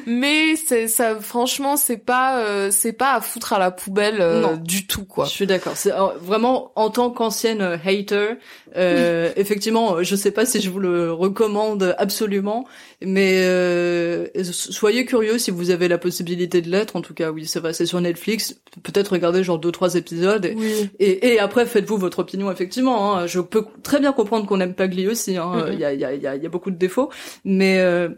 Mais 0.06 0.56
c'est, 0.56 0.88
ça, 0.88 1.20
franchement, 1.20 1.76
c'est 1.76 1.98
pas, 1.98 2.40
euh, 2.40 2.70
c'est 2.72 2.94
pas 2.94 3.14
à 3.14 3.22
foutre 3.22 3.52
à 3.54 3.60
la 3.60 3.72
poubelle 3.72 4.22
euh, 4.22 4.42
Non. 4.42 4.56
du 4.56 4.88
tout, 4.88 5.04
quoi. 5.04 5.26
Je 5.26 5.32
suis 5.32 5.48
d'accord. 5.48 5.74
C'est 5.76 5.92
euh, 5.92 6.08
vraiment 6.22 6.72
en 6.76 6.90
tant 6.90 7.10
qu'ancienne 7.10 7.62
euh, 7.62 7.76
hater, 7.86 8.36
euh, 8.78 9.32
effectivement, 9.36 10.02
je 10.02 10.16
sais 10.16 10.32
pas 10.32 10.46
si 10.46 10.62
je 10.62 10.70
vous 10.70 10.80
le 10.80 11.12
recommande 11.12 11.94
absolument, 11.98 12.66
mais 13.02 13.42
euh, 13.44 14.28
soyez 14.44 15.06
curieux 15.06 15.38
si 15.38 15.52
vous 15.52 15.72
avez 15.72 15.88
la 15.90 15.98
possibilité 15.98 16.62
de 16.62 16.70
l'être. 16.70 16.96
En 16.96 17.02
tout 17.02 17.14
cas, 17.14 17.32
oui, 17.32 17.46
c'est 17.46 17.60
vrai, 17.60 17.74
c'est 17.74 17.86
sur 17.86 18.00
Netflix. 18.00 18.56
Peut-être 18.84 19.10
regarder 19.14 19.44
genre 19.44 19.57
sur 19.58 19.60
deux 19.60 19.72
trois 19.72 19.96
épisodes. 19.96 20.46
Et, 20.46 20.56
Oui. 20.56 20.90
et, 21.00 21.34
et 21.34 21.40
après, 21.40 21.66
faites-vous 21.66 21.98
votre 21.98 22.20
opinion, 22.20 22.52
effectivement. 22.52 23.18
Hein. 23.18 23.28
Je 23.28 23.40
peux 23.40 23.66
très 23.84 24.00
bien 24.00 24.14
comprendre 24.14 24.46
qu'on 24.46 24.58
n'aime 24.58 24.74
pas 24.76 24.88
Glee 24.88 25.08
aussi. 25.08 25.38
hein. 25.38 25.52
Mhm. 25.68 25.74
Il 25.74 25.80
y, 25.80 25.86
a, 25.86 25.94
il 25.94 26.00
y, 26.00 26.06
a, 26.06 26.14
y, 26.14 26.28
a, 26.28 26.36
il 26.36 26.44
y 26.44 26.46
a 26.46 26.50
beaucoup 26.50 26.72
de 26.72 26.78
défauts. 26.78 27.10
Mais... 27.44 27.80
euh, 27.80 28.10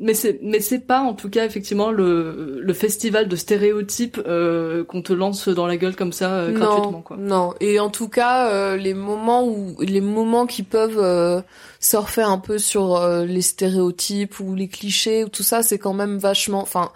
mais 0.00 0.14
c'est 0.14 0.40
mais 0.42 0.58
c'est 0.58 0.80
pas 0.80 0.98
en 0.98 1.14
tout 1.14 1.30
cas 1.30 1.44
effectivement 1.44 1.92
le 1.92 2.58
le 2.60 2.72
festival 2.72 3.28
de 3.28 3.36
stéréotypes 3.36 4.20
euh, 4.26 4.82
qu'on 4.82 5.00
te 5.00 5.12
lance 5.12 5.48
dans 5.48 5.68
la 5.68 5.76
gueule 5.76 5.94
comme 5.94 6.10
ça 6.12 6.38
euh, 6.38 6.50
gratuitement 6.50 6.90
non, 6.90 7.02
quoi. 7.02 7.16
non. 7.16 7.54
Et 7.60 7.78
en 7.78 7.88
tout 7.88 8.08
cas, 8.08 8.50
euh, 8.50 8.76
les 8.76 8.94
moments 8.94 9.46
où 9.46 9.76
les 9.80 10.00
moments 10.00 10.46
qui 10.46 10.64
peuvent 10.64 10.98
euh, 10.98 11.40
surfer 11.78 12.22
un 12.22 12.38
peu 12.38 12.58
sur 12.58 12.96
euh, 12.96 13.24
les 13.26 13.42
stéréotypes 13.42 14.40
ou 14.40 14.56
les 14.56 14.66
clichés 14.66 15.22
ou 15.22 15.28
tout 15.28 15.44
ça, 15.44 15.62
c'est 15.62 15.78
quand 15.78 15.94
même 15.94 16.18
vachement. 16.18 16.62
Enfin, 16.62 16.90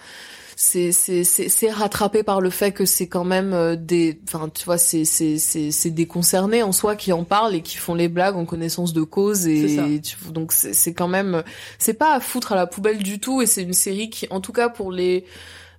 c'est 0.62 1.70
rattrapé 1.70 2.22
par 2.22 2.40
le 2.40 2.50
fait 2.50 2.72
que 2.72 2.84
c'est 2.84 3.08
quand 3.08 3.24
même 3.24 3.52
euh, 3.54 3.76
des. 3.76 4.20
Enfin, 4.24 4.50
tu 4.50 4.64
vois, 4.66 4.76
c'est 4.78 5.04
c'est 5.06 5.38
c'est 5.38 5.90
des 5.90 6.06
concernés 6.06 6.62
en 6.62 6.72
soi 6.72 6.96
qui 6.96 7.12
en 7.12 7.24
parlent 7.24 7.54
et 7.54 7.62
qui 7.62 7.78
font 7.78 7.94
les 7.94 8.08
blagues 8.08 8.36
en 8.36 8.44
connaissance 8.44 8.92
de 8.92 9.02
cause 9.02 9.46
et 9.46 10.00
tu- 10.02 10.16
donc 10.32 10.52
c'est 10.52 10.92
quand 10.92 11.08
même 11.08 11.42
c'est 11.78 11.94
pas 11.94 12.14
à 12.14 12.20
foutre 12.20 12.52
à 12.52 12.56
la 12.56 12.66
poubelle 12.66 13.02
du 13.02 13.18
tout 13.20 13.40
et 13.40 13.46
c'est 13.46 13.62
une 13.62 13.72
série 13.72 14.10
qui, 14.10 14.26
en 14.30 14.40
tout 14.40 14.52
cas 14.52 14.68
pour 14.68 14.92
les 14.92 15.24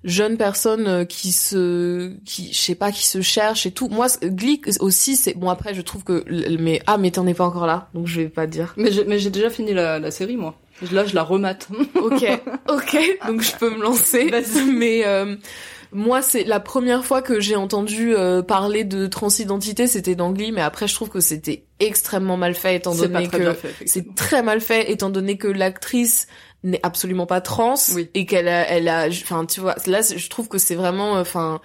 jeunes 0.03 0.35
personnes 0.35 0.87
euh, 0.87 1.05
qui 1.05 1.31
se 1.31 2.15
qui 2.25 2.51
je 2.51 2.57
sais 2.59 2.73
pas 2.73 2.91
qui 2.91 3.05
se 3.05 3.21
cherchent 3.21 3.67
et 3.67 3.71
tout 3.71 3.87
moi 3.87 4.07
Glee 4.23 4.59
aussi 4.79 5.15
c'est 5.15 5.35
bon 5.37 5.47
après 5.49 5.75
je 5.75 5.81
trouve 5.81 6.03
que 6.03 6.25
mais 6.59 6.81
ah 6.87 6.97
mais 6.97 7.11
t'en 7.11 7.27
es 7.27 7.35
pas 7.35 7.45
encore 7.45 7.67
là 7.67 7.89
donc 7.93 8.07
je 8.07 8.21
vais 8.21 8.29
pas 8.29 8.47
dire 8.47 8.73
Mais 8.77 8.91
j'ai 8.91 9.05
mais 9.05 9.19
j'ai 9.19 9.29
déjà 9.29 9.51
fini 9.51 9.73
la, 9.73 9.99
la 9.99 10.09
série 10.09 10.37
moi. 10.37 10.55
Là 10.91 11.05
je 11.05 11.15
la 11.15 11.23
remate. 11.23 11.67
ok 11.95 12.41
ok 12.69 12.97
donc 13.27 13.41
je 13.41 13.55
peux 13.57 13.69
me 13.69 13.81
lancer 13.81 14.31
mais 14.73 15.05
euh, 15.05 15.35
moi 15.91 16.21
c'est 16.21 16.43
la 16.43 16.59
première 16.59 17.05
fois 17.05 17.21
que 17.21 17.39
j'ai 17.39 17.55
entendu 17.55 18.15
euh, 18.15 18.41
parler 18.41 18.83
de 18.83 19.07
transidentité 19.07 19.87
c'était 19.87 20.15
dans 20.15 20.31
Glee 20.31 20.51
mais 20.51 20.61
après 20.61 20.87
je 20.87 20.95
trouve 20.95 21.09
que 21.09 21.19
c'était 21.19 21.65
extrêmement 21.79 22.37
mal 22.37 22.55
fait 22.55 22.75
étant 22.77 22.95
pas 22.95 23.07
donné 23.07 23.27
que. 23.27 23.55
C'est 23.85 24.15
très 24.15 24.43
mal 24.43 24.61
fait 24.61 24.91
étant 24.91 25.09
donné 25.09 25.37
que 25.37 25.47
l'actrice 25.47 26.27
n'est 26.63 26.79
absolument 26.83 27.25
pas 27.25 27.41
trans 27.41 27.75
Oui. 27.95 28.09
et 28.13 28.25
qu'elle 28.25 28.47
a, 28.47 28.67
elle 28.67 28.87
a, 28.87 29.07
enfin 29.07 29.45
tu 29.45 29.59
vois, 29.61 29.75
là 29.87 30.01
je 30.01 30.29
trouve 30.29 30.47
que 30.47 30.57
c'est 30.57 30.75
vraiment, 30.75 31.17
euh, 31.17 31.21
enfin 31.21 31.59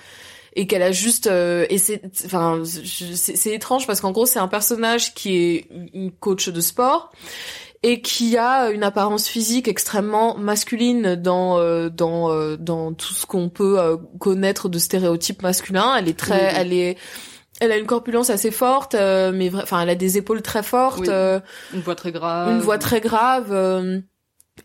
et 0.56 0.66
qu'elle 0.66 0.82
a 0.82 0.90
juste 0.90 1.26
euh, 1.26 1.66
et 1.68 1.76
c'est 1.76 2.00
enfin 2.24 2.62
c'est 2.64 3.50
étrange 3.52 3.86
parce 3.86 4.00
qu'en 4.00 4.10
gros 4.10 4.24
c'est 4.24 4.38
un 4.38 4.48
personnage 4.48 5.12
qui 5.14 5.36
est 5.36 5.68
une 5.92 6.10
coach 6.10 6.48
de 6.48 6.60
sport 6.62 7.12
et 7.82 8.00
qui 8.00 8.36
a 8.38 8.70
une 8.70 8.82
apparence 8.82 9.28
physique 9.28 9.68
extrêmement 9.68 10.36
masculine 10.36 11.14
dans 11.14 11.58
euh, 11.58 11.88
dans 11.90 12.30
euh, 12.32 12.56
dans 12.56 12.92
tout 12.94 13.12
ce 13.14 13.26
qu'on 13.26 13.48
peut 13.48 13.78
euh, 13.78 13.96
connaître 14.18 14.68
de 14.68 14.78
stéréotypes 14.78 15.42
masculins 15.42 15.94
elle 15.96 16.08
est 16.08 16.18
très 16.18 16.48
Oui, 16.48 16.54
elle 16.56 16.72
est 16.72 16.96
elle 17.60 17.72
a 17.72 17.76
une 17.76 17.86
corpulence 17.86 18.30
assez 18.30 18.50
forte 18.50 18.94
euh, 18.94 19.30
mais 19.34 19.50
enfin 19.54 19.80
elle 19.82 19.90
a 19.90 19.94
des 19.94 20.16
épaules 20.18 20.42
très 20.42 20.62
fortes 20.62 21.00
Oui. 21.00 21.08
euh, 21.10 21.38
Une 21.74 21.80
voix 21.80 21.94
très 21.94 22.12
grave. 22.12 22.50
une 22.50 22.60
voix 22.60 22.78
très 22.78 23.00
grave 23.00 23.48
euh, 23.52 24.00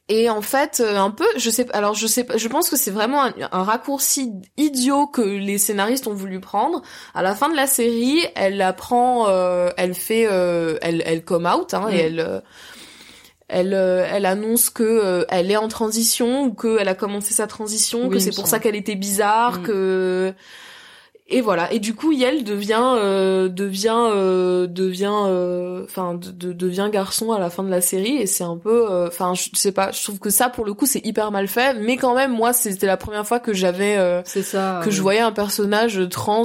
et 0.07 0.29
en 0.29 0.41
fait 0.41 0.81
un 0.81 1.11
peu 1.11 1.25
je 1.37 1.49
sais 1.49 1.69
alors 1.73 1.95
je 1.95 2.07
sais 2.07 2.23
pas 2.23 2.37
je 2.37 2.47
pense 2.47 2.69
que 2.69 2.77
c'est 2.77 2.91
vraiment 2.91 3.25
un, 3.25 3.33
un 3.51 3.63
raccourci 3.63 4.31
idiot 4.55 5.05
que 5.07 5.21
les 5.21 5.57
scénaristes 5.57 6.07
ont 6.07 6.13
voulu 6.13 6.39
prendre 6.39 6.81
à 7.13 7.21
la 7.21 7.35
fin 7.35 7.49
de 7.49 7.55
la 7.57 7.67
série 7.67 8.19
elle 8.35 8.61
apprend 8.61 9.27
euh, 9.27 9.69
elle 9.75 9.93
fait 9.93 10.27
euh, 10.31 10.77
elle 10.81 11.03
elle 11.05 11.25
come 11.25 11.45
out 11.45 11.73
hein, 11.73 11.87
et 11.91 11.97
elle 11.97 12.19
euh, 12.21 12.39
elle 13.51 13.73
euh, 13.73 14.05
elle 14.11 14.25
annonce 14.25 14.69
que 14.69 14.83
euh, 14.83 15.25
elle 15.29 15.51
est 15.51 15.57
en 15.57 15.67
transition 15.67 16.43
ou 16.45 16.53
que 16.53 16.77
elle 16.79 16.87
a 16.87 16.95
commencé 16.95 17.33
sa 17.33 17.47
transition 17.47 18.07
Oui, 18.07 18.09
que 18.09 18.19
c'est 18.19 18.33
pour 18.35 18.47
ça 18.47 18.59
qu'elle 18.59 18.75
était 18.75 18.95
bizarre 18.95 19.59
Mm. 19.59 19.63
que 19.63 20.33
et 21.27 21.39
voilà 21.41 21.71
et 21.71 21.79
du 21.79 21.93
coup 21.95 22.11
Yel 22.11 22.43
devient 22.43 22.81
euh, 22.97 23.47
devient 23.47 23.95
euh, 24.13 24.67
devient 24.67 25.13
euh, 25.27 25.83
enfin 25.85 26.15
de, 26.15 26.29
de- 26.31 26.51
devient 26.53 26.89
garçon 26.91 27.31
à 27.31 27.39
la 27.39 27.49
fin 27.49 27.63
de 27.63 27.69
la 27.69 27.79
série 27.81 28.17
et 28.17 28.25
c'est 28.25 28.43
un 28.43 28.57
peu 28.57 28.91
euh, 28.91 29.07
enfin 29.07 29.33
je 29.33 29.49
sais 29.53 29.71
pas 29.71 29.91
je 29.91 30.03
trouve 30.03 30.19
que 30.19 30.29
ça 30.29 30.49
pour 30.49 30.65
le 30.65 30.73
coup 30.73 30.85
c'est 30.85 31.05
hyper 31.05 31.31
mal 31.31 31.47
fait 31.47 31.75
mais 31.79 31.95
quand 31.97 32.15
même 32.15 32.31
moi 32.33 32.51
c'était 32.53 32.87
la 32.87 32.97
première 32.97 33.25
fois 33.25 33.39
que 33.39 33.53
j'avais 33.53 33.95
euh, 33.97 34.21
que 34.83 34.91
je 34.91 35.01
voyais 35.01 35.21
un 35.21 35.31
personnage 35.31 36.01
trans 36.09 36.43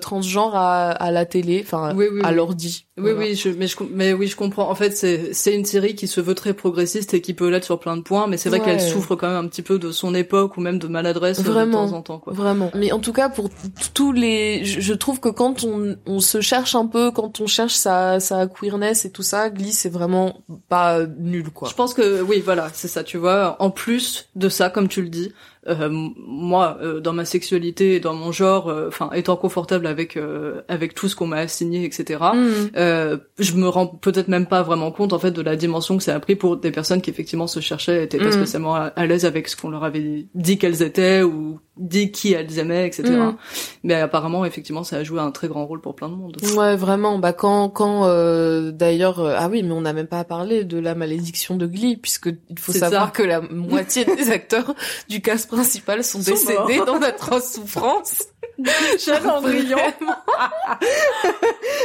transgenre 0.00 0.54
à, 0.54 0.90
à 0.90 1.10
la 1.10 1.24
télé 1.26 1.62
enfin 1.64 1.94
Oui, 1.96 2.06
oui, 2.12 2.20
à 2.24 2.30
l'ordi 2.32 2.86
Oui, 2.96 3.10
Voilà. 3.12 3.18
oui, 3.30 3.34
je, 3.34 3.48
mais, 3.50 3.66
je, 3.66 3.76
mais 3.92 4.12
oui, 4.12 4.26
je 4.26 4.36
comprends. 4.36 4.68
En 4.70 4.74
fait, 4.74 4.90
c'est 4.96 5.32
c'est 5.32 5.54
une 5.54 5.64
série 5.64 5.94
qui 5.94 6.06
se 6.08 6.20
veut 6.20 6.34
très 6.34 6.52
progressiste 6.52 7.14
et 7.14 7.20
qui 7.20 7.32
peut 7.34 7.48
l'être 7.48 7.64
sur 7.64 7.78
plein 7.78 7.96
de 7.96 8.02
points, 8.02 8.26
mais 8.26 8.36
c'est 8.36 8.48
vrai 8.48 8.58
Ouais. 8.58 8.64
qu'elle 8.64 8.80
souffre 8.80 9.14
quand 9.16 9.28
même 9.28 9.44
un 9.44 9.48
petit 9.48 9.62
peu 9.62 9.78
de 9.78 9.90
son 9.92 10.14
époque 10.14 10.56
ou 10.56 10.60
même 10.60 10.78
de 10.78 10.88
maladresse 10.88 11.40
Vraiment. 11.40 11.84
de 11.86 11.90
temps 11.90 11.96
en 11.96 12.02
temps. 12.02 12.18
Quoi. 12.18 12.32
Vraiment. 12.32 12.70
Mais 12.74 12.90
en 12.92 12.98
tout 12.98 13.12
cas, 13.12 13.28
pour 13.28 13.48
tous 13.94 14.12
les, 14.12 14.27
je 14.64 14.80
je 14.80 14.94
trouve 14.94 15.20
que 15.20 15.28
quand 15.28 15.64
on, 15.64 16.20
se 16.20 16.40
cherche 16.40 16.74
un 16.74 16.86
peu, 16.86 17.10
quand 17.10 17.40
on 17.40 17.46
cherche 17.46 17.74
sa, 17.74 18.20
sa 18.20 18.46
queerness 18.46 19.04
et 19.04 19.12
tout 19.12 19.22
ça, 19.22 19.50
Glee, 19.50 19.72
c'est 19.72 19.88
vraiment 19.88 20.40
pas 20.68 21.06
nul, 21.06 21.50
quoi. 21.50 21.68
Je 21.68 21.74
pense 21.74 21.94
que 21.94 22.22
oui, 22.22 22.42
voilà, 22.44 22.70
c'est 22.72 22.88
ça. 22.88 23.04
Tu 23.04 23.18
vois, 23.18 23.56
en 23.60 23.70
plus 23.70 24.28
de 24.34 24.48
ça, 24.48 24.70
comme 24.70 24.88
tu 24.88 25.02
le 25.02 25.08
dis, 25.08 25.32
euh, 25.68 25.88
moi, 25.90 26.78
euh, 26.82 27.00
dans 27.00 27.12
ma 27.12 27.24
sexualité, 27.24 27.96
et 27.96 28.00
dans 28.00 28.14
mon 28.14 28.32
genre, 28.32 28.68
euh, 28.68 28.88
enfin, 28.88 29.10
étant 29.14 29.36
confortable 29.36 29.86
avec 29.86 30.16
euh, 30.16 30.62
avec 30.68 30.94
tout 30.94 31.08
ce 31.08 31.16
qu'on 31.16 31.26
m'a 31.26 31.38
assigné, 31.38 31.84
etc. 31.84 32.20
Mm. 32.34 32.46
Euh, 32.76 33.16
je 33.38 33.52
me 33.54 33.68
rends 33.68 33.86
peut-être 33.86 34.28
même 34.28 34.46
pas 34.46 34.62
vraiment 34.62 34.90
compte 34.90 35.12
en 35.12 35.18
fait 35.18 35.30
de 35.30 35.42
la 35.42 35.56
dimension 35.56 35.96
que 35.96 36.02
ça 36.02 36.14
a 36.14 36.20
pris 36.20 36.36
pour 36.36 36.56
des 36.56 36.70
personnes 36.70 37.00
qui 37.00 37.10
effectivement 37.10 37.46
se 37.46 37.60
cherchaient, 37.60 38.04
étaient 38.04 38.18
pas 38.18 38.24
Mhm. 38.26 38.32
spécialement 38.32 38.74
à, 38.74 38.84
à 38.94 39.06
l'aise 39.06 39.24
avec 39.24 39.48
ce 39.48 39.56
qu'on 39.56 39.70
leur 39.70 39.84
avait 39.84 40.26
dit 40.34 40.58
qu'elles 40.58 40.82
étaient 40.82 41.22
ou 41.22 41.60
dit 41.76 42.10
qui 42.10 42.32
elles 42.32 42.58
aimaient, 42.58 42.86
etc. 42.88 43.04
Mhm. 43.10 43.36
Mais 43.84 43.94
apparemment, 43.94 44.44
effectivement, 44.44 44.82
ça 44.82 44.96
a 44.96 45.04
joué 45.04 45.20
un 45.20 45.30
très 45.30 45.46
grand 45.46 45.64
rôle 45.64 45.80
pour 45.80 45.94
plein 45.94 46.08
de 46.08 46.14
monde. 46.14 46.36
Ouais, 46.56 46.74
vraiment. 46.74 47.18
Bah 47.20 47.32
quand, 47.32 47.68
quand 47.68 48.06
euh, 48.06 48.72
d'ailleurs, 48.72 49.20
euh, 49.20 49.34
ah 49.38 49.48
oui, 49.48 49.62
mais 49.62 49.72
on 49.72 49.82
n'a 49.82 49.92
même 49.92 50.08
pas 50.08 50.24
parlé 50.24 50.64
de 50.64 50.78
la 50.78 50.94
malédiction 50.96 51.56
de 51.56 51.66
Glee, 51.66 51.96
puisque 51.96 52.30
il 52.50 52.58
faut 52.58 52.72
savoir 52.72 53.06
ça. 53.06 53.10
que 53.12 53.22
la 53.22 53.40
moitié 53.40 54.04
des 54.04 54.30
acteurs 54.32 54.74
du 55.08 55.20
cast 55.20 55.48
principal 55.62 56.04
sont, 56.04 56.18
morts. 56.18 56.86
dans 56.86 56.98
d'atroces 56.98 57.52
souffrances. 57.52 58.22
J'avais 59.04 59.28
en 59.28 59.40
brillant. 59.40 59.78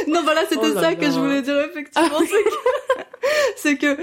non, 0.08 0.22
voilà, 0.22 0.42
c'était 0.48 0.60
Oh 0.70 0.74
là 0.74 0.80
ça 0.80 0.94
que 0.94 1.06
je 1.06 1.18
voulais 1.18 1.42
dire 1.42 1.60
effectivement. 1.60 2.18
c'est 3.56 3.76
que- 3.76 3.96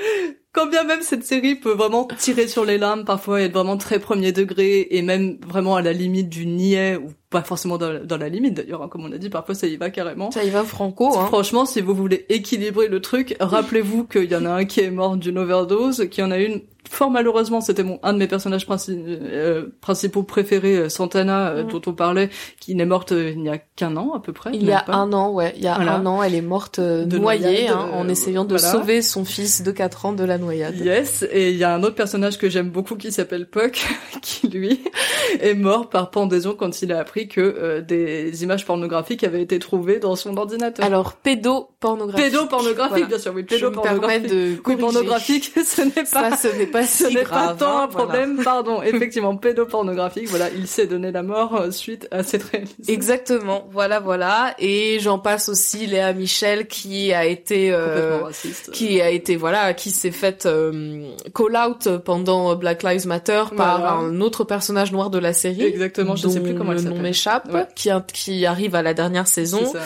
quand 0.54 0.68
bien 0.68 0.84
même 0.84 1.02
cette 1.02 1.24
série 1.24 1.56
peut 1.56 1.72
vraiment 1.74 2.08
tirer 2.18 2.48
sur 2.48 2.66
les 2.66 2.78
lames, 2.78 3.06
parfois 3.06 3.42
être 3.42 3.54
vraiment 3.54 3.78
très 3.78 4.00
premier 4.00 4.32
degré 4.34 4.88
et 4.92 5.02
même 5.02 5.38
vraiment 5.48 5.78
à 5.78 5.82
la 5.82 5.94
limite 5.94 6.28
du 6.28 6.46
niais 6.46 6.98
ou 6.98 7.12
pas 7.30 7.42
forcément 7.42 7.78
dans, 7.78 8.04
dans 8.04 8.18
la 8.18 8.28
limite 8.28 8.56
d'ailleurs, 8.56 8.84
hein, 8.84 8.90
comme 8.90 9.06
on 9.06 9.12
a 9.14 9.18
dit, 9.18 9.30
parfois 9.30 9.56
ça 9.56 9.68
y 9.68 9.78
va 9.78 9.90
carrément. 9.90 10.30
Ça 10.32 10.44
y 10.44 10.50
va 10.50 10.64
franco, 10.64 11.18
hein. 11.18 11.26
Franchement, 11.28 11.66
si 11.66 11.80
vous 11.80 11.94
voulez 11.96 12.26
équilibrer 12.28 12.90
le 12.90 13.00
truc, 13.00 13.36
rappelez-vous 13.40 14.06
qu'il 14.06 14.30
y 14.30 14.36
en 14.36 14.46
a 14.46 14.50
un 14.50 14.66
qui 14.66 14.82
est 14.82 14.92
mort 14.92 15.16
d'une 15.16 15.38
overdose, 15.38 16.08
qu'il 16.10 16.24
y 16.24 16.28
en 16.28 16.32
a 16.32 16.38
une 16.38 16.62
fort 16.90 17.10
malheureusement, 17.12 17.62
c'était 17.62 17.84
mon 17.84 18.00
un 18.04 18.14
de 18.14 18.18
mes 18.18 18.28
personnages 18.28 18.66
princi- 18.68 18.98
euh, 19.08 19.68
principaux 19.82 20.24
préférés, 20.24 20.78
euh, 20.78 20.90
Santana, 20.90 21.50
euh, 21.50 21.64
Mm. 21.64 21.68
dont 21.68 21.82
on 21.88 21.94
parlait, 21.94 22.30
qui 22.60 22.76
n'est 22.76 22.86
morte 22.86 23.12
il 23.12 23.42
y 23.44 23.50
a 23.50 23.58
qu'un 23.58 23.96
an 23.98 24.14
à 24.16 24.20
peu 24.20 24.34
près. 24.34 24.52
Il 24.54 24.64
y 24.64 24.72
a 24.72 24.82
pas. 24.82 24.94
un 24.94 25.14
an, 25.14 25.32
ouais, 25.32 25.54
il 25.58 25.64
y 25.64 25.68
a 25.68 25.76
Voilà. 25.76 25.96
un 25.96 26.06
an, 26.06 26.22
elle 26.24 26.36
est 26.36 26.42
morte 26.42 26.80
De 26.80 27.18
noyée 27.18 27.42
noyade, 27.42 27.70
hein, 27.76 27.90
en 27.94 28.08
essayant 28.10 28.44
de 28.46 28.56
voilà. 28.58 28.72
sauver 28.72 29.02
son 29.02 29.26
fils 29.26 29.62
de 29.64 29.72
4 29.72 30.06
ans 30.06 30.14
de 30.14 30.24
la 30.24 30.38
noyade. 30.38 30.76
Yes, 30.78 31.26
et 31.32 31.52
il 31.52 31.58
y 31.58 31.64
a 31.64 31.74
un 31.74 31.84
autre 31.84 31.96
personnage 31.96 32.38
que 32.38 32.50
j'aime 32.50 32.70
beaucoup 32.70 32.96
qui 32.96 33.12
s'appelle 33.12 33.48
Puck, 33.50 33.82
qui 34.22 34.48
lui 34.48 34.82
est 35.42 35.54
mort 35.56 35.90
par 35.90 36.10
pendaison 36.12 36.56
quand 36.58 36.82
il 36.82 36.92
a 36.92 37.00
appris 37.00 37.28
que 37.28 37.42
euh, 37.42 37.82
des 37.82 38.44
images 38.44 38.66
pornographiques 38.66 39.24
avaient 39.24 39.42
été 39.42 39.60
trouvées 39.60 40.00
dans 40.00 40.16
son 40.16 40.36
ordinateur. 40.38 40.86
Alors, 40.86 41.14
pédopornographique. 41.14 42.26
pédopornographique, 42.32 42.90
Voilà. 42.92 43.06
bien 43.08 43.18
sûr, 43.20 43.34
oui, 43.36 43.46
Je 43.50 43.56
me 43.66 43.72
permets 43.72 44.20
pédopornographique. 44.20 44.28
de 44.30 44.62
Oui, 44.66 44.76
pornographique, 44.78 45.52
ce 45.66 45.82
n'est 45.82 45.90
pas 45.92 46.32
Ça, 46.32 46.38
ce 46.38 46.58
n'est 46.58 46.66
pas 46.66 46.81
Ce 46.86 47.08
si 47.08 47.16
n'est 47.16 47.24
pas 47.24 47.56
tant 47.58 47.66
hein, 47.80 47.84
un 47.84 47.88
voilà. 47.88 48.06
problème, 48.08 48.42
pardon. 48.44 48.82
Effectivement, 48.82 49.36
pédopornographique, 49.38 50.28
voilà, 50.30 50.50
il 50.56 50.68
s'est 50.68 50.88
donné 50.88 51.12
la 51.12 51.24
mort 51.24 51.56
euh, 51.56 51.72
suite 51.72 52.08
à 52.12 52.24
cette 52.24 52.44
réalisation. 52.44 52.84
Exactement, 52.88 53.68
voilà, 53.72 54.00
voilà. 54.00 54.54
Et 54.60 55.00
j'en 55.00 55.20
passe 55.20 55.50
aussi 55.50 55.86
Léa 55.88 56.14
Michel 56.14 56.68
qui 56.68 57.14
a 57.14 57.26
été... 57.26 57.72
euh, 57.72 58.20
raciste. 58.24 58.72
qui 58.72 59.02
a 59.02 59.10
été 59.10 59.36
voilà 59.36 59.74
qui 59.74 59.92
s'est 59.92 60.12
faite 60.12 60.46
euh, 60.46 61.04
call 61.36 61.56
out 61.58 61.98
pendant 62.04 62.56
Black 62.56 62.84
Lives 62.84 63.08
Matter 63.08 63.44
par 63.56 63.80
Voilà. 63.80 63.92
un 63.94 64.22
autre 64.22 64.44
personnage 64.44 64.92
noir 64.92 65.10
de 65.10 65.20
la 65.20 65.34
série 65.34 65.64
Exactement, 65.64 66.16
je 66.16 66.28
sais 66.28 66.40
dont 66.40 66.44
plus 66.46 66.56
comment 66.56 66.72
elle 66.72 66.78
le 66.78 66.84
nom 66.84 66.90
s'appelle. 66.92 67.02
m'échappe 67.04 67.54
Ouais. 67.54 67.68
qui 67.76 67.90
qui 68.14 68.46
arrive 68.46 68.76
à 68.76 68.82
la 68.82 68.94
dernière 68.94 69.28
saison 69.28 69.60
C'est 69.66 69.78
ça. 69.80 69.84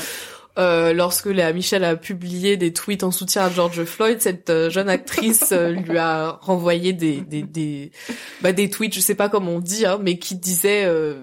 Euh, 0.57 0.93
lorsque 0.93 1.25
Léa 1.25 1.51
Michel 1.51 1.83
a 1.83 1.95
publié 1.95 2.55
des 2.57 2.71
tweets 2.71 3.03
en 3.03 3.11
soutien 3.11 3.43
à 3.43 3.49
George 3.49 3.83
Floyd, 3.83 4.21
cette 4.21 4.49
euh, 4.49 4.69
jeune 4.69 4.87
actrice 4.89 5.49
euh, 5.51 5.71
lui 5.71 5.97
a 5.97 6.39
renvoyé 6.41 6.93
des 6.93 7.17
des 7.21 7.41
des 7.43 7.91
bah 8.41 8.53
des 8.53 8.69
tweets, 8.69 8.93
je 8.95 9.01
sais 9.01 9.15
pas 9.15 9.27
comment 9.29 9.51
on 9.55 9.59
dit, 9.59 9.85
hein, 9.85 9.99
mais 10.01 10.17
qui 10.17 10.35
disaient 10.35 10.85
euh, 10.85 11.15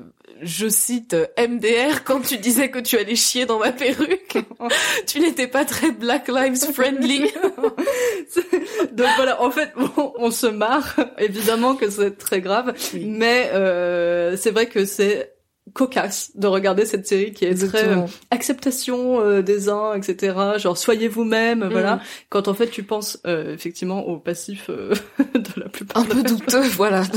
je 0.43 0.69
cite 0.69 1.17
MDR 1.39 2.05
quand 2.05 2.21
tu 2.21 2.37
disais 2.37 2.69
que 2.71 2.81
tu 2.81 2.99
allais 2.99 3.15
chier 3.17 3.47
dans 3.47 3.59
ma 3.59 3.73
perruque, 3.73 4.37
tu 5.07 5.21
n'étais 5.21 5.47
pas 5.47 5.65
très 5.65 5.93
Black 5.93 6.29
Lives 6.29 6.73
friendly. 6.75 7.23
Donc 8.93 9.07
voilà, 9.17 9.41
en 9.43 9.51
fait, 9.51 9.71
on, 9.97 10.13
on 10.19 10.31
se 10.31 10.47
marre. 10.47 10.97
Évidemment 11.19 11.75
que 11.75 11.89
c'est 11.91 12.19
très 12.19 12.41
grave, 12.41 12.75
Oui. 12.95 13.05
mais 13.07 13.51
euh, 13.55 14.37
c'est 14.37 14.51
vrai 14.51 14.67
que 14.67 14.85
c'est 14.85 15.33
cocasse 15.73 16.33
de 16.35 16.47
regarder 16.47 16.85
cette 16.87 17.07
série 17.07 17.33
qui 17.33 17.45
est 17.45 17.55
très 17.69 17.89
euh, 17.89 18.03
acceptation 18.31 19.21
euh, 19.21 19.43
des 19.43 19.69
uns, 19.69 19.95
etc. 19.95 20.35
Genre 20.59 20.77
soyez 20.77 21.09
vous-même, 21.09 21.69
voilà. 21.71 21.97
Mhm. 21.97 22.01
Quand 22.29 22.49
en 22.49 22.55
fait 22.55 22.69
tu 22.69 22.83
penses 22.83 23.19
euh, 23.27 23.55
effectivement 23.55 24.07
au 24.07 24.19
passif 24.19 24.67
euh, 24.71 24.93
de 25.35 25.61
la 25.61 25.69
plupart. 25.69 26.03
Un 26.03 26.05
peu 26.07 26.23
douteux, 26.23 26.63
voilà. 26.77 27.03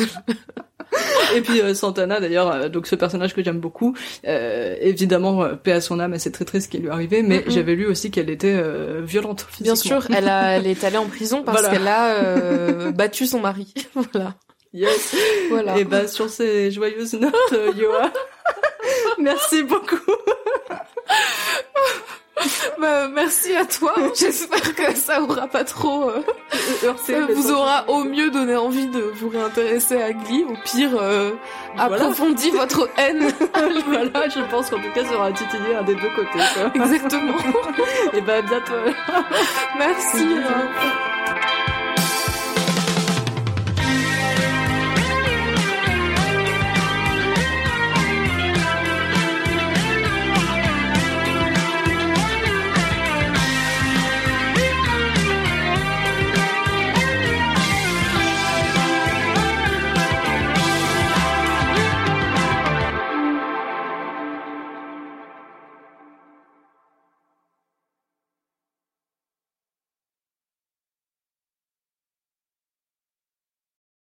Et 1.35 1.41
puis 1.41 1.59
euh, 1.61 1.73
Santana 1.73 2.19
d'ailleurs, 2.19 2.49
euh, 2.51 2.69
donc 2.69 2.87
ce 2.87 2.95
personnage 2.95 3.33
que 3.33 3.43
j'aime 3.43 3.59
beaucoup, 3.59 3.95
euh, 4.27 4.75
évidemment 4.79 5.45
paix 5.61 5.73
à 5.73 5.81
son 5.81 5.99
âme, 5.99 6.17
c'est 6.19 6.31
très 6.31 6.45
triste 6.45 6.67
ce 6.67 6.71
qui 6.71 6.77
lui 6.77 6.87
est 6.87 6.91
arrivé, 6.91 7.23
mais 7.23 7.43
j'avais 7.47 7.75
lu 7.75 7.85
aussi 7.87 8.11
qu'elle 8.11 8.29
était 8.29 8.55
euh, 8.55 9.01
violente 9.03 9.45
physiquement. 9.49 9.73
Bien 9.73 9.75
sûr, 9.75 10.07
elle, 10.15 10.29
a, 10.29 10.57
elle 10.57 10.67
est 10.67 10.83
allée 10.83 10.97
en 10.97 11.07
prison 11.07 11.43
parce 11.43 11.59
Voilà. 11.59 11.75
qu'elle 11.75 11.87
a 11.87 12.05
euh, 12.15 12.91
battu 12.93 13.25
son 13.25 13.39
mari. 13.41 13.73
voilà. 13.93 14.35
Yes. 14.73 15.15
Voilà. 15.49 15.77
Et 15.77 15.85
bah 15.85 16.07
sur 16.07 16.29
ces 16.29 16.69
joyeuses 16.71 17.13
notes, 17.13 17.33
Yoa, 17.77 18.11
merci 19.19 19.63
beaucoup. 19.63 19.97
Bah, 22.79 23.07
merci 23.07 23.55
à 23.55 23.65
toi. 23.65 23.93
J'espère 24.15 24.75
que 24.75 24.93
ça 24.95 25.21
aura 25.21 25.47
pas 25.47 25.63
trop. 25.63 26.09
euh, 26.09 26.21
Heurté, 26.83 27.13
ça 27.13 27.25
vous 27.33 27.51
aura 27.51 27.85
au 27.89 28.03
mieux 28.03 28.29
donné 28.29 28.55
envie 28.55 28.87
de 28.87 28.99
vous 29.15 29.29
réintéresser 29.29 30.01
à 30.01 30.11
Glee. 30.11 30.45
Au 30.47 30.53
pire, 30.65 30.91
euh, 30.99 31.31
Voilà. 31.75 32.09
votre 32.53 32.89
haine. 32.97 33.31
voilà, 33.87 34.29
je 34.29 34.41
pense 34.51 34.69
qu'en 34.69 34.77
tout 34.77 34.91
cas, 34.93 35.05
ça 35.05 35.15
aura 35.15 35.31
titillé 35.31 35.75
un 35.79 35.83
des 35.83 35.95
deux 35.95 36.09
côtés. 36.15 36.39
quoi. 36.53 36.71
Exactement. 36.83 37.37
Et 38.13 38.21
bah, 38.21 38.35
à 38.35 38.41
bientôt. 38.41 38.73
Merci. 39.79 40.27
euh, 40.37 41.14